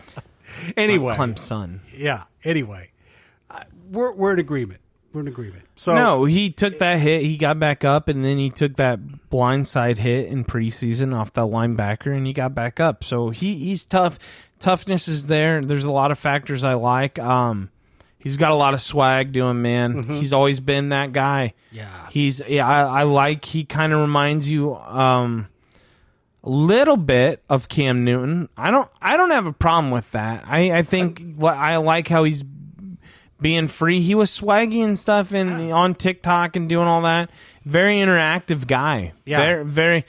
Anyway, 0.76 1.14
Clemson. 1.14 1.80
yeah. 1.96 2.24
Anyway, 2.44 2.90
we're 3.90 4.12
we're 4.12 4.34
in 4.34 4.38
agreement. 4.38 4.80
We're 5.15 5.21
in 5.21 5.29
agreement. 5.29 5.62
So 5.77 5.95
No, 5.95 6.25
he 6.25 6.51
took 6.51 6.81
that 6.81 6.99
hit. 6.99 7.23
He 7.23 7.37
got 7.37 7.61
back 7.61 7.85
up, 7.85 8.09
and 8.09 8.25
then 8.25 8.37
he 8.37 8.51
took 8.51 8.75
that 8.77 8.99
blindside 9.31 9.97
hit 9.97 10.27
in 10.27 10.45
preseason 10.45 11.17
off 11.17 11.33
the 11.33 11.43
linebacker, 11.43 12.15
and 12.15 12.27
he 12.27 12.33
got 12.33 12.53
back 12.53 12.81
up. 12.81 13.05
So 13.05 13.31
he 13.31 13.55
he's 13.55 13.85
tough. 13.85 14.19
Toughness 14.59 15.07
is 15.07 15.29
there. 15.29 15.65
There's 15.65 15.85
a 15.85 15.93
lot 15.93 16.11
of 16.11 16.19
factors 16.19 16.65
I 16.65 16.75
like. 16.75 17.21
Um, 17.21 17.71
he's 18.19 18.37
got 18.37 18.51
a 18.51 18.57
lot 18.57 18.75
of 18.75 18.83
swag 18.83 19.31
doing 19.31 19.62
man. 19.62 20.03
He's 20.05 20.33
always 20.33 20.59
been 20.59 20.89
that 20.89 21.12
guy. 21.12 21.55
Yeah. 21.71 22.09
he's 22.11 22.43
yeah. 22.49 22.67
I, 22.67 23.01
I 23.01 23.03
like. 23.05 23.45
He 23.45 23.65
kind 23.65 23.93
of 23.93 24.01
reminds 24.01 24.51
you. 24.51 24.75
Um, 24.75 25.47
a 26.43 26.51
little 26.51 26.97
bit 26.99 27.43
of 27.49 27.69
Cam 27.69 28.05
Newton. 28.05 28.49
I 28.57 28.71
don't. 28.73 28.91
I 29.01 29.17
don't 29.17 29.31
have 29.31 29.47
a 29.47 29.53
problem 29.53 29.93
with 29.93 30.11
that. 30.12 30.45
I 30.47 30.79
I 30.79 30.83
think 30.83 31.37
what 31.37 31.57
I 31.57 31.77
like 31.77 32.09
how 32.09 32.25
he's 32.25 32.43
being 33.45 33.68
free. 33.68 34.01
He 34.01 34.14
was 34.14 34.30
swaggy 34.30 34.82
and 34.82 34.99
stuff 34.99 35.34
in 35.34 35.70
on 35.70 35.95
TikTok 35.95 36.57
and 36.57 36.66
doing 36.66 36.88
all 36.88 37.03
that. 37.03 37.28
Very 37.66 37.97
interactive 37.97 38.66
guy. 38.66 39.12
Yeah. 39.26 39.36
Very 39.36 39.64
very 39.66 40.05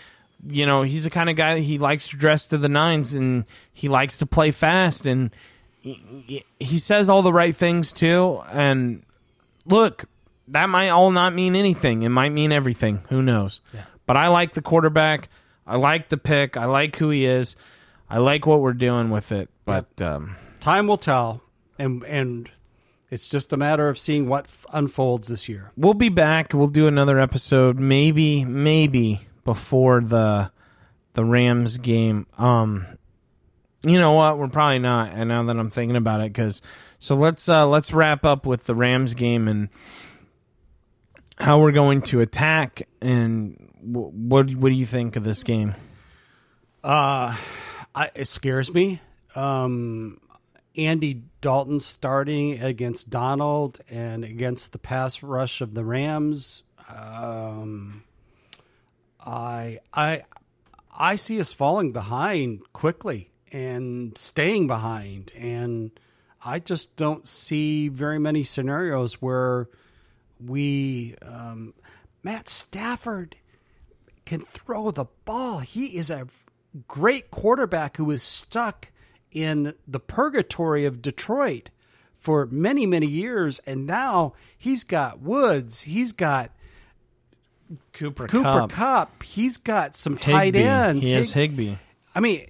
you 0.48 0.66
know, 0.66 0.84
he's 0.84 1.04
the 1.04 1.10
kind 1.10 1.30
of 1.30 1.36
guy 1.36 1.56
that 1.56 1.62
he 1.62 1.78
likes 1.78 2.08
to 2.08 2.16
dress 2.16 2.48
to 2.48 2.58
the 2.58 2.70
nines 2.70 3.14
and 3.14 3.44
he 3.74 3.90
likes 3.90 4.20
to 4.20 4.26
play 4.26 4.52
fast 4.52 5.06
and 5.06 5.32
he, 5.82 6.46
he 6.62 6.80
says 6.80 7.10
all 7.10 7.24
the 7.24 7.34
right 7.34 7.54
things 7.54 7.92
too 7.92 8.42
and 8.52 9.04
look, 9.66 10.06
that 10.48 10.70
might 10.70 10.88
all 10.88 11.12
not 11.12 11.34
mean 11.34 11.58
anything. 11.58 12.04
It 12.04 12.10
might 12.10 12.30
mean 12.32 12.54
everything. 12.54 13.04
Who 13.10 13.22
knows? 13.22 13.60
But 14.06 14.16
I 14.16 14.30
like 14.30 14.54
the 14.54 14.62
quarterback. 14.62 15.28
I 15.68 15.76
like 15.76 16.08
the 16.08 16.18
pick. 16.18 16.56
I 16.56 16.66
like 16.66 16.96
who 16.96 17.10
he 17.10 17.26
is. 17.26 17.58
I 18.10 18.20
like 18.20 18.46
what 18.46 18.62
we're 18.62 18.72
doing 18.72 19.10
with 19.10 19.34
it. 19.34 19.50
But 19.66 20.02
um, 20.02 20.38
time 20.62 20.88
will 20.88 20.98
tell, 20.98 21.42
and 21.78 22.04
and 22.04 22.50
it's 23.10 23.28
just 23.28 23.54
a 23.54 23.58
matter 23.58 23.88
of 23.88 23.98
seeing 23.98 24.28
what 24.28 24.46
f- 24.46 24.66
unfolds 24.74 25.28
this 25.28 25.48
year. 25.48 25.72
we'll 25.78 25.94
be 25.94 26.10
back. 26.10 26.54
We'll 26.54 26.68
do 26.68 26.88
another 26.88 27.20
episode, 27.20 27.80
maybe, 27.80 28.46
maybe 28.46 29.22
before 29.44 30.02
the 30.02 30.52
the 31.14 31.24
Rams 31.24 31.78
game. 31.78 32.28
Um, 32.38 32.86
you 33.84 34.00
know 34.00 34.14
what? 34.14 34.38
We're 34.38 34.48
probably 34.50 34.80
not. 34.80 35.14
And 35.14 35.30
now 35.30 35.44
that 35.44 35.58
I'm 35.58 35.70
thinking 35.70 35.96
about 35.96 36.22
it, 36.22 36.34
because 36.34 36.62
so 37.00 37.16
let's 37.16 37.48
uh, 37.48 37.68
let's 37.68 37.94
wrap 37.94 38.26
up 38.26 38.46
with 38.46 38.66
the 38.66 38.76
Rams 38.76 39.14
game 39.14 39.48
and 39.48 39.70
how 41.38 41.60
we're 41.60 41.72
going 41.72 42.02
to 42.04 42.22
attack. 42.22 42.82
And 43.02 43.56
wh- 43.82 44.14
what 44.14 44.50
what 44.56 44.70
do 44.70 44.76
you 44.76 44.86
think 44.86 45.16
of 45.16 45.24
this 45.24 45.44
game? 45.44 45.76
I, 47.96 48.10
it 48.14 48.28
scares 48.28 48.74
me. 48.74 49.02
Um, 49.36 50.20
Andy 50.78 51.24
Dalton 51.42 51.80
starting 51.80 52.62
against 52.62 53.10
Donald 53.10 53.80
and 53.90 54.24
against 54.24 54.72
the 54.72 54.80
pass 54.80 55.24
rush 55.24 55.62
of 55.62 55.74
the 55.74 55.86
Rams. 55.86 56.64
Um, 56.90 58.04
I 59.20 59.80
I 59.94 60.24
I 60.98 61.16
see 61.16 61.40
us 61.40 61.52
falling 61.52 61.92
behind 61.92 62.62
quickly 62.74 63.32
and 63.52 64.18
staying 64.18 64.68
behind, 64.68 65.32
and 65.36 65.92
I 66.44 66.60
just 66.60 66.96
don't 66.96 67.28
see 67.28 67.88
very 67.88 68.20
many 68.20 68.44
scenarios 68.44 69.22
where 69.22 69.68
we 70.40 71.16
um, 71.22 71.74
Matt 72.24 72.50
Stafford 72.50 73.36
can 74.26 74.42
throw 74.42 74.92
the 74.92 75.06
ball. 75.26 75.60
He 75.60 75.98
is 75.98 76.10
a 76.10 76.28
great 76.88 77.32
quarterback 77.32 77.98
who 77.98 78.12
is 78.12 78.24
stuck 78.24 78.92
in 79.36 79.74
the 79.86 80.00
purgatory 80.00 80.86
of 80.86 81.02
Detroit 81.02 81.70
for 82.14 82.48
many, 82.48 82.86
many 82.88 83.06
years. 83.06 83.60
And 83.68 83.86
now 83.86 84.34
he's 84.58 84.84
got 84.84 85.20
Woods. 85.20 85.82
He's 85.82 86.14
got 86.14 86.52
Cooper, 87.94 88.28
Cooper 88.28 88.44
Kupp, 88.44 88.72
Kupp. 88.72 89.24
He's 89.24 89.58
got 89.58 89.96
some 89.96 90.18
tight 90.18 90.56
ends. 90.56 91.04
He 91.04 91.12
has 91.12 91.32
Higbee. 91.32 91.76
I 92.16 92.22
mean, 92.22 92.48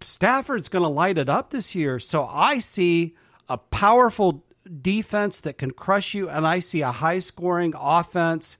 Stafford's 0.00 0.68
going 0.68 0.84
to 0.84 0.88
light 0.88 1.18
it 1.18 1.28
up 1.28 1.50
this 1.50 1.74
year. 1.74 1.98
So 1.98 2.24
I 2.24 2.60
see 2.60 3.16
a 3.48 3.58
powerful 3.58 4.44
defense 4.80 5.40
that 5.40 5.58
can 5.58 5.72
crush 5.72 6.14
you, 6.14 6.28
and 6.28 6.46
I 6.46 6.60
see 6.60 6.82
a 6.82 6.92
high 6.92 7.18
scoring 7.18 7.74
offense. 7.76 8.58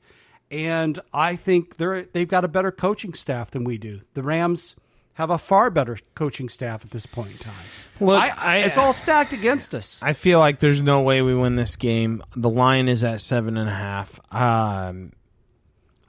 And 0.50 0.98
I 1.12 1.36
think 1.36 1.76
they're 1.76 2.02
they've 2.04 2.28
got 2.28 2.44
a 2.44 2.48
better 2.48 2.70
coaching 2.70 3.14
staff 3.14 3.50
than 3.50 3.64
we 3.64 3.78
do. 3.78 4.00
The 4.14 4.22
Rams 4.22 4.76
have 5.14 5.30
a 5.30 5.38
far 5.38 5.70
better 5.70 5.98
coaching 6.14 6.48
staff 6.48 6.84
at 6.84 6.90
this 6.90 7.06
point 7.06 7.32
in 7.32 7.38
time. 7.38 7.54
Look, 8.00 8.20
I, 8.20 8.28
I- 8.36 8.56
it's 8.58 8.76
all 8.76 8.92
stacked 8.92 9.32
against 9.32 9.74
us. 9.74 10.00
I 10.02 10.12
feel 10.12 10.38
like 10.38 10.58
there's 10.58 10.80
no 10.80 11.00
way 11.02 11.22
we 11.22 11.34
win 11.34 11.56
this 11.56 11.76
game. 11.76 12.22
The 12.36 12.50
line 12.50 12.88
is 12.88 13.04
at 13.04 13.20
seven 13.20 13.56
and 13.56 13.68
a 13.68 13.74
half. 13.74 14.18
Um, 14.34 15.12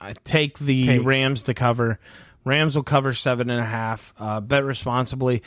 I 0.00 0.12
take 0.24 0.58
the 0.58 0.86
Take. 0.86 1.04
Rams 1.04 1.44
to 1.44 1.54
cover. 1.54 1.98
Rams 2.44 2.76
will 2.76 2.82
cover 2.82 3.12
seven 3.12 3.48
and 3.50 3.60
a 3.60 3.64
half. 3.64 4.12
Uh, 4.18 4.40
bet 4.40 4.64
responsibly. 4.64 5.42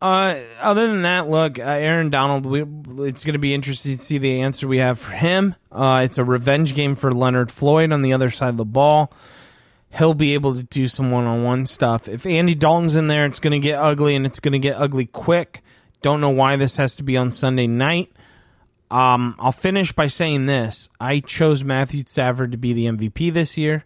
Uh, 0.00 0.36
other 0.60 0.86
than 0.86 1.02
that, 1.02 1.28
look, 1.28 1.58
uh, 1.58 1.62
Aaron 1.62 2.10
Donald. 2.10 2.46
We, 2.46 2.62
it's 3.08 3.24
going 3.24 3.32
to 3.32 3.38
be 3.40 3.52
interesting 3.54 3.92
to 3.92 3.98
see 3.98 4.18
the 4.18 4.42
answer 4.42 4.68
we 4.68 4.78
have 4.78 4.98
for 5.00 5.10
him. 5.10 5.56
Uh, 5.72 6.02
it's 6.04 6.18
a 6.18 6.24
revenge 6.24 6.74
game 6.74 6.94
for 6.94 7.10
Leonard 7.12 7.50
Floyd 7.50 7.90
on 7.90 8.02
the 8.02 8.12
other 8.12 8.30
side 8.30 8.50
of 8.50 8.56
the 8.58 8.64
ball. 8.64 9.12
He'll 9.90 10.14
be 10.14 10.34
able 10.34 10.54
to 10.54 10.62
do 10.62 10.86
some 10.86 11.10
one-on-one 11.10 11.66
stuff. 11.66 12.08
If 12.08 12.26
Andy 12.26 12.54
Dalton's 12.54 12.94
in 12.94 13.08
there, 13.08 13.24
it's 13.24 13.40
going 13.40 13.52
to 13.52 13.58
get 13.58 13.78
ugly, 13.78 14.14
and 14.14 14.26
it's 14.26 14.40
going 14.40 14.52
to 14.52 14.58
get 14.58 14.76
ugly 14.76 15.06
quick. 15.06 15.62
Don't 16.02 16.20
know 16.20 16.30
why 16.30 16.56
this 16.56 16.76
has 16.76 16.96
to 16.96 17.02
be 17.02 17.16
on 17.16 17.32
Sunday 17.32 17.66
night. 17.66 18.12
Um, 18.90 19.34
I'll 19.38 19.52
finish 19.52 19.92
by 19.92 20.06
saying 20.06 20.46
this: 20.46 20.88
I 21.00 21.20
chose 21.20 21.64
Matthew 21.64 22.02
Stafford 22.06 22.52
to 22.52 22.58
be 22.58 22.72
the 22.72 22.86
MVP 22.86 23.32
this 23.32 23.58
year. 23.58 23.84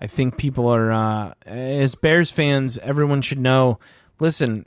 I 0.00 0.06
think 0.06 0.36
people 0.36 0.68
are, 0.68 0.92
uh, 0.92 1.32
as 1.46 1.94
Bears 1.94 2.30
fans, 2.30 2.76
everyone 2.78 3.22
should 3.22 3.38
know. 3.38 3.78
Listen, 4.18 4.66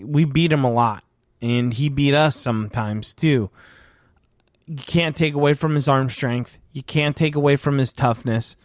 we 0.00 0.24
beat 0.24 0.52
him 0.52 0.64
a 0.64 0.72
lot, 0.72 1.04
and 1.42 1.74
he 1.74 1.88
beat 1.88 2.14
us 2.14 2.36
sometimes 2.36 3.14
too. 3.14 3.50
You 4.66 4.76
can't 4.76 5.16
take 5.16 5.34
away 5.34 5.54
from 5.54 5.74
his 5.74 5.88
arm 5.88 6.08
strength. 6.08 6.58
You 6.72 6.82
can't 6.82 7.16
take 7.16 7.34
away 7.34 7.56
from 7.56 7.78
his 7.78 7.92
toughness. 7.92 8.56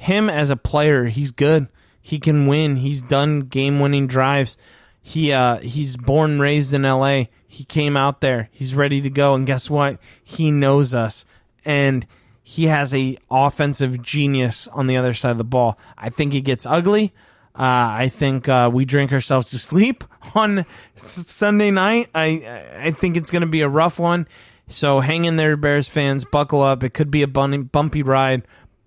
Him 0.00 0.30
as 0.30 0.48
a 0.48 0.56
player, 0.56 1.04
he's 1.04 1.30
good. 1.30 1.68
He 2.00 2.18
can 2.18 2.46
win. 2.46 2.76
He's 2.76 3.02
done 3.02 3.40
game-winning 3.40 4.06
drives. 4.06 4.56
He 5.02 5.30
uh, 5.34 5.58
he's 5.58 5.98
born 5.98 6.32
and 6.32 6.40
raised 6.40 6.72
in 6.72 6.86
L.A. 6.86 7.28
He 7.46 7.64
came 7.64 7.98
out 7.98 8.22
there. 8.22 8.48
He's 8.50 8.74
ready 8.74 9.02
to 9.02 9.10
go, 9.10 9.34
and 9.34 9.46
guess 9.46 9.68
what? 9.68 10.00
He 10.24 10.50
knows 10.50 10.94
us, 10.94 11.26
and 11.66 12.06
he 12.42 12.64
has 12.64 12.94
a 12.94 13.18
offensive 13.30 14.00
genius 14.00 14.66
on 14.68 14.86
the 14.86 14.96
other 14.96 15.12
side 15.12 15.32
of 15.32 15.38
the 15.38 15.44
ball. 15.44 15.78
I 15.98 16.08
think 16.08 16.32
he 16.32 16.40
gets 16.40 16.64
ugly. 16.64 17.12
Uh, 17.54 17.92
I 17.92 18.08
think 18.10 18.48
uh, 18.48 18.70
we 18.72 18.86
drink 18.86 19.12
ourselves 19.12 19.50
to 19.50 19.58
sleep 19.58 20.02
on 20.34 20.60
S- 20.96 21.26
Sunday 21.28 21.70
night. 21.70 22.08
I 22.14 22.62
I 22.78 22.90
think 22.92 23.18
it's 23.18 23.30
going 23.30 23.42
to 23.42 23.48
be 23.48 23.60
a 23.60 23.68
rough 23.68 23.98
one. 23.98 24.26
So 24.68 25.00
hang 25.00 25.26
in 25.26 25.36
there, 25.36 25.58
Bears 25.58 25.90
fans. 25.90 26.24
Buckle 26.24 26.62
up. 26.62 26.82
It 26.84 26.94
could 26.94 27.10
be 27.10 27.20
a 27.20 27.28
bun- 27.28 27.64
bumpy 27.64 28.02
ride, 28.02 28.46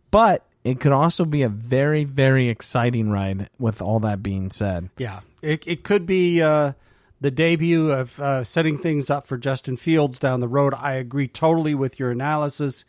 but 0.10 0.44
it 0.64 0.80
could 0.80 0.92
also 0.92 1.26
be 1.26 1.44
a 1.44 1.50
very 1.50 2.04
very 2.04 2.50
exciting 2.50 3.10
ride. 3.10 3.50
With 3.60 3.82
all 3.82 4.00
that 4.02 4.24
being 4.24 4.52
said, 4.52 4.90
Yeah, 4.98 5.22
it 5.42 5.64
it 5.68 5.84
could 5.84 6.06
be 6.06 6.42
uh, 6.42 6.74
the 7.22 7.32
debut 7.32 7.92
of 7.92 8.20
uh, 8.20 8.44
setting 8.44 8.78
things 8.78 9.10
up 9.10 9.28
for 9.28 9.38
Justin 9.38 9.78
Fields 9.78 10.20
down 10.20 10.40
the 10.40 10.48
road. 10.48 10.74
I 10.76 10.94
agree 10.96 11.28
totally 11.28 11.76
with 11.76 12.00
your 12.00 12.12
analysis. 12.12 12.86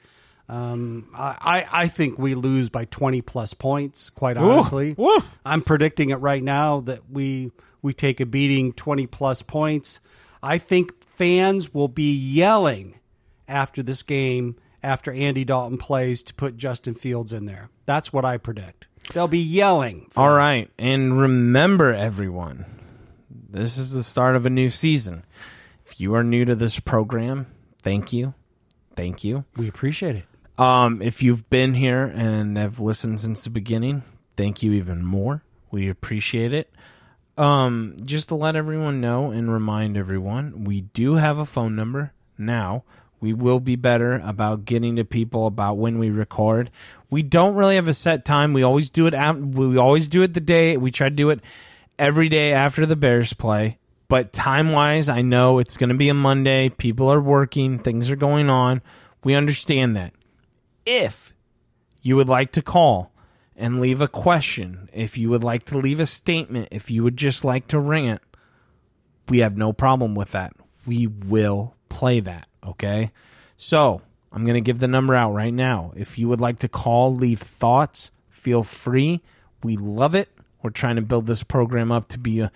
Um, 0.47 1.09
I, 1.17 1.67
I 1.73 1.89
think 1.89 2.19
we 2.19 2.35
lose 2.35 2.69
by 2.69 2.85
twenty 2.85 3.23
plus 3.23 3.55
points. 3.55 4.11
Quite 4.11 4.37
honestly, 4.37 4.95
Woof. 4.99 5.39
I'm 5.45 5.63
predicting 5.63 6.11
it 6.11 6.17
right 6.17 6.43
now 6.43 6.81
that 6.81 7.11
we 7.11 7.51
we 7.81 7.95
take 7.95 8.21
a 8.21 8.27
beating 8.27 8.73
twenty 8.75 9.07
plus 9.07 9.41
points. 9.41 10.01
I 10.43 10.59
think 10.59 11.03
fans 11.03 11.73
will 11.73 11.89
be 11.89 12.13
yelling 12.13 12.99
after 13.49 13.83
this 13.83 14.03
game 14.03 14.57
after 14.85 15.11
Andy 15.13 15.45
Dalton 15.45 15.79
plays 15.79 16.23
to 16.25 16.35
put 16.35 16.57
Justin 16.57 16.95
Fields 16.95 17.33
in 17.33 17.47
there. 17.47 17.71
That's 17.87 18.13
what 18.13 18.25
I 18.25 18.37
predict. 18.37 18.87
They'll 19.13 19.29
be 19.29 19.39
yelling. 19.39 20.09
All 20.17 20.33
right. 20.33 20.71
And 20.79 21.19
remember, 21.19 21.93
everyone, 21.93 22.65
this 23.31 23.79
is 23.79 23.93
the 23.93 24.03
start 24.03 24.37
of 24.37 24.47
a 24.47 24.51
new 24.51 24.71
season. 24.71 25.25
If 25.87 26.01
you 26.01 26.15
are 26.15 26.25
new 26.25 26.45
to 26.45 26.55
this 26.55 26.81
program, 26.81 27.47
thank 27.83 28.13
you. 28.13 28.35
Thank 28.97 29.25
you. 29.25 29.45
We 29.57 29.69
appreciate 29.69 30.17
it. 30.17 30.25
Um, 30.61 31.03
if 31.03 31.23
you've 31.23 31.49
been 31.51 31.75
here 31.75 32.05
and 32.05 32.57
have 32.57 32.79
listened 32.79 33.21
since 33.21 33.45
the 33.45 33.51
beginning, 33.51 34.03
thank 34.37 34.63
you 34.63 34.73
even 34.73 35.05
more. 35.05 35.43
We 35.71 35.89
appreciate 35.89 36.53
it. 36.53 36.73
Um, 37.37 37.97
just 38.05 38.29
to 38.29 38.37
let 38.37 38.55
everyone 38.55 39.01
know 39.01 39.33
and 39.33 39.53
remind 39.53 39.97
everyone, 39.97 40.65
we 40.65 40.83
do 40.83 41.15
have 41.15 41.39
a 41.39 41.47
phone 41.47 41.75
number 41.75 42.13
now. 42.39 42.85
We 43.25 43.33
will 43.33 43.59
be 43.59 43.75
better 43.75 44.21
about 44.23 44.67
getting 44.67 44.97
to 44.97 45.05
people 45.07 45.47
about 45.47 45.79
when 45.79 45.99
we 45.99 46.11
record. 46.11 46.71
We 47.09 47.23
don't 47.23 47.55
really 47.55 47.77
have 47.77 47.89
a 47.89 47.95
set 47.95 48.27
time. 48.27 48.53
We 48.53 48.63
always 48.63 48.91
do 48.91 49.07
it. 49.07 49.15
At, 49.15 49.41
we 49.41 49.79
always 49.79 50.09
do 50.09 50.21
it 50.21 50.35
the 50.35 50.41
day. 50.41 50.77
We 50.77 50.91
try 50.91 51.09
to 51.09 51.15
do 51.15 51.31
it 51.31 51.41
every 51.99 52.29
day 52.29 52.53
after 52.53 52.85
the 52.85 52.97
Bears 52.97 53.33
play. 53.33 53.79
But 54.09 54.35
time 54.35 54.73
wise, 54.73 55.09
I 55.09 55.23
know 55.23 55.59
it's 55.59 55.79
going 55.79 55.89
to 55.89 55.95
be 55.95 56.11
a 56.11 56.15
Monday. 56.15 56.69
People 56.69 57.11
are 57.11 57.19
working. 57.19 57.79
Things 57.79 58.11
are 58.11 58.17
going 58.17 58.51
on. 58.51 58.83
We 59.23 59.35
understand 59.35 59.97
that. 59.97 60.13
If 60.85 61.33
you 62.03 62.17
would 62.17 62.29
like 62.29 62.53
to 62.53 62.61
call 62.61 63.11
and 63.57 63.81
leave 63.81 64.03
a 64.03 64.07
question, 64.07 64.91
if 64.93 65.17
you 65.17 65.31
would 65.31 65.43
like 65.43 65.65
to 65.65 65.79
leave 65.79 65.99
a 65.99 66.05
statement, 66.05 66.69
if 66.71 66.91
you 66.91 67.03
would 67.03 67.17
just 67.17 67.43
like 67.43 67.69
to 67.69 67.79
rant, 67.79 68.21
we 69.31 69.39
have 69.39 69.57
no 69.57 69.73
problem 69.73 70.15
with 70.15 70.33
that. 70.33 70.53
We 70.87 71.07
will 71.07 71.75
play 71.89 72.21
that, 72.21 72.49
okay? 72.67 73.11
So, 73.57 74.03
I'm 74.33 74.45
going 74.45 74.59
to 74.59 74.65
give 74.65 74.81
the 74.81 74.89
number 74.89 75.15
out 75.15 75.33
right 75.33 75.55
now. 75.55 75.93
If 75.97 76.19
you 76.19 76.29
would 76.29 76.41
like 76.41 76.59
to 76.61 76.69
call, 76.69 77.15
leave 77.15 77.41
thoughts, 77.41 78.11
feel 78.31 78.65
free. 78.65 79.23
We 79.63 79.77
love 79.77 80.15
it. 80.15 80.29
We're 80.63 80.71
trying 80.71 80.97
to 80.97 81.03
build 81.03 81.27
this 81.27 81.43
program 81.45 81.93
up 81.93 82.09
to 82.09 82.19
be 82.19 82.41
a 82.41 82.51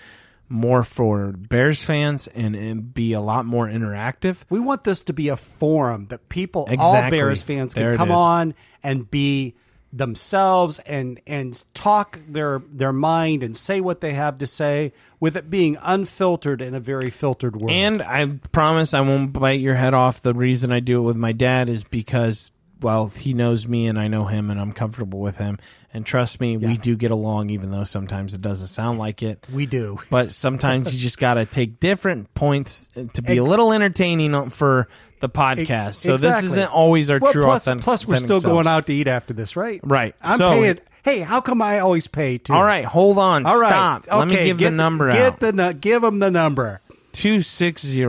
more 0.48 0.82
for 0.82 1.32
Bears 1.32 1.82
fans 1.84 2.26
and, 2.28 2.56
and 2.56 2.92
be 2.94 3.12
a 3.12 3.20
lot 3.20 3.44
more 3.44 3.68
interactive. 3.68 4.38
We 4.48 4.61
want 4.61 4.82
this 4.82 5.02
to 5.04 5.12
be 5.12 5.28
a 5.28 5.36
forum 5.36 6.06
that 6.06 6.28
people, 6.28 6.66
all 6.80 6.92
Bears 7.11 7.42
fans, 7.42 7.74
can 7.74 7.82
it 7.92 7.96
come 7.96 8.09
on 8.18 8.54
and 8.82 9.11
be 9.11 9.54
themselves 9.93 10.78
and 10.80 11.20
and 11.26 11.64
talk 11.72 12.20
their 12.28 12.62
their 12.70 12.93
mind 12.93 13.43
and 13.43 13.57
say 13.57 13.80
what 13.80 14.01
they 14.01 14.12
have 14.12 14.39
to 14.39 14.47
say 14.47 14.93
with 15.18 15.36
it 15.36 15.49
being 15.49 15.78
unfiltered 15.80 16.61
in 16.61 16.74
a 16.74 16.80
very 16.80 17.11
filtered 17.11 17.57
world. 17.57 17.70
And 17.70 18.03
I 18.03 18.26
promise 18.53 18.93
I 18.93 19.01
won't 19.01 19.32
bite 19.32 19.61
your 19.61 19.74
head 19.74 19.95
off. 19.95 20.20
The 20.20 20.34
reason 20.34 20.72
I 20.72 20.80
do 20.80 21.01
it 21.01 21.07
with 21.07 21.16
my 21.16 21.32
dad 21.32 21.68
is 21.68 21.84
because, 21.84 22.51
well, 22.80 23.08
he 23.08 23.34
knows 23.34 23.66
me 23.66 23.86
and 23.86 23.98
I 23.98 24.08
know 24.08 24.24
him 24.26 24.50
and 24.50 24.60
I'm 24.60 24.72
comfortable 24.72 25.20
with 25.20 25.36
him. 25.36 25.58
And 25.94 26.04
trust 26.04 26.40
me, 26.40 26.56
we 26.56 26.76
do 26.76 26.96
get 26.96 27.10
along, 27.10 27.48
even 27.50 27.70
though 27.70 27.84
sometimes 27.84 28.34
it 28.34 28.42
doesn't 28.42 28.66
sound 28.68 28.98
like 28.98 29.22
it. 29.22 29.44
we 29.52 29.64
do. 29.66 29.98
But 30.10 30.32
sometimes 30.32 30.92
you 30.92 30.98
just 30.98 31.18
got 31.18 31.34
to 31.34 31.46
take 31.46 31.80
different 31.80 32.32
points 32.34 32.88
to 33.14 33.22
be 33.22 33.38
a 33.38 33.44
little 33.44 33.72
entertaining 33.72 34.50
for 34.50 34.86
the 35.20 35.28
podcast. 35.28 35.94
So 35.94 36.16
this 36.16 36.42
isn't 36.44 36.68
always 36.72 37.10
our 37.10 37.18
well, 37.18 37.32
true 37.32 37.42
plus, 37.42 37.62
authentic. 37.66 37.84
plus 37.84 38.06
we're 38.06 38.16
still 38.18 38.36
authentic 38.36 38.50
going 38.50 38.66
out 38.66 38.86
to 38.86 38.94
eat 38.94 39.08
after 39.08 39.32
this, 39.34 39.56
right? 39.56 39.80
Right. 39.82 40.14
I'm 40.20 40.38
So- 40.38 40.50
paying. 40.50 40.78
Hey, 41.04 41.20
how 41.20 41.40
come 41.40 41.62
I 41.62 41.78
always 41.78 42.06
pay 42.06 42.36
too? 42.36 42.52
All 42.52 42.62
right, 42.64 42.84
hold 42.84 43.16
on. 43.16 43.46
All 43.46 43.58
right. 43.58 43.70
Stop. 43.70 44.08
Okay, 44.08 44.16
Let 44.18 44.28
me 44.28 44.34
give 44.44 44.58
get 44.58 44.70
the 44.70 44.76
number 44.76 45.10
get 45.10 45.22
out. 45.22 45.40
the 45.40 45.72
give 45.80 46.02
them 46.02 46.18
the 46.18 46.30
number. 46.30 46.80
260 47.12 48.04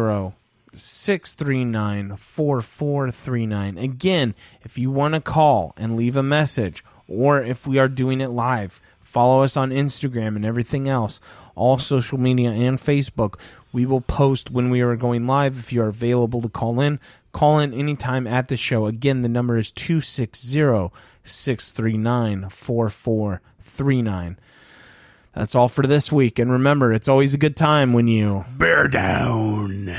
639 0.74 2.16
4439. 2.18 3.78
Again, 3.78 4.36
if 4.64 4.78
you 4.78 4.92
want 4.92 5.14
to 5.14 5.22
call 5.22 5.74
and 5.78 5.96
leave 5.96 6.16
a 6.16 6.24
message, 6.24 6.84
or 7.08 7.42
if 7.42 7.66
we 7.66 7.80
are 7.80 7.88
doing 7.88 8.22
it 8.22 8.30
live, 8.30 8.82
follow 9.04 9.44
us 9.44 9.58
on 9.58 9.72
Instagram 9.72 10.36
and 10.36 10.46
everything 10.46 10.88
else, 10.88 11.20
all 11.56 11.78
social 11.78 12.18
media 12.18 12.52
and 12.52 12.80
Facebook. 12.80 13.40
We 13.72 13.86
will 13.86 14.02
post 14.02 14.52
when 14.52 14.70
we 14.70 14.82
are 14.82 14.96
going 14.96 15.28
live. 15.28 15.58
If 15.58 15.74
you 15.74 15.82
are 15.82 15.88
available 15.90 16.42
to 16.42 16.50
call 16.50 16.80
in, 16.80 17.00
call 17.32 17.60
in 17.60 17.74
anytime 17.74 18.28
at 18.28 18.48
the 18.48 18.58
show. 18.58 18.86
Again, 18.86 19.22
the 19.22 19.30
number 19.30 19.58
is 19.58 19.72
260 19.72 20.92
639 21.24 22.50
4439. 22.50 24.38
That's 25.34 25.56
all 25.56 25.68
for 25.68 25.86
this 25.86 26.12
week. 26.12 26.40
And 26.40 26.52
remember, 26.52 26.92
it's 26.92 27.08
always 27.08 27.34
a 27.34 27.38
good 27.38 27.56
time 27.56 27.94
when 27.94 28.08
you 28.08 28.46
Bear 28.58 28.88
down. 28.88 29.96